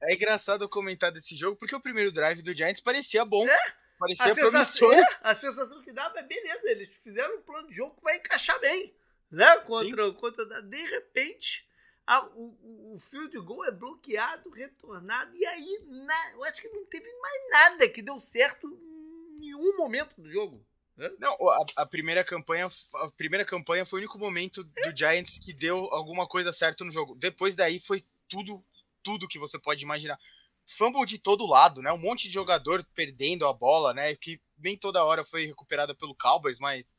É 0.02 0.14
engraçado 0.14 0.68
comentar 0.68 1.10
desse 1.10 1.34
jogo, 1.34 1.56
porque 1.56 1.74
o 1.74 1.80
primeiro 1.80 2.12
drive 2.12 2.42
do 2.42 2.52
Giants 2.52 2.80
parecia 2.80 3.24
bom. 3.24 3.46
É? 3.46 3.74
Parecia 3.98 4.32
a 4.32 4.34
promissor. 4.34 4.94
É, 4.94 5.18
a 5.22 5.34
sensação 5.34 5.82
que 5.82 5.92
dava 5.92 6.20
é 6.20 6.22
beleza, 6.22 6.70
eles 6.70 6.94
fizeram 7.02 7.36
um 7.36 7.42
plano 7.42 7.68
de 7.68 7.74
jogo 7.74 7.96
que 7.96 8.02
vai 8.02 8.16
encaixar 8.16 8.58
bem. 8.60 8.96
Né? 9.30 9.56
Contra, 9.60 10.12
contra 10.12 10.62
de 10.62 10.82
repente, 10.86 11.67
a, 12.08 12.24
o, 12.24 12.94
o 12.94 12.98
field 12.98 13.38
goal 13.40 13.66
é 13.66 13.70
bloqueado, 13.70 14.48
retornado, 14.48 15.36
e 15.36 15.44
aí 15.44 15.78
na, 15.86 16.32
eu 16.32 16.44
acho 16.44 16.62
que 16.62 16.68
não 16.70 16.86
teve 16.86 17.06
mais 17.20 17.50
nada 17.50 17.88
que 17.88 18.00
deu 18.00 18.18
certo 18.18 18.66
em 18.66 19.40
nenhum 19.40 19.76
momento 19.76 20.18
do 20.18 20.30
jogo. 20.30 20.64
Né? 20.96 21.10
Não, 21.18 21.36
a, 21.50 21.66
a, 21.76 21.86
primeira 21.86 22.24
campanha, 22.24 22.66
a 22.94 23.10
primeira 23.12 23.44
campanha 23.44 23.84
foi 23.84 24.00
o 24.00 24.02
único 24.02 24.18
momento 24.18 24.64
do 24.64 24.96
Giants 24.96 25.38
que 25.38 25.52
deu 25.52 25.84
alguma 25.92 26.26
coisa 26.26 26.50
certa 26.50 26.82
no 26.82 26.90
jogo. 26.90 27.14
Depois 27.14 27.54
daí 27.54 27.78
foi 27.78 28.02
tudo 28.26 28.64
tudo 29.02 29.28
que 29.28 29.38
você 29.38 29.58
pode 29.58 29.84
imaginar. 29.84 30.18
Fumble 30.64 31.06
de 31.06 31.18
todo 31.18 31.46
lado, 31.46 31.82
né? 31.82 31.92
Um 31.92 31.98
monte 31.98 32.26
de 32.26 32.34
jogador 32.34 32.84
perdendo 32.94 33.46
a 33.46 33.52
bola, 33.52 33.94
né? 33.94 34.14
Que 34.16 34.40
nem 34.58 34.76
toda 34.76 35.04
hora 35.04 35.22
foi 35.22 35.46
recuperada 35.46 35.94
pelo 35.94 36.14
Cowboys, 36.14 36.58
mas. 36.58 36.94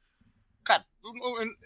Cara, 0.70 0.86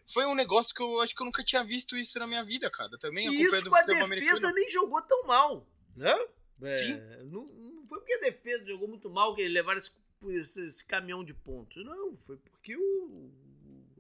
foi 0.06 0.26
um 0.26 0.34
negócio 0.34 0.74
que 0.74 0.82
eu 0.82 1.02
acho 1.02 1.14
que 1.14 1.22
eu 1.22 1.26
nunca 1.26 1.44
tinha 1.44 1.62
visto 1.62 1.98
isso 1.98 2.18
na 2.20 2.26
minha 2.26 2.42
vida, 2.42 2.70
cara. 2.70 2.98
Também 2.98 3.28
e 3.28 3.42
isso 3.42 3.70
com 3.70 3.76
a 3.76 3.82
defesa 3.82 4.06
americano. 4.06 4.54
nem 4.54 4.72
jogou 4.72 5.02
tão 5.02 5.26
mal, 5.26 5.68
né? 5.94 6.16
É. 6.62 7.24
Não, 7.26 7.46
não, 7.46 7.86
foi 7.86 8.00
porque 8.00 8.14
a 8.14 8.22
defesa 8.22 8.66
jogou 8.66 8.88
muito 8.88 9.10
mal 9.10 9.36
que 9.36 9.42
eles 9.42 9.54
levaram 9.54 9.78
esse, 9.78 9.92
esse, 10.30 10.64
esse 10.64 10.86
caminhão 10.86 11.22
de 11.22 11.34
pontos. 11.34 11.84
Não, 11.84 12.16
foi 12.16 12.38
porque 12.38 12.78
o, 12.78 13.30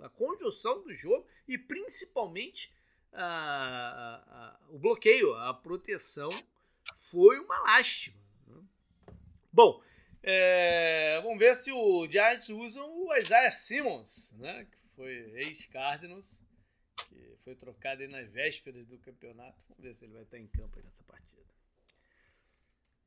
a 0.01 0.07
conjunção 0.07 0.81
do 0.81 0.93
jogo 0.93 1.27
e 1.49 1.57
principalmente 1.57 2.73
a, 3.11 4.23
a, 4.25 4.59
o 4.69 4.79
bloqueio, 4.79 5.35
a 5.35 5.53
proteção 5.53 6.29
foi 6.97 7.39
uma 7.39 7.59
lástima. 7.63 8.15
Né? 8.47 8.61
Bom, 9.51 9.83
é, 10.21 11.19
vamos 11.21 11.39
ver 11.39 11.55
se 11.55 11.73
o 11.73 12.07
Giants 12.09 12.47
usam 12.47 12.89
o 12.89 13.13
Isaiah 13.17 13.51
Simmons, 13.51 14.31
né, 14.37 14.65
que 14.71 14.82
foi 14.95 15.11
ex-Cardinals, 15.35 16.39
que 17.09 17.37
foi 17.43 17.55
trocado 17.55 18.07
nas 18.07 18.29
vésperas 18.29 18.87
do 18.87 18.97
campeonato. 18.99 19.57
Vamos 19.69 19.83
ver 19.83 19.95
se 19.95 20.05
ele 20.05 20.13
vai 20.13 20.23
estar 20.23 20.39
em 20.39 20.47
campo 20.47 20.79
nessa 20.83 21.03
partida. 21.03 21.43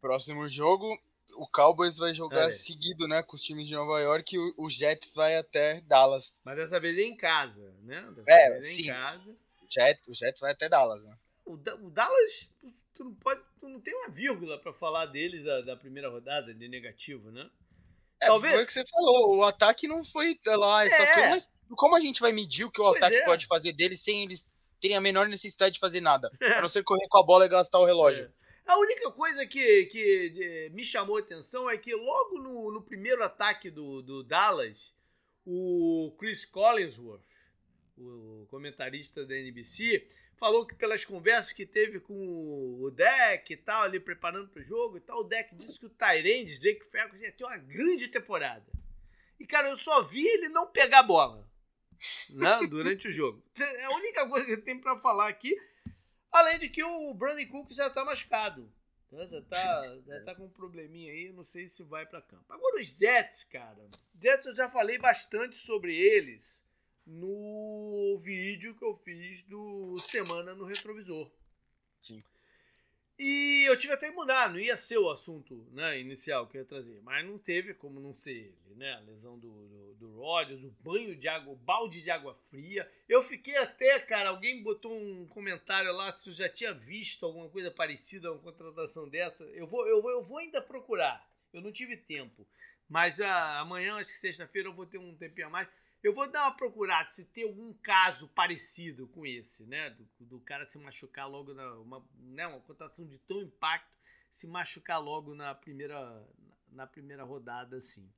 Próximo 0.00 0.48
jogo, 0.48 0.86
o 1.34 1.46
Cowboys 1.46 1.96
vai 1.96 2.14
jogar 2.14 2.48
é. 2.48 2.50
seguido, 2.50 3.08
né, 3.08 3.22
com 3.22 3.34
os 3.34 3.42
times 3.42 3.66
de 3.66 3.74
Nova 3.74 4.00
York 4.00 4.36
e 4.36 4.38
o 4.56 4.70
Jets 4.70 5.14
vai 5.14 5.36
até 5.36 5.80
Dallas. 5.82 6.38
Mas 6.44 6.56
dessa 6.56 6.78
vez 6.78 6.96
é 6.98 7.02
em 7.02 7.16
casa, 7.16 7.74
né? 7.82 8.02
Dessa 8.14 8.30
é, 8.30 8.50
vez 8.50 8.64
é 8.64 8.68
sim. 8.68 8.82
em 8.82 8.86
casa. 8.86 9.36
Jet, 9.68 10.10
o 10.10 10.14
Jets 10.14 10.40
vai 10.40 10.52
até 10.52 10.68
Dallas, 10.68 11.02
né? 11.04 11.16
O, 11.44 11.54
o 11.54 11.90
Dallas, 11.90 12.48
tu 12.94 13.04
não 13.04 13.14
pode, 13.14 13.42
tu 13.58 13.68
não 13.68 13.80
tem 13.80 13.94
uma 13.94 14.08
vírgula 14.08 14.58
para 14.58 14.72
falar 14.72 15.06
deles 15.06 15.44
da, 15.44 15.60
da, 15.60 15.76
primeira 15.76 16.08
rodada 16.08 16.54
de 16.54 16.68
negativo, 16.68 17.30
né? 17.30 17.50
É, 18.20 18.26
Talvez... 18.26 18.54
foi 18.54 18.62
o 18.62 18.66
que 18.66 18.72
você 18.72 18.84
falou, 18.86 19.36
o 19.36 19.44
ataque 19.44 19.86
não 19.86 20.04
foi 20.04 20.38
lá 20.46 20.86
essas 20.86 21.08
é. 21.08 21.14
coisas, 21.14 21.30
mas 21.30 21.48
Como 21.70 21.96
a 21.96 22.00
gente 22.00 22.20
vai 22.20 22.32
medir 22.32 22.64
o 22.64 22.70
que 22.70 22.80
o 22.80 22.84
pois 22.84 22.96
ataque 22.96 23.16
é. 23.16 23.24
pode 23.24 23.46
fazer 23.46 23.72
deles 23.72 24.00
sem 24.00 24.24
eles 24.24 24.46
terem 24.80 24.96
a 24.96 25.00
menor 25.00 25.28
necessidade 25.28 25.74
de 25.74 25.80
fazer 25.80 26.00
nada? 26.00 26.30
É. 26.40 26.58
A 26.58 26.62
não 26.62 26.68
ser 26.68 26.84
correr 26.84 27.06
com 27.08 27.18
a 27.18 27.24
bola 27.24 27.46
e 27.46 27.48
gastar 27.48 27.78
o 27.78 27.84
relógio. 27.84 28.24
É. 28.24 28.46
A 28.66 28.78
única 28.78 29.10
coisa 29.12 29.46
que, 29.46 29.86
que 29.86 30.70
me 30.72 30.84
chamou 30.84 31.16
a 31.16 31.20
atenção 31.20 31.70
é 31.70 31.76
que 31.76 31.94
logo 31.94 32.38
no, 32.38 32.72
no 32.72 32.82
primeiro 32.82 33.22
ataque 33.22 33.70
do, 33.70 34.02
do 34.02 34.24
Dallas, 34.24 34.92
o 35.44 36.12
Chris 36.18 36.44
Collinsworth, 36.44 37.22
o 37.96 38.44
comentarista 38.48 39.24
da 39.24 39.36
NBC, 39.36 40.06
falou 40.36 40.66
que 40.66 40.74
pelas 40.74 41.04
conversas 41.04 41.52
que 41.52 41.64
teve 41.64 42.00
com 42.00 42.14
o 42.80 42.90
Deck 42.90 43.52
e 43.52 43.56
tal, 43.56 43.84
ali 43.84 44.00
preparando 44.00 44.48
para 44.48 44.60
o 44.60 44.64
jogo 44.64 44.96
e 44.96 45.00
tal, 45.00 45.20
o 45.20 45.24
Deck 45.24 45.54
disse 45.54 45.78
que 45.78 45.86
o 45.86 45.90
Tyrande, 45.90 46.58
Jake 46.58 46.84
Ferguson, 46.84 47.22
ia 47.22 47.32
ter 47.32 47.44
uma 47.44 47.58
grande 47.58 48.08
temporada. 48.08 48.66
E, 49.38 49.46
cara, 49.46 49.68
eu 49.68 49.76
só 49.76 50.02
vi 50.02 50.26
ele 50.26 50.48
não 50.48 50.66
pegar 50.66 51.00
a 51.00 51.04
bola 51.04 51.48
né, 52.30 52.66
durante 52.68 53.08
o 53.08 53.12
jogo. 53.12 53.42
É 53.58 53.84
a 53.84 53.90
única 53.90 54.28
coisa 54.28 54.46
que 54.46 54.52
eu 54.52 54.62
tenho 54.62 54.80
para 54.80 54.96
falar 54.96 55.28
aqui. 55.28 55.56
Além 56.30 56.58
de 56.58 56.68
que 56.68 56.82
o 56.82 57.14
Brandon 57.14 57.46
Cook 57.46 57.72
já 57.72 57.88
tá 57.88 58.04
machucado. 58.04 58.70
Né, 59.10 59.26
já 59.28 59.40
tá, 59.42 59.98
já 60.06 60.24
tá 60.24 60.34
com 60.34 60.44
um 60.44 60.50
probleminha 60.50 61.12
aí, 61.12 61.32
não 61.32 61.44
sei 61.44 61.68
se 61.68 61.82
vai 61.82 62.04
para 62.04 62.20
campo. 62.20 62.44
Agora 62.48 62.80
os 62.80 62.88
Jets, 62.88 63.44
cara. 63.44 63.88
Jets 64.20 64.46
eu 64.46 64.54
já 64.54 64.68
falei 64.68 64.98
bastante 64.98 65.56
sobre 65.56 65.96
eles 65.96 66.60
no 67.06 68.18
vídeo 68.18 68.74
que 68.74 68.84
eu 68.84 68.96
fiz 68.96 69.42
do 69.42 69.96
Semana 70.00 70.54
no 70.54 70.64
Retrovisor. 70.64 71.30
Sim. 72.00 72.18
E 73.18 73.64
eu 73.66 73.78
tive 73.78 73.94
até 73.94 74.10
que 74.10 74.14
mudar, 74.14 74.50
não 74.50 74.58
ia 74.58 74.76
ser 74.76 74.98
o 74.98 75.08
assunto 75.08 75.66
né, 75.72 75.98
inicial 75.98 76.46
que 76.46 76.58
eu 76.58 76.60
ia 76.60 76.66
trazer, 76.66 77.00
mas 77.02 77.24
não 77.24 77.38
teve 77.38 77.72
como 77.72 77.98
não 77.98 78.12
ser 78.12 78.32
ele, 78.32 78.74
né? 78.76 78.92
A 78.92 79.00
lesão 79.00 79.38
do, 79.38 79.48
do, 79.68 79.94
do 79.94 80.16
Rodgers, 80.16 80.62
o 80.62 80.70
banho 80.82 81.16
de 81.16 81.26
água, 81.26 81.54
o 81.54 81.56
balde 81.56 82.02
de 82.02 82.10
água 82.10 82.34
fria. 82.34 82.90
Eu 83.08 83.22
fiquei 83.22 83.56
até, 83.56 83.98
cara, 84.00 84.28
alguém 84.28 84.62
botou 84.62 84.92
um 84.92 85.26
comentário 85.28 85.90
lá 85.94 86.14
se 86.14 86.28
eu 86.28 86.34
já 86.34 86.46
tinha 86.46 86.74
visto 86.74 87.24
alguma 87.24 87.48
coisa 87.48 87.70
parecida, 87.70 88.30
uma 88.30 88.40
contratação 88.40 89.08
dessa. 89.08 89.44
Eu 89.44 89.66
vou, 89.66 89.88
eu 89.88 90.02
vou, 90.02 90.10
eu 90.10 90.22
vou 90.22 90.36
ainda 90.36 90.60
procurar. 90.60 91.26
Eu 91.54 91.62
não 91.62 91.72
tive 91.72 91.96
tempo. 91.96 92.46
Mas 92.86 93.18
ah, 93.20 93.60
amanhã, 93.60 93.96
acho 93.96 94.12
que 94.12 94.18
sexta-feira, 94.18 94.68
eu 94.68 94.74
vou 94.74 94.86
ter 94.86 94.98
um 94.98 95.16
tempinho 95.16 95.46
a 95.46 95.50
mais. 95.50 95.68
Eu 96.02 96.12
vou 96.12 96.30
dar 96.30 96.44
uma 96.44 96.56
procurada 96.56 97.08
se 97.08 97.24
tem 97.24 97.44
algum 97.44 97.72
caso 97.74 98.28
parecido 98.28 99.08
com 99.08 99.26
esse, 99.26 99.64
né? 99.64 99.90
Do, 99.90 100.08
do 100.20 100.40
cara 100.40 100.66
se 100.66 100.78
machucar 100.78 101.28
logo 101.28 101.52
na 101.52 101.74
uma, 101.74 102.04
né? 102.18 102.46
uma 102.46 102.60
contratação 102.60 103.06
de 103.06 103.18
tão 103.18 103.42
impacto, 103.42 103.90
se 104.30 104.46
machucar 104.46 105.02
logo 105.02 105.34
na 105.34 105.54
primeira, 105.54 106.24
na 106.70 106.86
primeira 106.86 107.24
rodada, 107.24 107.76
assim. 107.76 108.08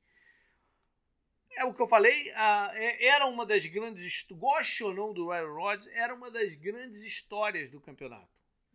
É 1.52 1.64
o 1.64 1.72
que 1.72 1.80
eu 1.80 1.88
falei, 1.88 2.30
uh, 2.30 2.70
era 3.00 3.26
uma 3.26 3.46
das 3.46 3.66
grandes, 3.66 4.26
goste 4.30 4.84
ou 4.84 4.94
não 4.94 5.14
do 5.14 5.32
Aaron 5.32 5.54
Rodgers, 5.54 5.86
era 5.94 6.14
uma 6.14 6.30
das 6.30 6.54
grandes 6.54 7.00
histórias 7.00 7.70
do 7.70 7.80
campeonato. 7.80 8.28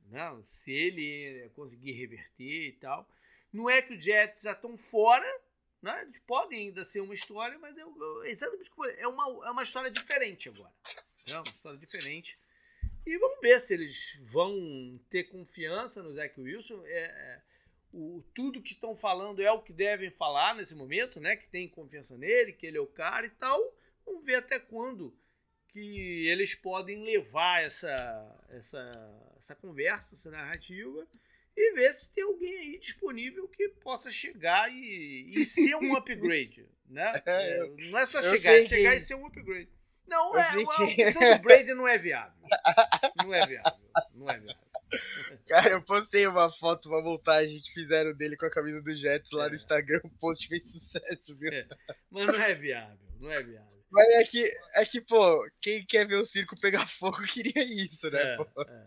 Né? 0.08 0.41
Se 0.43 0.72
ele 0.72 1.49
conseguir 1.56 1.91
reverter 1.91 2.68
e 2.68 2.72
tal. 2.74 3.08
Não 3.51 3.70
é 3.70 3.82
que 3.82 3.93
os 3.93 4.04
Jets 4.04 4.41
já 4.41 4.54
estão 4.54 4.76
fora, 4.76 5.28
né? 5.84 6.10
Podem 6.26 6.68
ainda 6.68 6.84
ser 6.86 7.02
uma 7.02 7.14
história, 7.14 7.60
mas 7.60 7.78
é, 7.78 7.84
exatamente 8.30 8.72
como 8.72 8.90
é 8.90 9.08
uma, 9.08 9.48
é 9.48 9.52
uma 9.52 9.64
história 9.64 9.92
diferente 9.92 10.48
agora. 10.48 10.74
É 11.30 11.36
uma 11.36 11.44
história 11.44 11.78
diferente. 11.78 12.36
E 13.06 13.18
vamos 13.18 13.42
ver 13.42 13.60
se 13.60 13.74
eles 13.74 14.18
vão 14.22 14.98
ter 15.10 15.26
confiança 15.26 16.02
no 16.02 16.14
Zach 16.14 16.40
Wilson. 16.40 16.82
É, 16.86 17.04
é, 17.04 17.42
o, 17.92 18.24
tudo 18.34 18.62
que 18.62 18.72
estão 18.72 18.96
falando 18.96 19.42
é 19.42 19.52
o 19.52 19.62
que 19.62 19.74
devem 19.74 20.10
falar 20.10 20.56
nesse 20.56 20.74
momento, 20.74 21.20
né? 21.20 21.36
Que 21.36 21.50
tem 21.50 21.68
confiança 21.68 22.18
nele, 22.18 22.54
que 22.54 22.66
ele 22.66 22.78
é 22.78 22.82
o 22.82 22.88
cara 22.88 23.26
e 23.26 23.32
tal. 23.32 23.60
Vamos 24.06 24.24
ver 24.24 24.36
até 24.36 24.58
quando 24.60 25.14
que 25.68 26.28
eles 26.28 26.56
podem 26.56 27.04
levar 27.04 27.62
essa, 27.62 28.46
essa, 28.50 29.34
essa 29.38 29.56
conversa, 29.56 30.16
essa 30.16 30.32
narrativa 30.32 31.06
e 31.56 31.74
ver 31.74 31.93
se 31.93 32.14
tem 32.14 32.24
alguém 32.24 32.58
aí 32.58 32.80
disponível 32.80 33.47
que 33.47 33.70
possa 33.70 34.12
chegar 34.12 34.72
e, 34.72 35.30
e 35.30 35.45
ser 35.45 35.76
um 35.76 35.95
upgrade, 35.97 36.68
né? 36.89 37.22
É, 37.26 37.58
é, 37.58 37.68
não 37.89 37.99
é 37.99 38.06
só 38.06 38.22
chegar, 38.22 38.54
é 38.54 38.66
chegar 38.66 38.91
que... 38.91 38.97
e 38.97 38.99
ser 38.99 39.16
um 39.16 39.26
upgrade. 39.26 39.70
Não, 40.08 40.38
é, 40.38 40.41
a 40.41 40.60
opção 40.60 41.38
do 41.38 41.41
Brady 41.41 41.74
não 41.74 41.88
é 41.88 41.97
viável. 41.97 42.34
Não 43.24 43.34
é 43.34 43.47
viável. 43.47 43.80
Não 44.14 44.28
é 44.28 44.39
viável. 44.39 44.64
Cara, 45.47 45.70
eu 45.70 45.82
postei 45.84 46.28
uma 46.28 46.49
foto, 46.49 46.89
uma 46.89 47.01
montagem 47.01 47.60
que 47.60 47.72
fizeram 47.72 48.14
dele 48.16 48.38
com 48.38 48.45
a 48.45 48.51
camisa 48.51 48.82
do 48.82 48.93
Jets 48.93 49.32
lá 49.32 49.45
é. 49.45 49.49
no 49.49 49.56
Instagram. 49.56 50.01
O 50.04 50.10
post 50.10 50.47
fez 50.47 50.72
sucesso, 50.72 51.36
viu? 51.36 51.51
É. 51.51 51.68
Mas 52.12 52.28
não 52.28 52.43
é 52.43 52.54
viável, 52.54 52.97
não 53.20 53.32
é 53.32 53.41
viável. 53.41 53.74
Mas 53.89 54.08
é 54.16 54.24
que, 54.24 54.43
é 54.76 54.86
que, 54.86 55.01
pô, 55.01 55.47
quem 55.62 55.86
quer 55.86 56.08
ver 56.08 56.16
o 56.16 56.26
circo 56.26 56.60
pegar 56.60 56.88
fogo 56.88 57.22
queria 57.32 57.64
isso, 57.64 58.10
né, 58.10 58.34
é, 58.34 58.36
pô? 58.36 58.62
É, 58.62 58.86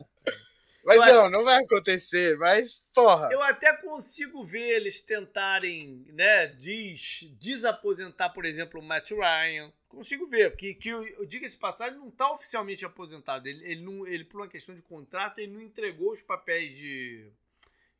mas 0.86 1.12
eu 1.12 1.22
não, 1.22 1.30
não 1.30 1.44
vai 1.44 1.62
acontecer, 1.62 2.36
mas, 2.38 2.88
porra. 2.94 3.28
Eu 3.32 3.42
até 3.42 3.76
consigo 3.78 4.44
ver 4.44 4.76
eles 4.76 5.00
tentarem, 5.00 6.06
né, 6.12 6.46
des, 6.46 7.28
desaposentar, 7.40 8.32
por 8.32 8.44
exemplo, 8.44 8.80
o 8.80 8.84
Matt 8.84 9.10
Ryan. 9.10 9.72
Consigo 9.88 10.26
ver, 10.26 10.54
que, 10.56 10.74
que 10.74 10.88
eu 10.88 11.26
diga 11.26 11.46
esse 11.46 11.58
passagem, 11.58 11.98
não 11.98 12.08
está 12.08 12.30
oficialmente 12.30 12.84
aposentado. 12.84 13.48
Ele, 13.48 13.64
ele, 13.64 13.80
não, 13.82 14.06
ele, 14.06 14.24
por 14.24 14.40
uma 14.40 14.48
questão 14.48 14.74
de 14.74 14.82
contrato, 14.82 15.40
ele 15.40 15.52
não 15.52 15.62
entregou 15.62 16.12
os 16.12 16.22
papéis 16.22 16.76
de, 16.76 17.26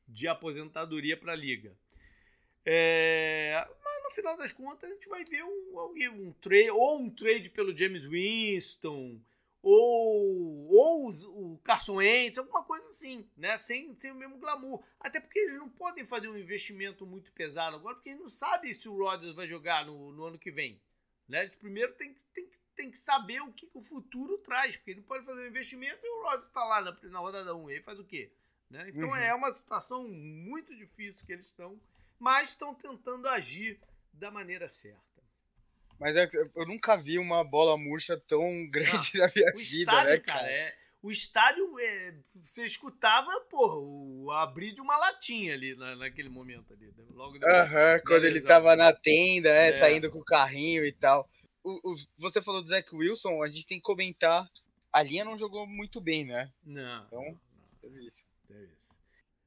de 0.07 0.29
aposentadoria 0.29 1.17
para 1.17 1.33
a 1.33 1.37
liga. 1.37 1.75
É, 2.65 3.67
mas 3.85 4.05
no 4.05 4.11
final 4.11 4.37
das 4.37 4.53
contas, 4.53 4.91
a 4.91 4.93
gente 4.93 5.09
vai 5.09 5.25
ver 5.25 5.43
um, 5.43 5.49
um, 5.49 6.27
um 6.27 6.33
trade, 6.33 6.71
ou 6.71 7.01
um 7.01 7.11
trade 7.11 7.51
pelo 7.51 7.77
James 7.77 8.05
Winston 8.05 9.21
ou, 9.69 10.69
ou 10.69 11.09
os, 11.09 11.25
o 11.25 11.59
Carson 11.65 11.97
Wentz, 11.97 12.39
alguma 12.39 12.63
coisa 12.63 12.87
assim, 12.87 13.29
né? 13.37 13.59
Sem, 13.59 13.99
sem 13.99 14.13
o 14.13 14.15
mesmo 14.15 14.39
glamour. 14.39 14.81
Até 15.01 15.19
porque 15.19 15.41
eles 15.41 15.57
não 15.57 15.69
podem 15.69 16.07
fazer 16.07 16.29
um 16.29 16.39
investimento 16.39 17.05
muito 17.05 17.33
pesado 17.33 17.75
agora, 17.75 17.97
porque 17.97 18.11
eles 18.11 18.21
não 18.21 18.29
sabem 18.29 18.73
se 18.73 18.89
o 18.89 18.97
Rodgers 18.97 19.35
vai 19.35 19.49
jogar 19.49 19.85
no, 19.85 20.13
no 20.13 20.25
ano 20.25 20.39
que 20.39 20.53
vem. 20.53 20.81
Né? 21.29 21.43
Eles 21.43 21.57
primeiro 21.57 21.93
tem, 21.95 22.15
tem, 22.33 22.49
tem 22.77 22.91
que 22.93 22.99
saber 22.99 23.41
o 23.41 23.53
que, 23.53 23.67
que 23.67 23.77
o 23.77 23.83
futuro 23.83 24.39
traz, 24.39 24.77
porque 24.77 24.93
ele 24.93 25.01
não 25.01 25.07
pode 25.09 25.25
fazer 25.25 25.43
um 25.43 25.49
investimento 25.49 25.99
e 26.01 26.09
o 26.09 26.23
Rodgers 26.23 26.47
está 26.47 26.65
lá 26.65 26.81
na, 26.83 26.97
na 27.11 27.19
rodada 27.19 27.57
1, 27.57 27.71
ele 27.71 27.83
faz 27.83 27.99
o 27.99 28.05
quê? 28.05 28.33
Né? 28.71 28.91
Então 28.91 29.09
uhum. 29.09 29.17
é 29.17 29.35
uma 29.35 29.53
situação 29.53 30.07
muito 30.07 30.77
difícil 30.77 31.27
que 31.27 31.33
eles 31.33 31.47
estão, 31.47 31.81
mas 32.21 32.51
estão 32.51 32.73
tentando 32.73 33.27
agir 33.27 33.81
da 34.13 34.31
maneira 34.31 34.69
certa. 34.69 35.16
Mas 35.99 36.17
é, 36.17 36.29
eu 36.55 36.67
nunca 36.67 36.97
vi 36.97 37.19
uma 37.19 37.43
bola 37.43 37.77
murcha 37.77 38.17
tão 38.27 38.43
grande 38.71 39.19
na 39.19 39.31
minha 39.35 39.53
vida, 39.53 39.93
estádio, 39.93 40.11
né, 40.11 40.19
cara? 40.19 40.51
É, 40.51 40.75
o 41.03 41.11
estádio, 41.11 41.79
é, 41.79 42.15
você 42.43 42.65
escutava, 42.65 43.31
porra, 43.49 43.77
o 43.79 44.31
abrir 44.33 44.73
de 44.73 44.81
uma 44.81 44.97
latinha 44.97 45.55
ali 45.55 45.77
na, 45.77 45.95
naquele 45.95 46.29
momento 46.29 46.73
ali. 46.73 46.87
Né? 46.87 47.05
Logo 47.11 47.39
Aham, 47.45 48.01
quando 48.05 48.25
ele 48.25 48.41
tava 48.41 48.75
na 48.75 48.93
tenda, 48.93 49.49
é, 49.49 49.69
é. 49.69 49.75
saindo 49.75 50.11
com 50.11 50.19
o 50.19 50.25
carrinho 50.25 50.85
e 50.85 50.93
tal. 50.93 51.29
O, 51.63 51.93
o, 51.93 51.95
você 52.19 52.43
falou 52.43 52.63
do 52.63 52.69
Zach 52.69 52.95
Wilson, 52.95 53.43
a 53.43 53.49
gente 53.49 53.67
tem 53.67 53.79
que 53.79 53.85
comentar. 53.85 54.51
A 54.93 55.03
linha 55.03 55.25
não 55.25 55.39
jogou 55.39 55.67
muito 55.67 56.01
bem, 56.01 56.25
né? 56.25 56.51
Não. 56.65 57.05
Então, 57.07 57.23
não, 57.23 57.39
teve 57.81 58.05
isso. 58.05 58.27
Teve 58.49 58.65
isso. 58.65 58.77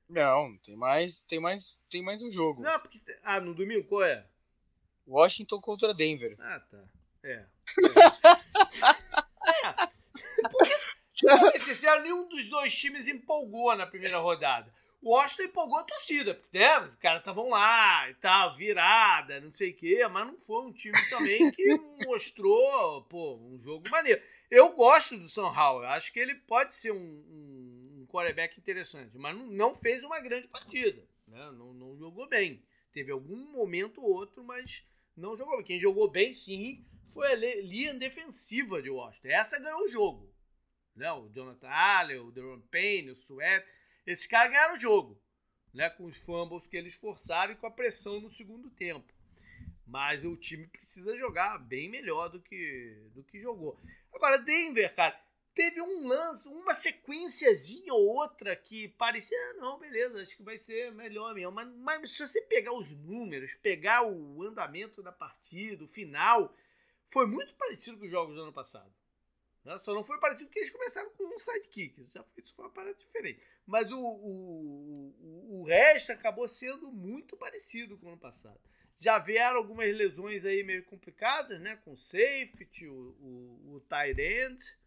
Não, 0.08 0.58
tem 0.60 0.76
mais, 0.76 1.24
tem 1.26 1.39
mais, 1.39 1.84
tem 1.89 2.02
mais 2.02 2.24
um 2.24 2.32
jogo. 2.32 2.62
Não, 2.62 2.80
porque 2.80 3.02
ah, 3.22 3.41
no 3.41 3.54
domingo 3.54 3.86
qual 3.88 4.04
é? 4.04 4.26
Washington 5.10 5.60
contra 5.60 5.93
Denver. 5.93 6.36
Ah, 6.39 6.60
tá. 6.60 6.84
É. 7.24 7.45
É. 9.64 9.68
é. 9.68 11.39
Porque, 11.39 11.60
se 11.60 11.99
nenhum 12.01 12.30
dos 12.30 12.45
dois 12.49 12.74
times 12.78 13.07
empolgou 13.07 13.76
na 13.76 13.86
primeira 13.86 14.18
rodada. 14.20 14.74
O 15.01 15.12
Washington 15.12 15.43
empolgou 15.43 15.80
a 15.80 15.84
torcida, 15.84 16.34
porque 16.34 16.60
né, 16.60 16.80
os 16.80 16.95
caras 16.97 17.22
estavam 17.22 17.49
lá 17.49 18.10
e 18.10 18.16
tal, 18.16 18.53
virada, 18.53 19.39
não 19.39 19.51
sei 19.51 19.72
o 19.72 19.76
quê, 19.76 20.05
mas 20.10 20.28
não 20.28 20.38
foi 20.38 20.66
um 20.66 20.74
time 20.74 20.97
também 21.10 21.49
que 21.51 21.80
mostrou 22.05 23.03
pô, 23.03 23.38
um 23.38 23.57
jogo 23.60 23.89
maneiro. 23.89 24.22
Eu 24.51 24.74
gosto 24.74 25.18
do 25.18 25.30
São 25.30 25.45
Howell, 25.45 25.88
acho 25.89 26.12
que 26.12 26.20
ele 26.20 26.36
pode 26.36 26.74
ser 26.74 26.91
um, 26.91 26.97
um, 26.97 28.01
um 28.01 28.07
quarterback 28.07 28.60
interessante, 28.60 29.18
mas 29.18 29.38
não, 29.38 29.47
não 29.47 29.76
fez 29.76 30.03
uma 30.03 30.20
grande 30.20 30.49
partida, 30.49 31.01
né? 31.30 31.51
não, 31.53 31.74
não 31.74 31.97
jogou 31.97 32.28
bem. 32.28 32.62
Teve 32.91 33.12
algum 33.12 33.38
momento 33.53 34.01
ou 34.01 34.10
outro, 34.10 34.43
mas 34.43 34.84
não 35.20 35.36
jogou 35.36 35.57
bem. 35.57 35.65
Quem 35.65 35.80
jogou 35.80 36.09
bem, 36.09 36.34
sim, 36.34 36.86
foi 37.07 37.32
a 37.32 37.36
linha 37.36 37.93
defensiva 37.93 38.82
de 38.82 38.89
Washington. 38.89 39.28
Essa 39.28 39.59
ganhou 39.59 39.86
o 39.86 39.89
jogo. 39.89 40.34
Né? 40.95 41.11
O 41.11 41.30
Jonathan 41.30 41.67
Allen, 41.67 42.20
o 42.20 42.32
Deron 42.32 42.61
Payne, 42.72 43.11
o 43.11 43.15
Sweat. 43.15 43.65
Esses 44.05 44.26
caras 44.26 44.51
ganharam 44.51 44.76
o 44.76 44.80
jogo. 44.80 45.22
Né? 45.74 45.89
Com 45.89 46.05
os 46.05 46.17
fumbles 46.17 46.67
que 46.67 46.78
eles 46.78 46.95
forçaram 46.95 47.53
e 47.53 47.55
com 47.55 47.67
a 47.67 47.72
pressão 47.72 48.20
no 48.20 48.30
segundo 48.30 48.70
tempo. 48.72 49.13
Mas 49.86 50.24
o 50.24 50.38
time 50.38 50.67
precisa 50.67 51.17
jogar 51.17 51.57
bem 51.57 51.89
melhor 51.89 52.30
do 52.30 52.41
que, 52.41 53.09
do 53.13 53.24
que 53.24 53.39
jogou. 53.39 53.80
Agora, 54.13 54.38
Denver, 54.38 54.93
cara, 54.95 55.20
teve 55.60 55.82
um 55.82 56.07
lance, 56.07 56.47
uma 56.47 56.74
sequenciazinha 56.74 57.93
ou 57.93 58.16
outra 58.16 58.55
que 58.55 58.88
parecia, 58.88 59.38
ah, 59.38 59.53
não, 59.55 59.78
beleza, 59.78 60.22
acho 60.22 60.38
que 60.38 60.41
vai 60.41 60.57
ser 60.57 60.89
melhor 60.93 61.34
mesmo. 61.34 61.51
Mas, 61.51 61.68
mas 61.84 62.12
se 62.16 62.26
você 62.26 62.41
pegar 62.43 62.72
os 62.72 62.89
números, 62.91 63.53
pegar 63.55 64.07
o 64.07 64.41
andamento 64.41 65.03
da 65.03 65.12
partida, 65.12 65.84
o 65.84 65.88
final, 65.88 66.55
foi 67.10 67.28
muito 67.28 67.53
parecido 67.55 67.97
com 67.97 68.05
os 68.05 68.10
jogos 68.10 68.36
do 68.36 68.41
ano 68.41 68.53
passado. 68.53 68.89
Né? 69.66 69.78
Só 69.80 69.93
não 69.93 70.05
foi 70.05 70.18
parecido 70.18 70.45
porque 70.45 70.60
eles 70.60 70.72
começaram 70.72 71.10
com 71.10 71.26
um 71.26 71.38
sidekick. 71.38 72.07
Já 72.14 72.24
foi, 72.24 72.41
isso 72.41 72.55
foi 72.55 72.64
uma 72.64 72.72
parada 72.72 72.95
diferente. 72.95 73.43
Mas 73.68 73.91
o, 73.91 73.99
o, 73.99 75.14
o, 75.20 75.60
o 75.60 75.64
resto 75.64 76.14
acabou 76.14 76.47
sendo 76.47 76.89
muito 76.89 77.36
parecido 77.36 77.97
com 77.97 78.05
o 78.05 78.10
ano 78.12 78.18
passado. 78.18 78.62
Já 78.95 79.20
vieram 79.20 79.57
algumas 79.57 79.93
lesões 79.93 80.45
aí 80.45 80.64
meio 80.64 80.86
complicadas, 80.86 81.60
né? 81.60 81.76
Com 81.84 81.91
o 81.91 81.97
safety, 81.97 82.88
o, 82.88 82.93
o, 83.20 83.76
o 83.76 83.80
tight 83.82 84.22
end. 84.22 84.78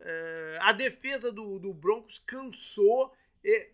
É, 0.00 0.58
a 0.60 0.72
defesa 0.72 1.32
do, 1.32 1.58
do 1.58 1.72
Broncos 1.72 2.18
cansou. 2.18 3.12
E, 3.44 3.70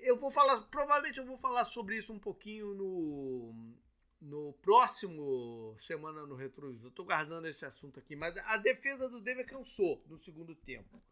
eu 0.00 0.16
vou 0.16 0.30
falar, 0.30 0.62
provavelmente 0.62 1.18
eu 1.18 1.26
vou 1.26 1.36
falar 1.36 1.64
sobre 1.64 1.96
isso 1.96 2.12
um 2.12 2.18
pouquinho 2.18 2.74
no, 2.74 3.74
no 4.20 4.52
próximo 4.62 5.74
Semana 5.78 6.26
no 6.26 6.36
Retrovisor. 6.36 6.88
Estou 6.88 7.04
guardando 7.04 7.46
esse 7.48 7.64
assunto 7.64 7.98
aqui, 7.98 8.14
mas 8.14 8.36
a 8.38 8.56
defesa 8.56 9.08
do 9.08 9.20
Denver 9.20 9.46
cansou 9.46 10.02
no 10.06 10.18
segundo 10.18 10.54
tempo. 10.54 11.02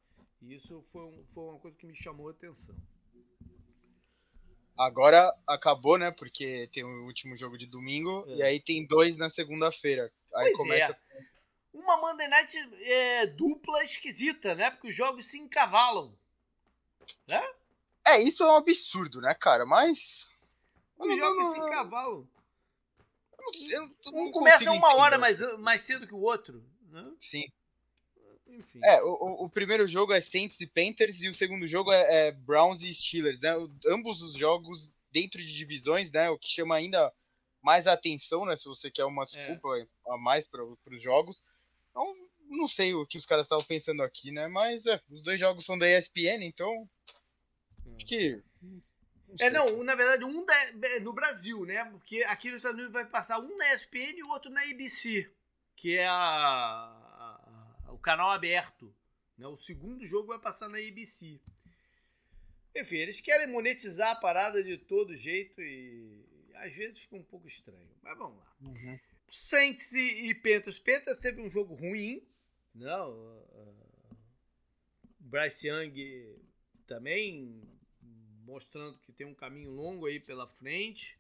E 0.41 0.55
isso 0.55 0.83
foi, 0.83 1.03
um, 1.03 1.17
foi 1.33 1.45
uma 1.45 1.59
coisa 1.59 1.77
que 1.77 1.87
me 1.87 1.95
chamou 1.95 2.29
a 2.29 2.31
atenção. 2.31 2.77
Agora 4.77 5.33
acabou, 5.47 5.97
né? 5.97 6.11
Porque 6.11 6.69
tem 6.73 6.83
o 6.85 7.05
último 7.05 7.37
jogo 7.37 7.57
de 7.57 7.67
domingo 7.67 8.25
é. 8.29 8.37
e 8.37 8.43
aí 8.43 8.61
tem 8.61 8.87
dois 8.87 9.17
na 9.17 9.31
segunda-feira. 9.31 10.13
Aí 10.35 10.47
pois 10.47 10.57
começa. 10.57 10.93
É. 10.93 11.34
Uma 11.75 11.97
Monday 11.97 12.29
Night 12.29 12.57
é, 12.83 13.27
dupla 13.27 13.83
esquisita, 13.83 14.55
né? 14.55 14.71
Porque 14.71 14.89
os 14.89 14.95
jogos 14.95 15.27
se 15.27 15.39
encavalam. 15.39 16.17
Né? 17.27 17.43
É, 18.07 18.23
isso 18.23 18.45
é 18.45 18.47
um 18.47 18.57
absurdo, 18.57 19.21
né, 19.21 19.35
cara? 19.35 19.67
Mas. 19.67 20.29
Os 20.97 21.17
jogos 21.17 21.53
se 21.53 21.59
encavalam. 21.59 22.29
um 24.07 24.31
começa 24.31 24.71
uma 24.71 24.95
hora 24.95 25.19
mais, 25.19 25.41
mais 25.59 25.81
cedo 25.81 26.07
que 26.07 26.15
o 26.15 26.21
outro. 26.21 26.65
Né? 26.91 27.13
Sim. 27.19 27.53
Enfim. 28.47 28.81
É, 28.85 29.03
o, 29.03 29.45
o 29.45 29.51
primeiro 29.51 29.85
jogo 29.87 30.13
é 30.13 30.21
Saints 30.21 30.61
e 30.61 30.67
Panthers 30.67 31.21
e 31.21 31.29
o 31.29 31.35
segundo 31.35 31.67
jogo 31.67 31.93
é, 31.93 32.29
é 32.29 32.33
Browns 32.33 32.83
e 32.83 32.95
Steelers, 32.95 33.41
né? 33.41 33.51
ambos 33.89 34.23
os 34.23 34.35
jogos 34.35 34.95
dentro 35.11 35.43
de 35.43 35.53
divisões, 35.53 36.11
né? 36.11 36.31
O 36.31 36.39
que 36.39 36.49
chama 36.49 36.77
ainda 36.77 37.13
mais 37.61 37.87
atenção, 37.87 38.45
né? 38.45 38.55
Se 38.55 38.67
você 38.67 38.91
quer 38.91 39.05
uma 39.05 39.25
desculpa 39.25 39.79
é. 39.79 39.87
a 40.09 40.19
mais 40.19 40.47
para 40.47 40.63
os 40.63 41.03
jogos. 41.03 41.43
Então, 41.95 42.15
não 42.49 42.67
sei 42.67 42.93
o 42.93 43.07
que 43.07 43.17
os 43.17 43.25
caras 43.25 43.45
estavam 43.45 43.65
pensando 43.65 44.03
aqui, 44.03 44.33
né? 44.33 44.49
Mas 44.49 44.85
é, 44.87 45.01
os 45.09 45.23
dois 45.23 45.39
jogos 45.39 45.65
são 45.65 45.79
da 45.79 45.89
ESPN, 45.89 46.43
então 46.43 46.89
Acho 47.95 48.07
que. 48.07 48.43
É, 49.41 49.51
não, 49.51 49.83
na 49.83 49.95
verdade, 49.95 50.25
um 50.25 50.45
da, 50.45 50.55
é, 50.89 51.01
no 51.01 51.13
Brasil, 51.13 51.65
né? 51.65 51.85
Porque 51.87 52.23
aqui 52.25 52.49
nos 52.49 52.59
Estados 52.59 52.79
Unidos 52.79 52.93
vai 52.93 53.05
passar 53.05 53.41
um 53.41 53.57
na 53.57 53.75
ESPN 53.75 54.17
e 54.17 54.23
o 54.23 54.29
outro 54.29 54.51
na 54.51 54.63
ABC, 54.63 55.31
que 55.77 55.97
é 55.97 56.07
a, 56.07 56.15
a, 56.15 57.93
o 57.93 57.99
canal 57.99 58.31
aberto. 58.31 58.95
Né? 59.37 59.47
O 59.47 59.57
segundo 59.57 60.07
jogo 60.07 60.29
vai 60.29 60.39
passar 60.39 60.69
na 60.69 60.79
ABC. 60.79 61.41
Enfim, 62.77 62.97
eles 62.97 63.21
querem 63.21 63.47
monetizar 63.47 64.11
a 64.11 64.17
parada 64.17 64.63
de 64.63 64.77
todo 64.77 65.17
jeito 65.17 65.61
e 65.61 66.25
às 66.57 66.75
vezes 66.75 67.01
fica 67.01 67.17
um 67.17 67.23
pouco 67.23 67.47
estranho. 67.47 67.91
Mas 68.03 68.17
vamos 68.17 68.39
lá. 68.39 68.57
Uhum. 68.61 68.99
Saints 69.29 69.93
e, 69.93 70.31
e. 70.31 70.35
Panthers 70.35 71.19
teve 71.19 71.41
um 71.41 71.51
jogo 71.51 71.75
ruim. 71.75 72.27
Não, 72.75 73.13
uh, 73.13 74.17
Bryce 75.21 75.69
Young 75.69 76.39
também 76.87 77.63
mostrando 78.45 78.99
que 78.99 79.13
tem 79.13 79.27
um 79.27 79.35
caminho 79.35 79.71
longo 79.71 80.07
aí 80.07 80.21
pela 80.21 80.47
frente. 80.47 81.19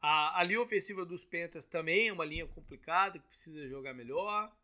A, 0.00 0.40
a 0.40 0.44
linha 0.44 0.60
ofensiva 0.60 1.04
dos 1.04 1.24
Panthers 1.24 1.66
também 1.66 2.08
é 2.08 2.12
uma 2.12 2.24
linha 2.24 2.46
complicada, 2.46 3.18
que 3.18 3.26
precisa 3.26 3.66
jogar 3.68 3.92
melhor. 3.94 4.54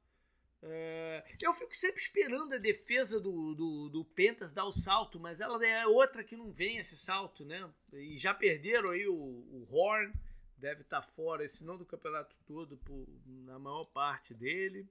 É, 0.63 1.23
eu 1.43 1.53
fico 1.53 1.77
sempre 1.77 2.01
esperando 2.01 2.55
a 2.55 2.59
defesa 2.59 3.21
do, 3.21 3.55
do, 3.55 3.89
do 3.91 4.05
Pentas 4.05 4.53
dar 4.53 4.65
o 4.65 4.73
salto, 4.73 5.21
mas 5.21 5.41
ela 5.41 5.65
é 5.65 5.87
outra 5.87 6.25
que 6.25 6.37
não 6.37 6.51
vem 6.51 6.79
esse 6.79 6.97
salto, 6.97 7.45
né? 7.45 7.69
E 7.93 8.17
já 8.17 8.33
perderam 8.33 8.91
aí 8.91 9.07
o, 9.07 9.15
o 9.15 9.69
Horn, 9.71 10.11
deve 10.57 10.83
estar 10.83 11.01
tá 11.01 11.07
fora, 11.07 11.49
se 11.49 11.65
não 11.65 11.77
do 11.77 11.85
campeonato 11.85 12.37
todo, 12.47 12.77
por, 12.79 13.07
na 13.27 13.59
maior 13.59 13.85
parte 13.87 14.35
dele. 14.35 14.89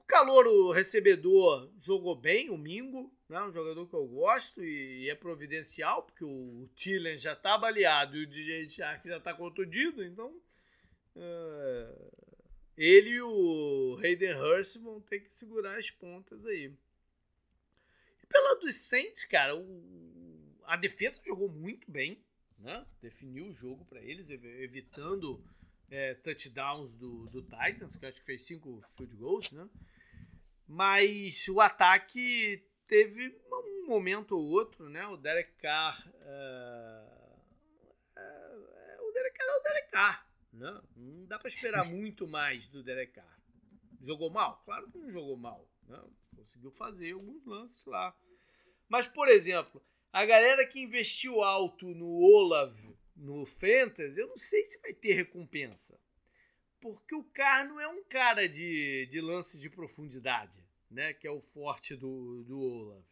O 0.00 0.04
calor, 0.06 0.46
o 0.46 0.72
recebedor, 0.72 1.70
jogou 1.80 2.14
bem, 2.14 2.50
o 2.50 2.58
Mingo, 2.58 3.12
né? 3.28 3.42
um 3.42 3.52
jogador 3.52 3.86
que 3.86 3.94
eu 3.94 4.06
gosto 4.06 4.62
e, 4.62 5.08
é 5.08 5.14
providencial, 5.14 6.02
porque 6.02 6.24
o 6.24 6.68
Tillen 6.74 7.18
já 7.18 7.32
está 7.32 7.56
baleado 7.56 8.16
e 8.16 8.24
o 8.24 8.26
DJ 8.26 8.68
Shark 8.68 9.08
já 9.08 9.16
está 9.16 9.32
contundido, 9.32 10.04
então 10.04 10.40
é, 11.16 12.10
ele 12.76 13.10
e 13.10 13.22
o 13.22 13.98
Hayden 14.02 14.34
Hurst 14.34 14.76
vão 14.78 15.00
ter 15.00 15.20
que 15.20 15.32
segurar 15.32 15.78
as 15.78 15.90
pontas 15.90 16.44
aí. 16.46 16.72
E 18.22 18.26
pela 18.26 18.56
dos 18.56 18.74
Saints, 18.76 19.24
cara, 19.24 19.56
o, 19.56 20.56
a 20.64 20.76
defesa 20.76 21.20
jogou 21.24 21.48
muito 21.48 21.90
bem, 21.90 22.22
né? 22.62 22.86
definiu 23.00 23.48
o 23.48 23.52
jogo 23.52 23.84
para 23.84 24.00
eles, 24.00 24.30
evitando 24.30 25.44
é, 25.90 26.14
touchdowns 26.14 26.94
do, 26.94 27.26
do 27.26 27.42
Titans, 27.42 27.96
que 27.96 28.06
acho 28.06 28.20
que 28.20 28.26
fez 28.26 28.46
cinco 28.46 28.80
field 28.96 29.14
goals, 29.16 29.50
né? 29.52 29.68
Mas 30.66 31.46
o 31.48 31.60
ataque 31.60 32.64
teve 32.86 33.36
um 33.50 33.86
momento 33.86 34.32
ou 34.32 34.42
outro, 34.42 34.88
né? 34.88 35.06
O 35.08 35.16
Derek 35.16 35.52
Carr. 35.56 36.08
Uh, 36.08 37.42
uh, 38.16 39.08
o 39.08 39.12
Derek 39.12 39.36
Carr 39.36 39.48
é 39.48 39.58
o 39.58 39.62
Derek 39.62 39.90
Carr. 39.90 40.26
Né? 40.52 40.82
Não 40.96 41.26
dá 41.26 41.38
para 41.38 41.48
esperar 41.48 41.84
muito 41.86 42.26
mais 42.26 42.66
do 42.68 42.82
Derek 42.82 43.12
Carr. 43.12 43.38
Jogou 44.00 44.30
mal? 44.30 44.62
Claro 44.64 44.90
que 44.90 44.98
não 44.98 45.10
jogou 45.10 45.36
mal. 45.36 45.68
Né? 45.88 46.02
Conseguiu 46.36 46.70
fazer 46.70 47.12
alguns 47.12 47.44
lances 47.44 47.84
lá. 47.84 48.16
Mas, 48.88 49.08
por 49.08 49.28
exemplo, 49.28 49.82
a 50.12 50.26
galera 50.26 50.66
que 50.66 50.80
investiu 50.80 51.42
alto 51.42 51.94
no 51.94 52.20
Olav, 52.20 52.76
no 53.16 53.46
Fantasy, 53.46 54.20
eu 54.20 54.28
não 54.28 54.36
sei 54.36 54.64
se 54.66 54.80
vai 54.80 54.92
ter 54.92 55.14
recompensa. 55.14 55.98
Porque 56.80 57.14
o 57.14 57.24
Carr 57.24 57.66
não 57.68 57.80
é 57.80 57.86
um 57.86 58.02
cara 58.04 58.48
de, 58.48 59.06
de 59.06 59.20
lance 59.20 59.58
de 59.58 59.70
profundidade 59.70 60.62
né, 60.92 61.14
que 61.14 61.26
é 61.26 61.30
o 61.30 61.40
forte 61.40 61.96
do, 61.96 62.44
do 62.44 62.60
Olaf. 62.60 63.06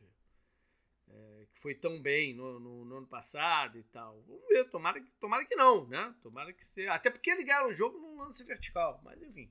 É, 1.08 1.46
que 1.52 1.58
foi 1.58 1.74
tão 1.74 2.00
bem 2.00 2.34
no, 2.34 2.60
no, 2.60 2.84
no, 2.84 2.96
ano 2.98 3.06
passado 3.06 3.76
e 3.76 3.82
tal. 3.84 4.22
Vamos 4.28 4.46
ver, 4.46 4.70
tomara, 4.70 5.04
tomara 5.18 5.44
que 5.44 5.56
não, 5.56 5.88
né? 5.88 6.14
Tomara 6.22 6.52
que 6.52 6.64
seja. 6.64 6.94
Até 6.94 7.10
porque 7.10 7.42
ganhou 7.42 7.68
o 7.68 7.72
jogo 7.72 7.98
num 7.98 8.16
lance 8.16 8.44
vertical, 8.44 9.00
mas 9.02 9.20
enfim. 9.20 9.50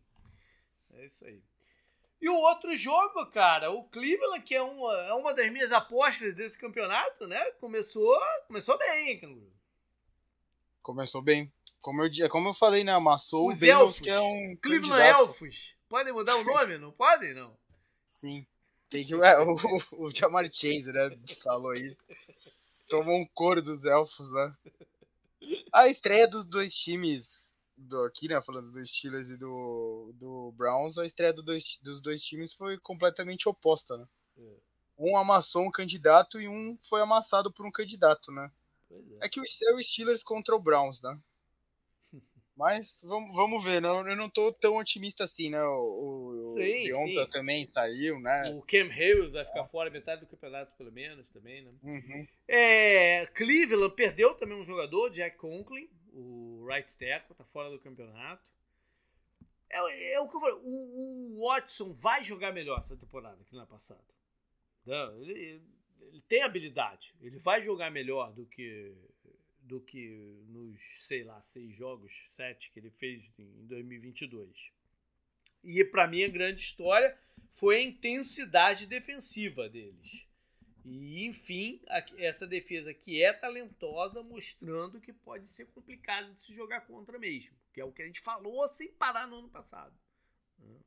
É 0.91 1.05
isso 1.05 1.25
aí. 1.25 1.43
E 2.21 2.27
o 2.27 2.35
outro 2.35 2.75
jogo, 2.75 3.25
cara, 3.27 3.71
o 3.71 3.85
Cleveland, 3.85 4.43
que 4.43 4.53
é 4.53 4.61
uma, 4.61 4.93
é 5.05 5.13
uma 5.13 5.33
das 5.33 5.51
minhas 5.51 5.71
apostas 5.71 6.35
desse 6.35 6.57
campeonato, 6.57 7.25
né? 7.25 7.39
Começou, 7.51 8.19
começou 8.45 8.77
bem, 8.77 9.19
Canguru? 9.19 9.53
Começou 10.81 11.21
bem. 11.21 11.51
Como 11.81 12.03
eu, 12.03 12.29
como 12.29 12.49
eu 12.49 12.53
falei, 12.53 12.83
né? 12.83 12.91
Amassou 12.91 13.47
Os 13.47 13.57
o 13.57 13.59
Bengals, 13.59 13.99
que 14.01 14.09
é 14.09 14.19
um. 14.19 14.57
Cleveland 14.61 15.01
candidato. 15.01 15.19
Elfos. 15.21 15.75
Podem 15.87 16.11
mudar 16.11 16.35
o 16.35 16.43
nome? 16.43 16.77
não 16.77 16.91
podem, 16.91 17.33
não? 17.33 17.57
Sim. 18.05 18.45
Tem 18.89 19.05
que. 19.05 19.13
É, 19.13 19.39
o, 19.39 19.55
o 19.93 20.09
Jamar 20.13 20.45
Chase, 20.45 20.91
né? 20.91 21.17
Falou 21.41 21.73
isso. 21.73 22.03
Tomou 22.89 23.15
um 23.15 23.25
coro 23.25 23.61
dos 23.61 23.85
elfos, 23.85 24.31
né? 24.33 24.55
A 25.71 25.87
estreia 25.87 26.27
dos 26.27 26.43
dois 26.43 26.75
times 26.75 27.48
do, 27.79 28.03
aqui, 28.03 28.27
né? 28.27 28.39
Falando 28.41 28.71
dos 28.71 28.89
Steelers 28.89 29.29
e 29.29 29.37
do, 29.37 30.11
do 30.15 30.51
Browns, 30.51 30.97
a 30.97 31.05
estreia 31.05 31.33
do 31.33 31.43
dois, 31.43 31.79
dos 31.81 32.01
dois 32.01 32.21
times 32.21 32.53
foi 32.53 32.77
completamente 32.77 33.47
oposta, 33.47 33.97
né? 33.97 34.05
É. 34.37 34.55
Um 34.97 35.15
amassou 35.15 35.63
um 35.63 35.71
candidato 35.71 36.41
e 36.41 36.47
um 36.47 36.77
foi 36.81 37.01
amassado 37.01 37.51
por 37.51 37.65
um 37.65 37.71
candidato, 37.71 38.31
né? 38.31 38.51
É. 38.91 39.25
é. 39.25 39.29
que 39.29 39.39
é 39.39 39.73
o 39.73 39.81
Steelers 39.81 40.23
contra 40.23 40.55
o 40.55 40.59
Browns, 40.59 41.01
né? 41.01 41.17
Mas 42.55 43.01
vamos, 43.05 43.33
vamos 43.33 43.63
ver, 43.63 43.81
não, 43.81 44.05
eu 44.05 44.17
não 44.17 44.29
tô 44.29 44.51
tão 44.51 44.75
otimista 44.75 45.23
assim, 45.23 45.49
né? 45.49 45.63
O, 45.63 46.41
o 46.43 46.53
sim, 46.53 47.27
também 47.31 47.63
saiu, 47.63 48.19
né? 48.19 48.49
O 48.49 48.61
Cam 48.61 48.91
Hayward 48.91 49.31
vai 49.31 49.45
ficar 49.45 49.61
é. 49.61 49.67
fora 49.67 49.89
metade 49.89 50.21
do 50.21 50.27
campeonato, 50.27 50.75
pelo 50.77 50.91
menos, 50.91 51.29
também, 51.29 51.63
né? 51.63 51.71
Uhum. 51.81 52.27
É, 52.45 53.25
Cleveland 53.27 53.95
perdeu 53.95 54.33
também 54.33 54.61
um 54.61 54.65
jogador, 54.65 55.09
Jack 55.09 55.37
Conklin, 55.37 55.87
o 56.19 56.65
right 56.65 56.97
tackle, 56.97 57.35
tá 57.35 57.43
fora 57.43 57.69
do 57.69 57.79
campeonato. 57.79 58.43
É, 59.69 60.13
é 60.13 60.19
o 60.19 60.27
que 60.27 60.35
eu 60.35 60.39
falei, 60.39 60.55
o, 60.55 61.37
o, 61.37 61.47
Watson 61.47 61.93
vai 61.93 62.23
jogar 62.23 62.51
melhor 62.51 62.79
essa 62.79 62.97
temporada 62.97 63.43
que 63.43 63.55
na 63.55 63.65
passada. 63.65 64.03
Não, 64.85 65.21
ele, 65.21 65.61
ele 65.99 66.21
tem 66.21 66.41
habilidade, 66.41 67.13
ele 67.21 67.37
vai 67.37 67.61
jogar 67.61 67.91
melhor 67.91 68.33
do 68.33 68.45
que 68.45 68.95
do 69.61 69.79
que 69.79 70.43
nos, 70.47 70.81
sei 71.05 71.23
lá, 71.23 71.39
seis 71.41 71.75
jogos, 71.75 72.27
sete 72.35 72.71
que 72.71 72.79
ele 72.79 72.89
fez 72.89 73.31
em 73.37 73.67
2022. 73.67 74.71
E 75.63 75.85
para 75.85 76.07
mim 76.07 76.23
a 76.23 76.27
grande 76.27 76.61
história 76.61 77.15
foi 77.51 77.75
a 77.75 77.81
intensidade 77.83 78.87
defensiva 78.87 79.69
deles. 79.69 80.27
E, 80.91 81.27
enfim, 81.27 81.79
essa 82.17 82.47
defesa 82.47 82.91
que 82.95 83.21
é 83.21 83.31
talentosa, 83.31 84.23
mostrando 84.23 84.99
que 84.99 85.13
pode 85.13 85.47
ser 85.47 85.67
complicado 85.67 86.33
de 86.33 86.39
se 86.39 86.51
jogar 86.51 86.81
contra 86.81 87.19
mesmo. 87.19 87.55
Que 87.71 87.79
é 87.79 87.85
o 87.85 87.91
que 87.91 88.01
a 88.01 88.05
gente 88.07 88.19
falou 88.19 88.67
sem 88.67 88.91
parar 88.93 89.27
no 89.27 89.37
ano 89.37 89.49
passado. 89.49 89.95
Né? 90.57 90.79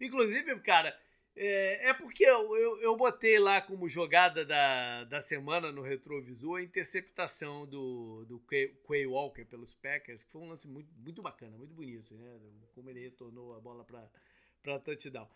Inclusive, 0.00 0.58
cara, 0.62 0.98
é, 1.36 1.90
é 1.90 1.94
porque 1.94 2.24
eu, 2.24 2.56
eu, 2.56 2.80
eu, 2.80 2.96
botei 2.96 3.38
lá 3.38 3.62
como 3.62 3.88
jogada 3.88 4.44
da, 4.44 5.04
da 5.04 5.20
semana 5.20 5.70
no 5.70 5.82
retrovisor 5.82 6.58
a 6.58 6.62
interceptação 6.64 7.64
do, 7.66 8.24
do 8.24 8.40
Quay 8.40 9.06
Walker 9.06 9.44
pelos 9.44 9.74
Packers, 9.76 10.24
que 10.24 10.32
foi 10.32 10.42
um 10.42 10.48
lance 10.48 10.66
muito, 10.66 10.92
muito 10.96 11.22
bacana, 11.22 11.56
muito 11.56 11.72
bonito, 11.72 12.16
né? 12.16 12.40
Como 12.74 12.90
ele 12.90 12.98
retornou 12.98 13.54
a 13.54 13.60
bola 13.60 13.84
para 13.84 14.80
touchdown. 14.80 15.28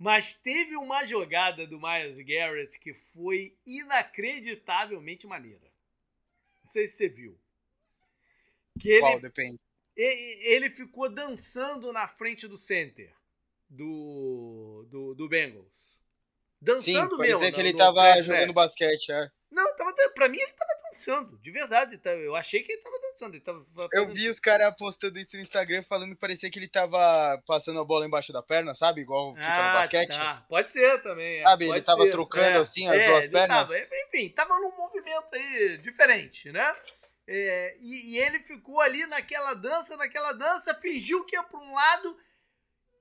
Mas 0.00 0.32
teve 0.32 0.76
uma 0.76 1.04
jogada 1.04 1.66
do 1.66 1.78
Miles 1.78 2.16
Garrett 2.20 2.78
que 2.78 2.94
foi 2.94 3.54
inacreditavelmente 3.66 5.26
maneira. 5.26 5.70
Não 6.62 6.70
sei 6.70 6.86
se 6.86 6.96
você 6.96 7.08
viu. 7.10 7.38
Que 8.80 8.92
ele, 8.92 9.00
Qual? 9.00 9.20
Depende. 9.20 9.60
Ele 9.94 10.70
ficou 10.70 11.12
dançando 11.12 11.92
na 11.92 12.06
frente 12.06 12.48
do 12.48 12.56
center 12.56 13.14
do, 13.68 14.86
do, 14.88 15.14
do 15.14 15.28
Bengals. 15.28 16.00
Dançando 16.58 17.16
Sim, 17.16 17.20
mesmo. 17.20 17.52
que 17.52 17.60
ele 17.60 17.74
tava 17.74 18.22
jogando 18.22 18.54
basquete, 18.54 19.12
é. 19.12 19.30
Não, 19.50 19.76
tava, 19.76 19.94
pra 20.14 20.30
mim 20.30 20.38
ele 20.38 20.52
tava 20.52 20.79
dançando, 20.90 21.38
de 21.38 21.50
verdade. 21.50 21.98
Eu 22.04 22.34
achei 22.34 22.62
que 22.62 22.72
ele 22.72 22.82
tava 22.82 22.98
dançando. 23.00 23.34
Ele 23.34 23.42
tava, 23.42 23.60
eu 23.92 24.08
vi 24.08 24.28
os 24.28 24.40
caras 24.40 24.74
postando 24.76 25.18
isso 25.18 25.36
no 25.36 25.42
Instagram 25.42 25.82
falando 25.82 26.10
que 26.10 26.20
parecia 26.20 26.50
que 26.50 26.58
ele 26.58 26.68
tava 26.68 27.40
passando 27.46 27.80
a 27.80 27.84
bola 27.84 28.06
embaixo 28.06 28.32
da 28.32 28.42
perna, 28.42 28.74
sabe? 28.74 29.00
Igual 29.02 29.34
fica 29.34 29.46
ah, 29.46 29.72
no 29.72 29.78
basquete. 29.78 30.16
Tá. 30.16 30.44
Pode 30.48 30.70
ser 30.70 31.02
também. 31.02 31.40
É. 31.40 31.42
Sabe, 31.44 31.68
ele 31.68 31.80
tava 31.80 32.02
ser. 32.02 32.10
trocando 32.10 32.58
é, 32.58 32.60
assim 32.60 32.88
as 32.88 32.98
é, 32.98 33.08
duas 33.08 33.26
pernas. 33.28 33.70
Tava, 33.70 33.78
enfim, 33.78 34.28
tava 34.30 34.58
num 34.58 34.76
movimento 34.76 35.34
aí 35.34 35.78
diferente, 35.78 36.50
né? 36.50 36.74
É, 37.26 37.76
e, 37.78 38.14
e, 38.14 38.18
ele 38.18 38.40
ficou 38.40 38.80
ali 38.80 39.06
naquela 39.06 39.54
dança, 39.54 39.96
naquela 39.96 40.32
dança, 40.32 40.74
fingiu 40.74 41.24
que 41.24 41.36
ia 41.36 41.42
para 41.44 41.60
um 41.60 41.74
lado 41.74 42.18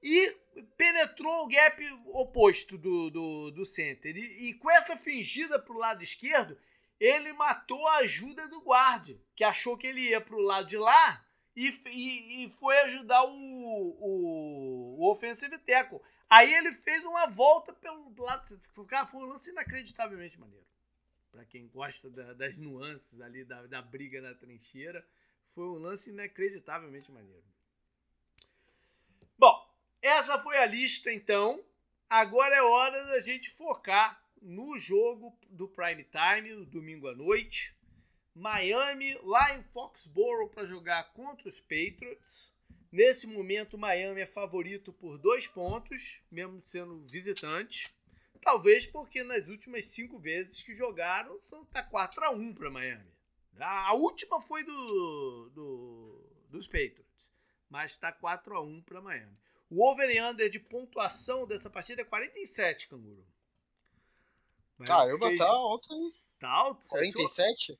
e 0.03 0.37
penetrou 0.77 1.43
o 1.43 1.47
gap 1.47 1.83
oposto 2.13 2.77
do, 2.77 3.09
do, 3.09 3.51
do 3.51 3.65
center. 3.65 4.15
E, 4.15 4.49
e 4.49 4.53
com 4.53 4.69
essa 4.69 4.95
fingida 4.95 5.57
para 5.57 5.73
o 5.73 5.79
lado 5.79 6.03
esquerdo, 6.03 6.55
ele 6.99 7.31
matou 7.33 7.87
a 7.87 7.97
ajuda 7.97 8.47
do 8.47 8.61
guarde, 8.61 9.21
que 9.35 9.43
achou 9.43 9.77
que 9.77 9.87
ele 9.87 10.09
ia 10.09 10.19
para 10.19 10.35
o 10.35 10.41
lado 10.41 10.67
de 10.67 10.77
lá 10.77 11.25
e, 11.55 11.69
e, 11.87 12.45
e 12.45 12.49
foi 12.49 12.77
ajudar 12.81 13.23
o, 13.23 13.31
o, 13.31 14.97
o 14.99 15.11
offensive. 15.11 15.55
Aí 16.29 16.53
ele 16.53 16.73
fez 16.73 17.03
uma 17.05 17.27
volta 17.27 17.73
pelo 17.73 18.13
lado. 18.17 18.59
O 18.75 18.85
cara 18.85 19.05
foi 19.05 19.21
um 19.21 19.25
lance 19.25 19.49
inacreditavelmente 19.49 20.39
maneiro. 20.39 20.65
Para 21.31 21.45
quem 21.45 21.67
gosta 21.67 22.09
da, 22.09 22.33
das 22.33 22.57
nuances 22.57 23.21
ali 23.21 23.45
da, 23.45 23.65
da 23.67 23.81
briga 23.81 24.21
na 24.21 24.33
trincheira, 24.33 25.05
foi 25.55 25.63
um 25.63 25.77
lance 25.77 26.09
inacreditavelmente 26.09 27.11
maneiro. 27.11 27.43
Bom, 29.37 29.69
essa 30.01 30.39
foi 30.39 30.57
a 30.57 30.65
lista, 30.65 31.11
então. 31.11 31.63
Agora 32.09 32.55
é 32.55 32.61
hora 32.61 33.05
da 33.05 33.19
gente 33.19 33.49
focar 33.51 34.21
no 34.41 34.77
jogo 34.77 35.37
do 35.49 35.67
prime 35.67 36.05
time, 36.05 36.65
domingo 36.65 37.07
à 37.07 37.15
noite. 37.15 37.75
Miami 38.33 39.17
lá 39.23 39.55
em 39.55 39.63
Foxborough 39.63 40.49
para 40.49 40.65
jogar 40.65 41.11
contra 41.13 41.49
os 41.49 41.59
Patriots. 41.59 42.53
Nesse 42.91 43.27
momento, 43.27 43.77
Miami 43.77 44.21
é 44.21 44.25
favorito 44.25 44.91
por 44.93 45.17
dois 45.17 45.47
pontos, 45.47 46.21
mesmo 46.31 46.61
sendo 46.63 47.05
visitante. 47.05 47.93
Talvez 48.41 48.87
porque 48.87 49.23
nas 49.23 49.47
últimas 49.47 49.85
cinco 49.85 50.17
vezes 50.17 50.63
que 50.63 50.73
jogaram, 50.73 51.37
tá 51.71 51.83
4 51.83 52.23
a 52.23 52.31
1 52.31 52.53
para 52.53 52.71
Miami. 52.71 53.11
A 53.59 53.93
última 53.93 54.41
foi 54.41 54.63
do, 54.63 55.49
do 55.49 56.29
dos 56.49 56.65
Patriots, 56.65 57.31
mas 57.69 57.91
está 57.91 58.11
4 58.11 58.55
a 58.55 58.61
1 58.61 58.81
para 58.81 59.01
Miami. 59.01 59.37
O 59.69 59.85
over 59.85 60.09
e 60.09 60.19
under 60.19 60.49
de 60.49 60.59
pontuação 60.59 61.45
dessa 61.45 61.69
partida 61.69 62.01
é 62.01 62.05
47, 62.05 62.87
Canguru. 62.87 63.25
Caramba, 64.85 65.27
seja, 65.27 65.43
tá 65.43 65.49
alto, 65.49 65.93
hein? 65.93 66.13
Tá 66.39 66.49
alto? 66.49 66.87
47? 66.87 67.77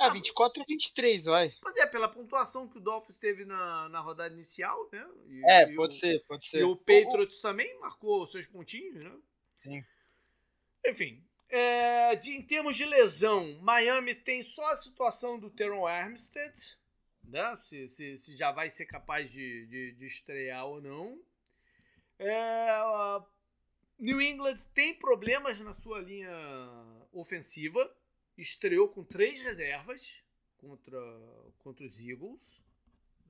É, 0.00 0.10
24 0.10 0.62
a 0.62 0.64
23, 0.68 1.24
vai. 1.26 1.52
Pois 1.62 1.76
é, 1.76 1.86
pela 1.86 2.08
pontuação 2.08 2.68
que 2.68 2.78
o 2.78 2.80
Dolphins 2.80 3.18
teve 3.18 3.44
na, 3.44 3.88
na 3.88 4.00
rodada 4.00 4.34
inicial, 4.34 4.88
né? 4.92 5.06
E, 5.28 5.42
é, 5.44 5.70
e 5.70 5.76
pode 5.76 5.94
o, 5.94 5.98
ser, 5.98 6.24
pode 6.26 6.46
ser. 6.46 6.60
E 6.60 6.64
o 6.64 6.76
Patriots 6.76 7.38
o, 7.38 7.42
também 7.42 7.78
marcou 7.78 8.26
seus 8.26 8.46
pontinhos, 8.46 9.04
né? 9.04 9.16
Sim. 9.60 9.84
Enfim, 10.86 11.24
é, 11.48 12.16
de, 12.16 12.32
em 12.32 12.42
termos 12.42 12.76
de 12.76 12.84
lesão, 12.84 13.58
Miami 13.60 14.14
tem 14.14 14.42
só 14.42 14.64
a 14.72 14.76
situação 14.76 15.38
do 15.38 15.48
Teron 15.48 15.86
Armstead, 15.86 16.76
né? 17.22 17.56
Se, 17.56 17.88
se, 17.88 18.18
se 18.18 18.36
já 18.36 18.50
vai 18.50 18.68
ser 18.68 18.86
capaz 18.86 19.30
de, 19.30 19.66
de, 19.66 19.92
de 19.92 20.06
estrear 20.06 20.66
ou 20.66 20.82
não. 20.82 21.18
É, 22.18 22.68
New 23.98 24.20
England 24.20 24.56
tem 24.74 24.94
problemas 24.94 25.60
na 25.60 25.74
sua 25.74 26.00
linha 26.00 26.30
ofensiva. 27.12 27.94
Estreou 28.36 28.88
com 28.88 29.04
três 29.04 29.42
reservas 29.42 30.24
contra, 30.56 31.00
contra 31.58 31.86
os 31.86 31.98
Eagles. 31.98 32.60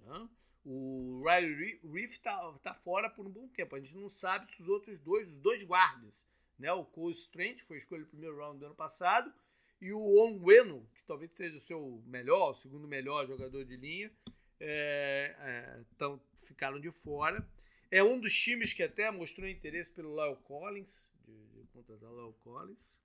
Né? 0.03 0.29
O 0.65 1.23
Riley 1.25 1.81
Reef 1.85 2.19
tá, 2.19 2.53
tá 2.63 2.75
fora 2.75 3.11
por 3.11 3.27
um 3.27 3.31
bom 3.31 3.49
tempo. 3.49 3.77
A 3.77 3.81
gente 3.81 3.97
não 3.97 4.09
sabe 4.09 4.51
se 4.51 4.63
os 4.63 4.69
outros 4.69 4.99
dois, 5.01 5.31
os 5.31 5.37
dois 5.37 5.63
guardas, 5.63 6.27
né? 6.59 6.73
O 6.73 6.85
Cole 6.85 7.13
Strange 7.13 7.63
foi 7.63 7.77
escolhido 7.77 8.07
no 8.07 8.11
primeiro 8.11 8.39
round 8.39 8.59
do 8.59 8.67
ano 8.67 8.75
passado 8.75 9.33
e 9.81 9.93
o 9.93 10.01
Onwenu, 10.01 10.89
que 10.95 11.05
talvez 11.05 11.33
seja 11.33 11.59
o 11.59 11.61
seu 11.61 12.03
melhor, 12.07 12.53
o 12.53 12.55
segundo 12.55 12.89
melhor 12.89 13.27
jogador 13.27 13.67
de 13.67 13.77
linha, 13.77 14.11
é, 14.59 15.37
é, 15.39 15.81
tão, 15.99 16.19
ficaram 16.39 16.81
de 16.81 16.91
fora. 16.91 17.47
É 17.95 18.03
um 18.03 18.19
dos 18.19 18.35
times 18.37 18.73
que 18.73 18.83
até 18.83 19.09
mostrou 19.13 19.49
interesse 19.49 19.89
pelo 19.89 20.21
Lyle 20.21 20.37
Collins, 20.43 21.09
de, 21.25 21.47
de 21.47 21.67
contratar 21.69 22.11
o 22.11 22.21
Lyle 22.21 22.35
Collins. 22.43 22.99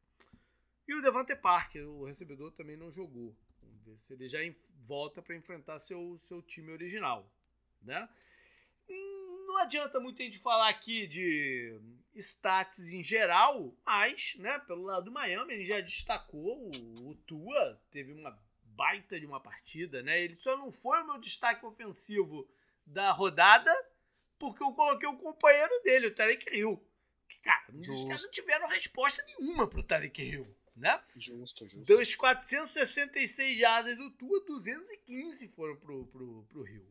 E 0.88 0.96
o 0.96 1.02
Devante 1.04 1.36
Parker, 1.36 1.88
o 1.88 2.06
recebedor, 2.06 2.52
também 2.54 2.76
não 2.76 2.92
jogou. 2.92 3.38
Vamos 3.62 3.84
ver 3.86 4.00
se 4.00 4.14
ele 4.14 4.28
já 4.28 4.40
volta 4.88 5.22
para 5.22 5.36
enfrentar 5.36 5.78
seu, 5.78 6.18
seu 6.18 6.42
time 6.42 6.72
original. 6.72 7.32
Né? 7.84 8.10
não 8.90 9.58
adianta 9.58 10.00
muito 10.00 10.24
a 10.24 10.26
gente 10.26 10.40
falar 10.40 10.70
aqui 10.70 11.06
de 11.06 11.80
stats 12.16 12.92
em 12.92 13.04
geral, 13.04 13.76
mas, 13.86 14.36
né, 14.40 14.58
pelo 14.58 14.82
lado 14.82 15.06
do 15.06 15.12
Miami, 15.12 15.54
ele 15.54 15.64
já 15.64 15.80
destacou 15.82 16.68
o, 16.68 17.10
o 17.10 17.16
Tua, 17.28 17.80
teve 17.92 18.12
uma 18.12 18.36
baita 18.64 19.20
de 19.20 19.26
uma 19.28 19.40
partida, 19.40 20.02
né? 20.02 20.20
Ele 20.20 20.36
só 20.36 20.58
não 20.58 20.72
foi 20.72 21.00
o 21.04 21.06
meu 21.06 21.20
destaque 21.20 21.64
ofensivo 21.64 22.50
da 22.86 23.12
rodada, 23.12 23.72
porque 24.40 24.64
eu 24.64 24.74
coloquei 24.74 25.08
o 25.08 25.18
companheiro 25.18 25.82
dele, 25.84 26.08
o 26.08 26.16
Tarek 26.16 26.56
Hill. 26.56 26.82
Que, 27.28 27.40
cara, 27.42 27.64
os 27.72 28.04
caras 28.06 28.24
não 28.24 28.32
tiveram 28.32 28.68
resposta 28.68 29.24
nenhuma 29.24 29.68
pro 29.68 29.84
Tarek 29.84 30.20
Hill, 30.20 30.48
né? 30.76 31.00
Justo, 31.16 31.68
justo. 31.68 31.84
Dos 31.84 32.16
466 32.16 33.58
jardas 33.58 33.96
do 33.96 34.10
Tua, 34.12 34.44
215 34.46 35.48
foram 35.50 35.76
pro, 35.76 36.08
pro, 36.08 36.44
pro 36.50 36.68
Hill. 36.68 36.88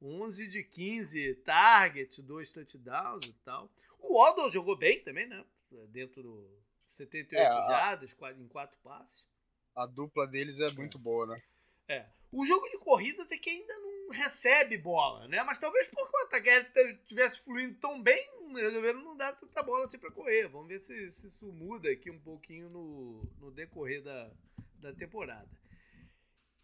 11 0.00 0.46
de 0.46 0.62
15 0.62 1.34
targets, 1.44 2.20
dois 2.20 2.52
touchdowns 2.52 3.26
e 3.26 3.32
tal. 3.44 3.70
O 3.98 4.22
Waddle 4.22 4.50
jogou 4.50 4.76
bem 4.76 5.02
também, 5.02 5.26
né? 5.26 5.44
Dentro 5.88 6.22
do 6.22 6.58
78 6.88 7.36
é, 7.36 7.46
a, 7.46 7.60
jardas, 7.62 8.16
em 8.38 8.48
quatro 8.48 8.78
passes. 8.82 9.26
A 9.74 9.86
dupla 9.86 10.26
deles 10.26 10.60
é 10.60 10.70
muito 10.72 10.98
boa, 10.98 11.26
né? 11.26 11.36
É. 11.88 12.06
O 12.30 12.44
jogo 12.44 12.68
de 12.68 12.78
corridas 12.78 13.30
é 13.30 13.38
que 13.38 13.48
ainda 13.48 13.78
não 13.78 14.10
recebe 14.10 14.76
bola, 14.76 15.26
né? 15.28 15.42
Mas 15.42 15.58
talvez 15.58 15.88
porque 15.88 16.16
o 16.16 16.20
ataque 16.24 16.50
estivesse 17.02 17.40
fluindo 17.40 17.78
tão 17.80 18.02
bem, 18.02 18.22
resolveram 18.54 19.02
não 19.02 19.16
dar 19.16 19.32
tanta 19.32 19.62
bola 19.62 19.86
assim 19.86 19.98
para 19.98 20.10
correr. 20.10 20.46
Vamos 20.48 20.68
ver 20.68 20.78
se, 20.78 21.10
se, 21.12 21.26
isso 21.26 21.46
muda 21.52 21.90
aqui 21.90 22.10
um 22.10 22.20
pouquinho 22.20 22.68
no, 22.68 23.22
no 23.38 23.50
decorrer 23.50 24.02
da, 24.02 24.30
da 24.74 24.92
temporada. 24.92 25.48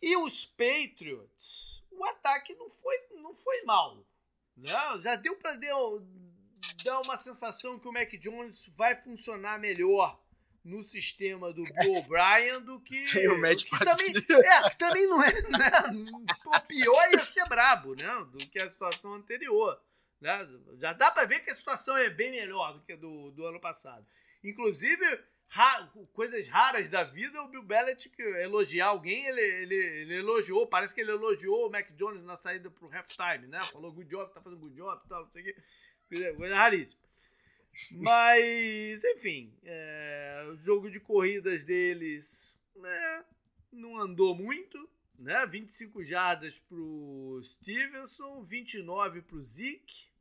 E 0.02 0.16
os 0.18 0.44
Patriots, 0.44 1.82
o 1.90 2.04
ataque 2.04 2.54
não 2.56 2.68
foi, 2.68 2.96
não 3.22 3.34
foi 3.34 3.62
mal. 3.62 4.06
Né? 4.54 4.68
Já 5.00 5.16
deu 5.16 5.36
para 5.36 5.56
dar 5.56 7.00
uma 7.00 7.16
sensação 7.16 7.78
que 7.78 7.88
o 7.88 7.92
Mac 7.92 8.12
Jones 8.18 8.66
vai 8.76 8.94
funcionar 9.00 9.58
melhor 9.58 10.22
no 10.64 10.82
sistema 10.82 11.52
do 11.52 11.62
Bill 11.62 11.94
O'Brien 11.98 12.60
do 12.62 12.80
que. 12.80 13.04
Tem 13.12 13.28
o 13.28 13.38
Matt 13.38 13.64
que 13.64 13.78
também, 13.78 14.08
é, 14.10 14.70
que 14.70 14.78
também 14.78 15.06
não 15.06 15.22
é. 15.22 15.32
Né? 15.32 16.24
O 16.46 16.60
pior 16.62 17.12
ia 17.12 17.20
ser 17.20 17.46
brabo, 17.46 17.94
né? 17.94 18.26
Do 18.32 18.38
que 18.46 18.58
a 18.58 18.70
situação 18.70 19.14
anterior. 19.14 19.80
Né? 20.20 20.48
Já 20.78 20.94
dá 20.94 21.10
para 21.10 21.26
ver 21.26 21.40
que 21.40 21.50
a 21.50 21.54
situação 21.54 21.96
é 21.96 22.08
bem 22.08 22.30
melhor 22.30 22.72
do 22.72 22.80
que 22.80 22.94
a 22.94 22.96
do, 22.96 23.30
do 23.32 23.44
ano 23.44 23.60
passado. 23.60 24.06
Inclusive, 24.42 25.04
ra 25.48 25.92
coisas 26.12 26.48
raras 26.48 26.88
da 26.88 27.04
vida, 27.04 27.42
o 27.42 27.48
Bill 27.48 27.62
Belichick 27.62 28.20
elogiar 28.20 28.86
alguém, 28.88 29.26
ele, 29.26 29.40
ele, 29.40 29.74
ele, 29.74 30.16
elogiou, 30.16 30.66
parece 30.66 30.94
que 30.94 31.00
ele 31.00 31.10
elogiou 31.10 31.68
o 31.68 31.70
Mac 31.70 31.90
Jones 31.92 32.24
na 32.24 32.36
saída 32.36 32.70
pro 32.70 32.90
halftime, 32.90 33.46
né? 33.48 33.60
Falou 33.64 33.92
good 33.92 34.08
job, 34.08 34.32
tá 34.32 34.40
fazendo 34.40 34.60
good 34.60 34.74
job, 34.74 35.00
tal, 35.08 35.24
não 35.24 35.30
sei 35.30 35.42
o 35.42 35.44
que. 35.44 36.36
Coisa 36.36 36.54
raríssima. 36.54 37.03
Mas, 37.92 39.02
enfim, 39.04 39.52
é, 39.64 40.46
o 40.52 40.56
jogo 40.56 40.90
de 40.90 41.00
corridas 41.00 41.64
deles 41.64 42.56
né, 42.76 43.24
não 43.72 43.98
andou 43.98 44.34
muito. 44.34 44.88
Né? 45.18 45.46
25 45.46 46.02
jardas 46.02 46.58
pro 46.60 47.40
Stevenson, 47.42 48.42
29 48.42 49.22
pro 49.22 49.42
Zeke. 49.42 50.12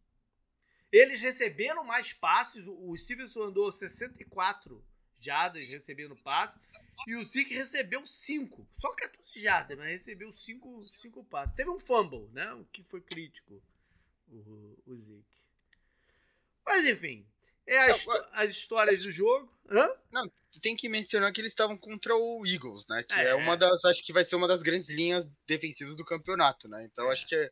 Eles 0.91 1.19
receberam 1.19 1.83
mais 1.83 2.13
passes. 2.13 2.63
O 2.67 2.95
Stevenson 2.95 3.45
andou 3.45 3.71
64 3.71 4.83
jardas 5.19 5.67
recebendo 5.67 6.15
passe. 6.17 6.59
E 7.07 7.15
o 7.15 7.27
Zeke 7.27 7.53
recebeu 7.53 8.05
5. 8.05 8.67
Só 8.75 8.93
14 8.93 9.41
jardas, 9.41 9.77
mas 9.77 9.91
recebeu 9.91 10.31
5 10.31 11.23
passes. 11.25 11.55
Teve 11.55 11.71
um 11.71 11.79
fumble, 11.79 12.29
né? 12.31 12.53
O 12.53 12.65
que 12.65 12.83
foi 12.83 13.01
crítico, 13.01 13.61
o, 14.29 14.77
o 14.85 14.95
Zeke. 14.95 15.41
Mas 16.65 16.85
enfim, 16.85 17.25
é 17.67 17.91
as, 17.91 18.05
as 18.31 18.51
histórias 18.51 19.03
do 19.03 19.11
jogo. 19.11 19.51
Hã? 19.69 19.89
Não, 20.11 20.29
tem 20.61 20.75
que 20.75 20.89
mencionar 20.89 21.31
que 21.31 21.39
eles 21.39 21.51
estavam 21.51 21.77
contra 21.77 22.15
o 22.15 22.45
Eagles, 22.45 22.85
né? 22.87 23.03
Que 23.03 23.15
é. 23.15 23.29
é. 23.29 23.35
uma 23.35 23.55
das. 23.55 23.85
Acho 23.85 24.03
que 24.03 24.13
vai 24.13 24.23
ser 24.23 24.35
uma 24.35 24.47
das 24.47 24.61
grandes 24.61 24.89
linhas 24.89 25.29
defensivas 25.47 25.95
do 25.95 26.05
campeonato, 26.05 26.67
né? 26.67 26.87
Então 26.91 27.07
é. 27.07 27.13
acho 27.13 27.27
que 27.27 27.51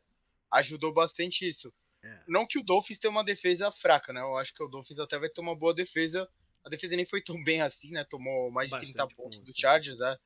ajudou 0.50 0.92
bastante 0.92 1.48
isso. 1.48 1.72
É. 2.02 2.20
Não 2.28 2.46
que 2.46 2.58
o 2.58 2.64
Dolphins 2.64 2.98
tenha 2.98 3.10
uma 3.10 3.24
defesa 3.24 3.70
fraca, 3.70 4.12
né? 4.12 4.20
Eu 4.20 4.36
acho 4.36 4.52
que 4.52 4.62
o 4.62 4.68
Dolphins 4.68 4.98
até 4.98 5.18
vai 5.18 5.28
ter 5.28 5.40
uma 5.40 5.56
boa 5.56 5.72
defesa. 5.72 6.28
A 6.64 6.68
defesa 6.68 6.94
nem 6.94 7.06
foi 7.06 7.20
tão 7.20 7.42
bem 7.42 7.62
assim, 7.62 7.90
né? 7.90 8.04
Tomou 8.04 8.50
mais 8.50 8.68
de 8.68 8.76
bastante 8.76 8.92
30 8.92 9.14
pontos 9.14 9.38
ponto, 9.38 9.52
do 9.52 9.58
Chargers, 9.58 9.98
né? 9.98 10.16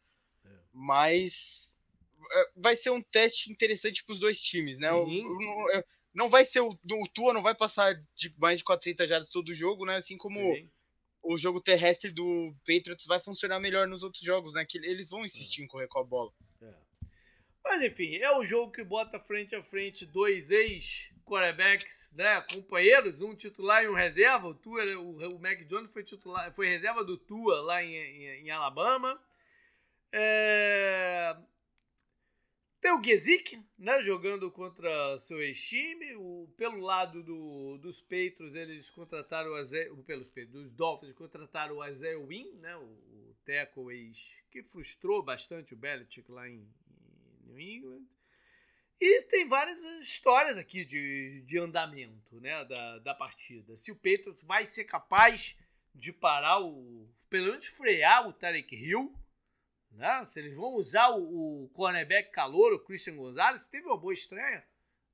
É. 0.44 0.48
Mas 0.72 1.74
é, 2.32 2.50
vai 2.56 2.74
ser 2.74 2.90
um 2.90 3.02
teste 3.02 3.50
interessante 3.50 4.04
para 4.04 4.14
os 4.14 4.20
dois 4.20 4.40
times, 4.40 4.78
né? 4.78 4.90
Eu, 4.90 5.08
eu, 5.08 5.70
eu, 5.74 5.84
não 6.16 6.30
vai 6.30 6.44
ser 6.44 6.60
o, 6.60 6.70
o 6.70 7.08
Tua 7.12 7.34
não 7.34 7.42
vai 7.42 7.54
passar 7.54 7.94
de 8.14 8.34
mais 8.38 8.58
de 8.58 8.64
400 8.64 9.08
jardas 9.08 9.28
todo 9.28 9.50
o 9.50 9.54
jogo, 9.54 9.84
né? 9.84 9.96
Assim 9.96 10.16
como 10.16 10.40
Sim. 10.40 10.70
o 11.22 11.36
jogo 11.36 11.60
terrestre 11.60 12.10
do 12.10 12.54
Patriots 12.66 13.06
vai 13.06 13.20
funcionar 13.20 13.60
melhor 13.60 13.86
nos 13.86 14.02
outros 14.02 14.24
jogos, 14.24 14.54
né? 14.54 14.64
Que 14.64 14.78
eles 14.78 15.10
vão 15.10 15.24
insistir 15.24 15.60
é. 15.60 15.64
em 15.64 15.68
correr 15.68 15.86
com 15.88 15.98
a 15.98 16.04
bola. 16.04 16.32
É. 16.62 16.74
Mas 17.62 17.82
enfim, 17.82 18.16
é 18.16 18.30
o 18.36 18.44
jogo 18.44 18.72
que 18.72 18.82
bota 18.82 19.20
frente 19.20 19.54
a 19.54 19.62
frente 19.62 20.06
dois 20.06 20.50
ex 20.50 21.10
quarterbacks, 21.26 22.12
né, 22.14 22.40
companheiros, 22.42 23.20
um 23.20 23.34
titular 23.34 23.84
e 23.84 23.88
um 23.88 23.94
reserva. 23.94 24.46
O 24.46 24.54
Tua, 24.54 24.84
o, 24.96 25.34
o 25.34 25.38
Mac 25.40 25.58
Jones 25.66 25.92
foi 25.92 26.04
titular, 26.04 26.50
foi 26.52 26.68
reserva 26.68 27.04
do 27.04 27.18
Tua 27.18 27.60
lá 27.60 27.82
em, 27.82 27.94
em, 27.94 28.46
em 28.46 28.50
Alabama. 28.50 29.20
É, 30.12 31.36
tem 32.86 32.92
o 32.92 33.02
Gesick, 33.02 33.60
né, 33.76 34.00
jogando 34.00 34.48
contra 34.48 35.18
seu 35.18 35.42
ex-time. 35.42 36.06
Pelo 36.56 36.78
lado 36.78 37.20
do, 37.20 37.78
dos 37.78 38.00
Patriots, 38.00 38.54
eles 38.54 38.88
contrataram 38.90 39.50
o 39.50 39.54
Azer, 39.56 39.92
pelos 40.04 40.30
dos 40.48 40.72
Dolphins, 40.72 41.12
contrataram 41.12 41.74
o 41.74 41.82
Azer 41.82 42.16
Win, 42.24 42.52
né, 42.60 42.76
o, 42.76 42.84
o 42.84 43.36
Teco 43.44 43.90
ex, 43.90 44.36
que 44.52 44.62
frustrou 44.62 45.20
bastante 45.20 45.74
o 45.74 45.76
Belichick 45.76 46.30
lá 46.30 46.48
em, 46.48 46.64
em 47.42 47.46
New 47.48 47.58
England. 47.58 48.06
E 49.00 49.22
tem 49.22 49.48
várias 49.48 49.78
histórias 50.00 50.56
aqui 50.56 50.84
de, 50.84 51.42
de 51.44 51.58
andamento 51.58 52.40
né, 52.40 52.64
da, 52.66 53.00
da 53.00 53.14
partida. 53.16 53.76
Se 53.76 53.90
o 53.90 53.96
Patriots 53.96 54.44
vai 54.44 54.64
ser 54.64 54.84
capaz 54.84 55.56
de 55.92 56.12
parar 56.12 56.60
o. 56.60 57.12
pelo 57.28 57.46
menos 57.46 57.66
frear 57.66 58.28
o 58.28 58.32
Tarek 58.32 58.76
Hill 58.76 59.12
né? 59.96 60.24
Se 60.26 60.38
eles 60.38 60.54
vão 60.54 60.74
usar 60.74 61.08
o, 61.10 61.64
o 61.64 61.68
cornerback 61.70 62.30
calor, 62.30 62.72
o 62.72 62.78
Christian 62.78 63.16
Gonzalez, 63.16 63.66
teve 63.68 63.86
uma 63.86 63.96
boa 63.96 64.12
estreia. 64.12 64.64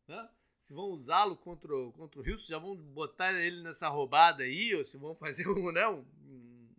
Né? 0.07 0.29
Se 0.61 0.73
vão 0.73 0.87
usá-lo 0.87 1.37
contra, 1.37 1.69
contra 1.93 2.21
o 2.21 2.29
Houston, 2.29 2.49
já 2.49 2.59
vão 2.59 2.77
botar 2.77 3.33
ele 3.33 3.63
nessa 3.63 3.89
roubada 3.89 4.43
aí, 4.43 4.75
ou 4.75 4.85
se 4.85 4.97
vão 4.97 5.15
fazer 5.15 5.47
um, 5.49 5.71
né, 5.71 5.87
um, 5.89 6.05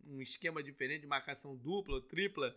um 0.06 0.22
esquema 0.22 0.62
diferente 0.62 1.02
de 1.02 1.08
marcação 1.08 1.56
dupla 1.56 1.96
ou 1.96 2.02
tripla 2.02 2.56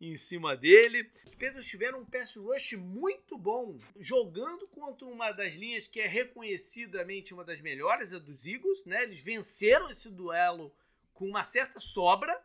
em 0.00 0.16
cima 0.16 0.56
dele. 0.56 1.10
Os 1.58 1.66
tiveram 1.66 2.00
um 2.00 2.04
pass 2.04 2.36
rush 2.36 2.72
muito 2.72 3.38
bom, 3.38 3.78
jogando 3.98 4.66
contra 4.68 5.06
uma 5.06 5.32
das 5.32 5.54
linhas 5.54 5.88
que 5.88 6.00
é 6.00 6.06
reconhecidamente 6.06 7.32
uma 7.32 7.44
das 7.44 7.60
melhores, 7.60 8.12
a 8.12 8.18
dos 8.18 8.44
Eagles. 8.44 8.84
Né? 8.84 9.04
Eles 9.04 9.22
venceram 9.22 9.90
esse 9.90 10.10
duelo 10.10 10.74
com 11.12 11.26
uma 11.26 11.44
certa 11.44 11.80
sobra, 11.80 12.38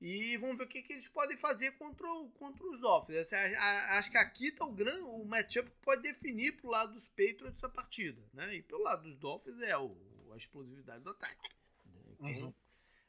e 0.00 0.38
vamos 0.38 0.56
ver 0.56 0.64
o 0.64 0.68
que, 0.68 0.80
que 0.80 0.94
eles 0.94 1.08
podem 1.08 1.36
fazer 1.36 1.72
contra, 1.72 2.06
contra 2.38 2.66
os 2.66 2.80
Dolphins. 2.80 3.32
Acho 3.32 4.10
que 4.10 4.16
aqui 4.16 4.48
está 4.48 4.64
o 4.64 4.72
grande 4.72 5.02
o 5.02 5.24
matchup 5.24 5.70
que 5.70 5.76
pode 5.82 6.00
definir 6.02 6.56
para 6.56 6.66
o 6.66 6.70
lado 6.70 6.94
dos 6.94 7.06
Patriots 7.08 7.56
essa 7.56 7.68
partida. 7.68 8.22
Né? 8.32 8.56
E 8.56 8.62
pelo 8.62 8.82
lado 8.82 9.02
dos 9.02 9.18
Dolphins 9.18 9.60
é 9.60 9.76
o, 9.76 9.94
a 10.32 10.36
explosividade 10.38 11.04
do 11.04 11.10
ataque. 11.10 11.50
Né? 11.84 12.30
Então, 12.30 12.46
uhum. 12.46 12.54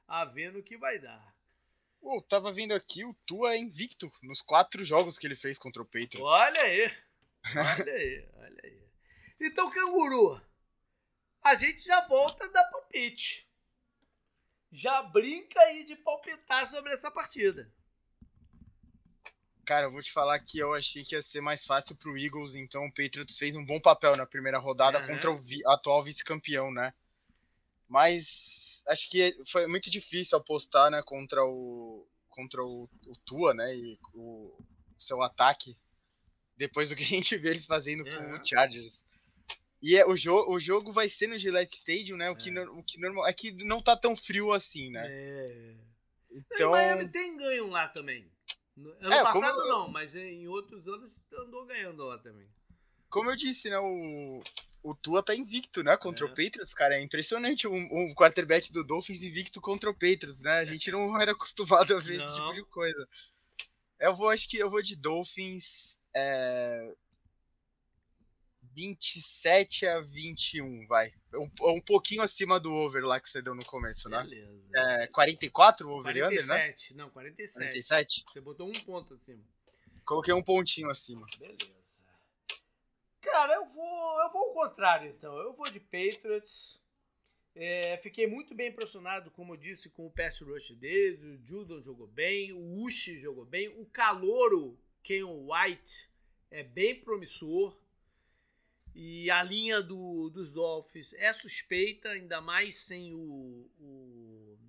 a 0.05 0.25
ver 0.25 0.51
no 0.51 0.61
que 0.61 0.75
vai 0.75 0.99
dar. 0.99 1.33
Pô, 2.01 2.21
tava 2.21 2.51
vendo 2.51 2.73
aqui, 2.73 3.05
o 3.05 3.13
Tua 3.25 3.53
é 3.53 3.57
invicto 3.57 4.11
nos 4.23 4.41
quatro 4.41 4.83
jogos 4.83 5.17
que 5.17 5.25
ele 5.25 5.35
fez 5.35 5.57
contra 5.57 5.81
o 5.81 5.85
Patriots. 5.85 6.19
Olha 6.19 6.61
aí! 6.61 6.91
Olha 7.55 7.93
aí, 7.93 8.29
olha 8.33 8.61
aí. 8.63 8.81
Então, 9.39 9.71
canguru, 9.71 10.41
a 11.41 11.55
gente 11.55 11.81
já 11.83 12.05
volta 12.07 12.49
da 12.49 12.63
palpite 12.65 13.47
já 14.71 15.01
brinca 15.03 15.59
aí 15.61 15.83
de 15.83 15.95
palpitar 15.95 16.65
sobre 16.67 16.93
essa 16.93 17.11
partida. 17.11 17.71
Cara, 19.65 19.85
eu 19.85 19.91
vou 19.91 20.01
te 20.01 20.11
falar 20.11 20.39
que 20.39 20.57
eu 20.57 20.73
achei 20.73 21.03
que 21.03 21.15
ia 21.15 21.21
ser 21.21 21.41
mais 21.41 21.65
fácil 21.65 21.95
pro 21.95 22.17
Eagles, 22.17 22.55
então 22.55 22.85
o 22.85 22.93
Patriots 22.93 23.37
fez 23.37 23.55
um 23.55 23.65
bom 23.65 23.79
papel 23.79 24.15
na 24.17 24.25
primeira 24.25 24.57
rodada 24.57 24.99
uhum. 24.99 25.07
contra 25.07 25.31
o 25.31 25.35
vi 25.35 25.61
atual 25.65 26.01
vice-campeão, 26.01 26.71
né? 26.71 26.93
Mas 27.87 28.81
acho 28.87 29.09
que 29.09 29.37
foi 29.45 29.67
muito 29.67 29.89
difícil 29.89 30.37
apostar, 30.37 30.89
né, 30.89 31.01
contra 31.03 31.43
o 31.45 32.07
contra 32.29 32.63
o, 32.63 32.89
o 33.05 33.15
Tua, 33.25 33.53
né, 33.53 33.75
e 33.75 33.99
o 34.13 34.57
seu 34.97 35.21
ataque 35.21 35.77
depois 36.55 36.89
do 36.89 36.95
que 36.95 37.03
a 37.03 37.05
gente 37.05 37.35
vê 37.37 37.49
eles 37.49 37.65
fazendo 37.65 38.03
uhum. 38.05 38.29
com 38.29 38.41
o 38.41 38.45
Chargers. 38.45 39.03
E 39.81 39.97
é, 39.97 40.05
o, 40.05 40.15
jo 40.15 40.45
o 40.47 40.59
jogo 40.59 40.91
vai 40.91 41.09
ser 41.09 41.27
no 41.27 41.37
Gillette 41.37 41.75
Stadium, 41.75 42.17
né? 42.17 42.29
O 42.29 42.35
que, 42.35 42.49
é. 42.49 42.61
o 42.61 42.83
que 42.83 42.99
normal 42.99 43.27
é 43.27 43.33
que 43.33 43.51
não 43.63 43.81
tá 43.81 43.97
tão 43.97 44.15
frio 44.15 44.51
assim, 44.51 44.91
né? 44.91 45.03
É. 45.07 45.75
Então... 46.29 46.69
E 46.69 46.71
Miami 46.71 47.07
tem 47.09 47.35
ganho 47.37 47.67
lá 47.67 47.87
também. 47.87 48.31
Ano 48.77 49.13
é, 49.13 49.23
passado 49.23 49.55
como... 49.55 49.67
não, 49.67 49.89
mas 49.89 50.15
em 50.15 50.47
outros 50.47 50.87
anos 50.87 51.11
andou 51.33 51.65
ganhando 51.65 52.05
lá 52.05 52.17
também. 52.17 52.47
Como 53.09 53.29
eu 53.29 53.35
disse, 53.35 53.69
né? 53.69 53.77
O, 53.79 54.41
o 54.83 54.95
Tua 54.95 55.21
tá 55.21 55.35
invicto, 55.35 55.83
né? 55.83 55.97
Contra 55.97 56.25
é. 56.25 56.29
o 56.29 56.29
Patriots, 56.29 56.73
cara. 56.73 56.95
É 56.95 57.01
impressionante 57.01 57.67
um, 57.67 57.75
um, 57.75 58.13
quarterback 58.15 58.71
do 58.71 58.83
Dolphins 58.83 59.21
invicto 59.21 59.59
contra 59.59 59.89
o 59.89 59.93
Patriots, 59.93 60.41
né? 60.41 60.59
A 60.59 60.65
gente 60.65 60.89
não 60.91 61.19
era 61.19 61.33
acostumado 61.33 61.95
a 61.95 61.99
ver 61.99 62.17
não. 62.17 62.23
esse 62.23 62.35
tipo 62.35 62.53
de 62.53 62.63
coisa. 62.65 63.07
Eu 63.99 64.15
vou, 64.15 64.29
acho 64.29 64.47
que 64.47 64.57
eu 64.57 64.69
vou 64.69 64.81
de 64.81 64.95
Dolphins. 64.95 65.99
É, 66.15 66.93
27 68.73 69.85
a 69.85 69.99
21, 69.99 70.85
vai. 70.87 71.13
Um, 71.33 71.49
um 71.75 71.81
pouquinho 71.81 72.21
acima 72.21 72.59
do 72.59 72.73
over 72.73 73.03
lá 73.03 73.19
que 73.19 73.29
você 73.29 73.41
deu 73.41 73.55
no 73.55 73.65
começo, 73.65 74.09
né? 74.09 74.23
Beleza. 74.23 74.61
É, 74.75 75.07
44 75.07 75.87
o 75.87 75.91
over 75.91 76.13
47, 76.13 76.43
under, 76.43 76.57
né? 76.57 77.03
Não, 77.03 77.09
47. 77.09 77.69
47. 77.69 78.23
Você 78.27 78.41
botou 78.41 78.67
um 78.67 78.71
ponto 78.71 79.13
acima. 79.13 79.43
Coloquei 80.05 80.33
um 80.33 80.43
pontinho 80.43 80.89
acima. 80.89 81.25
Beleza. 81.37 81.81
Cara, 83.21 83.53
eu 83.53 83.67
vou, 83.67 84.21
eu 84.23 84.31
vou 84.31 84.41
ao 84.47 84.53
contrário, 84.53 85.09
então. 85.09 85.37
Eu 85.37 85.53
vou 85.53 85.69
de 85.69 85.79
Patriots. 85.79 86.79
É, 87.53 87.97
fiquei 87.97 88.27
muito 88.27 88.55
bem 88.55 88.69
impressionado, 88.69 89.29
como 89.31 89.53
eu 89.53 89.57
disse, 89.57 89.89
com 89.89 90.07
o 90.07 90.11
pass 90.11 90.39
rush 90.41 90.71
deles. 90.71 91.21
O 91.21 91.37
Judon 91.45 91.81
jogou 91.81 92.07
bem, 92.07 92.51
o 92.53 92.83
Uchi 92.83 93.17
jogou 93.17 93.45
bem, 93.45 93.67
o 93.67 93.85
Calouro, 93.85 94.79
Ken 95.03 95.23
White, 95.23 96.09
é 96.49 96.63
bem 96.63 96.95
promissor. 96.95 97.77
E 98.93 99.31
a 99.31 99.41
linha 99.41 99.81
do, 99.81 100.29
dos 100.29 100.51
Dolphins 100.51 101.13
é 101.13 101.31
suspeita, 101.31 102.09
ainda 102.09 102.41
mais 102.41 102.75
sem 102.83 103.13
o, 103.13 103.69
o, 103.79 104.59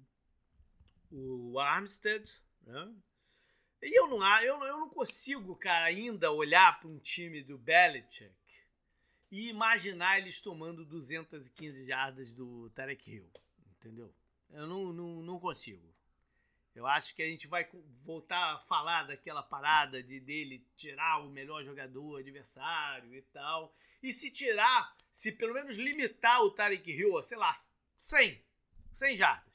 o 1.11 1.59
Armstead. 1.59 2.31
Né? 2.63 2.95
E 3.83 3.99
eu 3.99 4.07
não, 4.09 4.25
eu, 4.43 4.63
eu 4.63 4.79
não 4.79 4.89
consigo, 4.89 5.57
cara, 5.57 5.87
ainda 5.87 6.31
olhar 6.31 6.79
para 6.79 6.89
um 6.89 6.99
time 6.99 7.43
do 7.43 7.59
Belichick 7.59 8.33
e 9.31 9.49
imaginar 9.49 10.19
eles 10.19 10.41
tomando 10.41 10.85
215 10.85 11.87
jardas 11.87 12.31
do 12.31 12.71
Tarek 12.71 13.11
Hill. 13.11 13.31
Entendeu? 13.77 14.15
Eu 14.51 14.67
não, 14.67 14.93
não, 14.93 15.23
não 15.23 15.41
consigo. 15.41 15.92
Eu 16.75 16.87
acho 16.87 17.15
que 17.15 17.23
a 17.23 17.27
gente 17.27 17.47
vai 17.47 17.69
voltar 18.03 18.55
a 18.55 18.59
falar 18.59 19.05
daquela 19.05 19.43
parada 19.43 20.03
de 20.03 20.19
dele 20.21 20.67
tirar 20.75 21.19
o 21.19 21.31
melhor 21.31 21.63
jogador 21.63 22.21
adversário 22.21 23.15
e 23.15 23.23
tal. 23.23 23.75
E 24.03 24.13
se 24.13 24.31
tirar, 24.31 24.97
se 25.11 25.33
pelo 25.33 25.53
menos 25.53 25.77
limitar 25.77 26.41
o 26.43 26.51
Tarek 26.51 26.91
Hill 26.91 27.19
a, 27.19 27.23
sei 27.23 27.37
lá, 27.37 27.53
100, 27.95 28.43
100 28.95 29.17
jardas. 29.17 29.53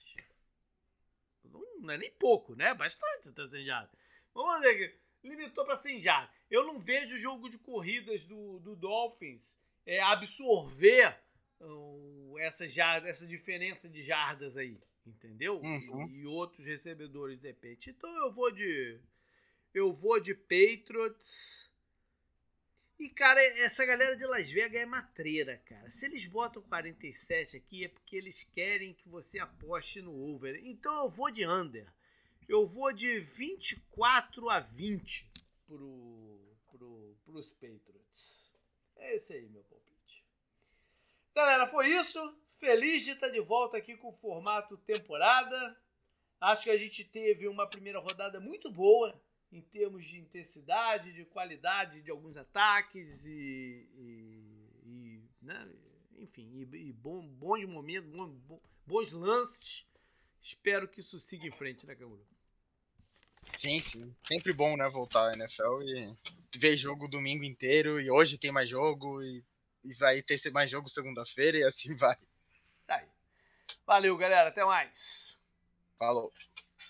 Não 1.80 1.92
é 1.92 1.98
nem 1.98 2.12
pouco, 2.12 2.56
né? 2.56 2.74
Bastante 2.74 3.30
até 3.30 3.48
100 3.48 3.66
jardas. 3.66 4.00
Vamos 4.34 4.62
dizer 4.62 4.76
que 5.22 5.28
limitou 5.28 5.66
para 5.66 5.76
100 5.76 6.00
jardas. 6.00 6.36
Eu 6.50 6.66
não 6.66 6.80
vejo 6.80 7.16
o 7.16 7.20
jogo 7.20 7.50
de 7.50 7.58
corridas 7.58 8.26
do, 8.26 8.60
do 8.60 8.76
Dolphins 8.76 9.58
é, 9.86 10.02
absorver 10.02 11.18
essa, 12.40 12.68
jarda, 12.68 13.10
essa 13.10 13.26
diferença 13.26 13.90
de 13.90 14.04
jardas 14.04 14.58
aí, 14.58 14.80
entendeu? 15.08 15.60
Uhum. 15.60 16.10
E, 16.10 16.26
outros 16.26 16.66
recebedores 16.66 17.40
de 17.40 17.48
repente. 17.48 17.90
Então 17.90 18.10
eu 18.24 18.32
vou 18.32 18.52
de. 18.52 19.00
Eu 19.74 19.94
vou 19.94 20.20
de 20.20 20.34
Patriots. 20.34 21.72
E, 23.00 23.10
cara, 23.10 23.44
essa 23.60 23.86
galera 23.86 24.16
de 24.16 24.26
Las 24.26 24.50
Vegas 24.50 24.82
é 24.82 24.86
matreira, 24.86 25.62
cara. 25.66 25.88
Se 25.90 26.06
eles 26.06 26.26
botam 26.26 26.64
47 26.64 27.58
aqui 27.58 27.86
é 27.86 27.88
porque 27.88 28.16
eles 28.16 28.44
querem 28.44 28.94
que 28.94 29.08
você 29.08 29.38
aposte 29.38 30.02
no 30.02 30.16
over. 30.16 30.60
Então 30.64 31.04
eu 31.04 31.10
vou 31.10 31.30
de 31.30 31.46
under. 31.46 31.88
Eu 32.48 32.66
vou 32.66 32.92
de 32.92 33.20
24 33.20 34.50
a 34.50 34.60
20 34.60 35.30
pro, 35.68 36.58
pro, 36.72 37.16
pros 37.24 37.52
Patriots. 37.54 38.52
É 38.96 39.16
esse 39.16 39.34
aí, 39.34 39.48
meu 39.50 39.64
palpite. 39.64 40.26
Galera, 41.36 41.68
foi 41.68 41.88
isso. 41.90 42.20
Feliz 42.58 43.06
de 43.06 43.12
estar 43.12 43.30
de 43.30 43.40
volta 43.40 43.78
aqui 43.78 43.96
com 43.96 44.10
o 44.10 44.18
formato 44.18 44.78
temporada. 44.78 45.80
Acho 46.42 46.64
que 46.64 46.72
a 46.72 46.78
gente 46.78 47.04
teve 47.04 47.48
uma 47.48 47.68
primeira 47.68 48.00
rodada 48.00 48.40
muito 48.40 48.72
boa 48.72 49.20
em 49.52 49.62
termos 49.62 50.06
de 50.06 50.18
intensidade, 50.18 51.14
de 51.14 51.24
qualidade 51.24 52.02
de 52.02 52.10
alguns 52.10 52.36
ataques 52.36 53.24
e, 53.26 53.88
e, 53.96 54.82
e 54.86 55.22
né? 55.42 55.70
enfim, 56.18 56.50
e, 56.52 56.90
e, 56.90 56.94
bom, 56.94 57.26
bom 57.28 57.58
de 57.58 57.68
momento, 57.68 58.08
bom, 58.10 58.28
bom, 58.28 58.62
bons 58.86 59.12
lances. 59.12 59.86
Espero 60.42 60.88
que 60.88 61.02
isso 61.02 61.20
siga 61.20 61.46
em 61.46 61.52
frente, 61.52 61.86
né, 61.86 61.96
Canguru? 61.96 62.26
Sim, 63.56 63.80
sim. 63.82 64.16
Sempre 64.24 64.52
bom, 64.52 64.76
né, 64.76 64.90
voltar 64.90 65.30
à 65.30 65.34
NFL 65.34 65.84
e 65.84 66.18
ver 66.58 66.76
jogo 66.76 67.08
domingo 67.08 67.44
inteiro 67.44 68.02
e 68.02 68.10
hoje 68.10 68.38
tem 68.38 68.52
mais 68.52 68.68
jogo 68.68 69.22
e, 69.22 69.46
e 69.84 69.94
vai 69.94 70.24
ter 70.24 70.40
mais 70.52 70.72
jogo 70.72 70.90
segunda-feira 70.90 71.60
e 71.60 71.64
assim 71.64 71.96
vai. 71.96 72.18
Isso 72.88 72.94
aí. 72.94 73.06
Valeu, 73.86 74.16
galera. 74.16 74.48
Até 74.48 74.64
mais. 74.64 75.38
Falou. 76.00 76.32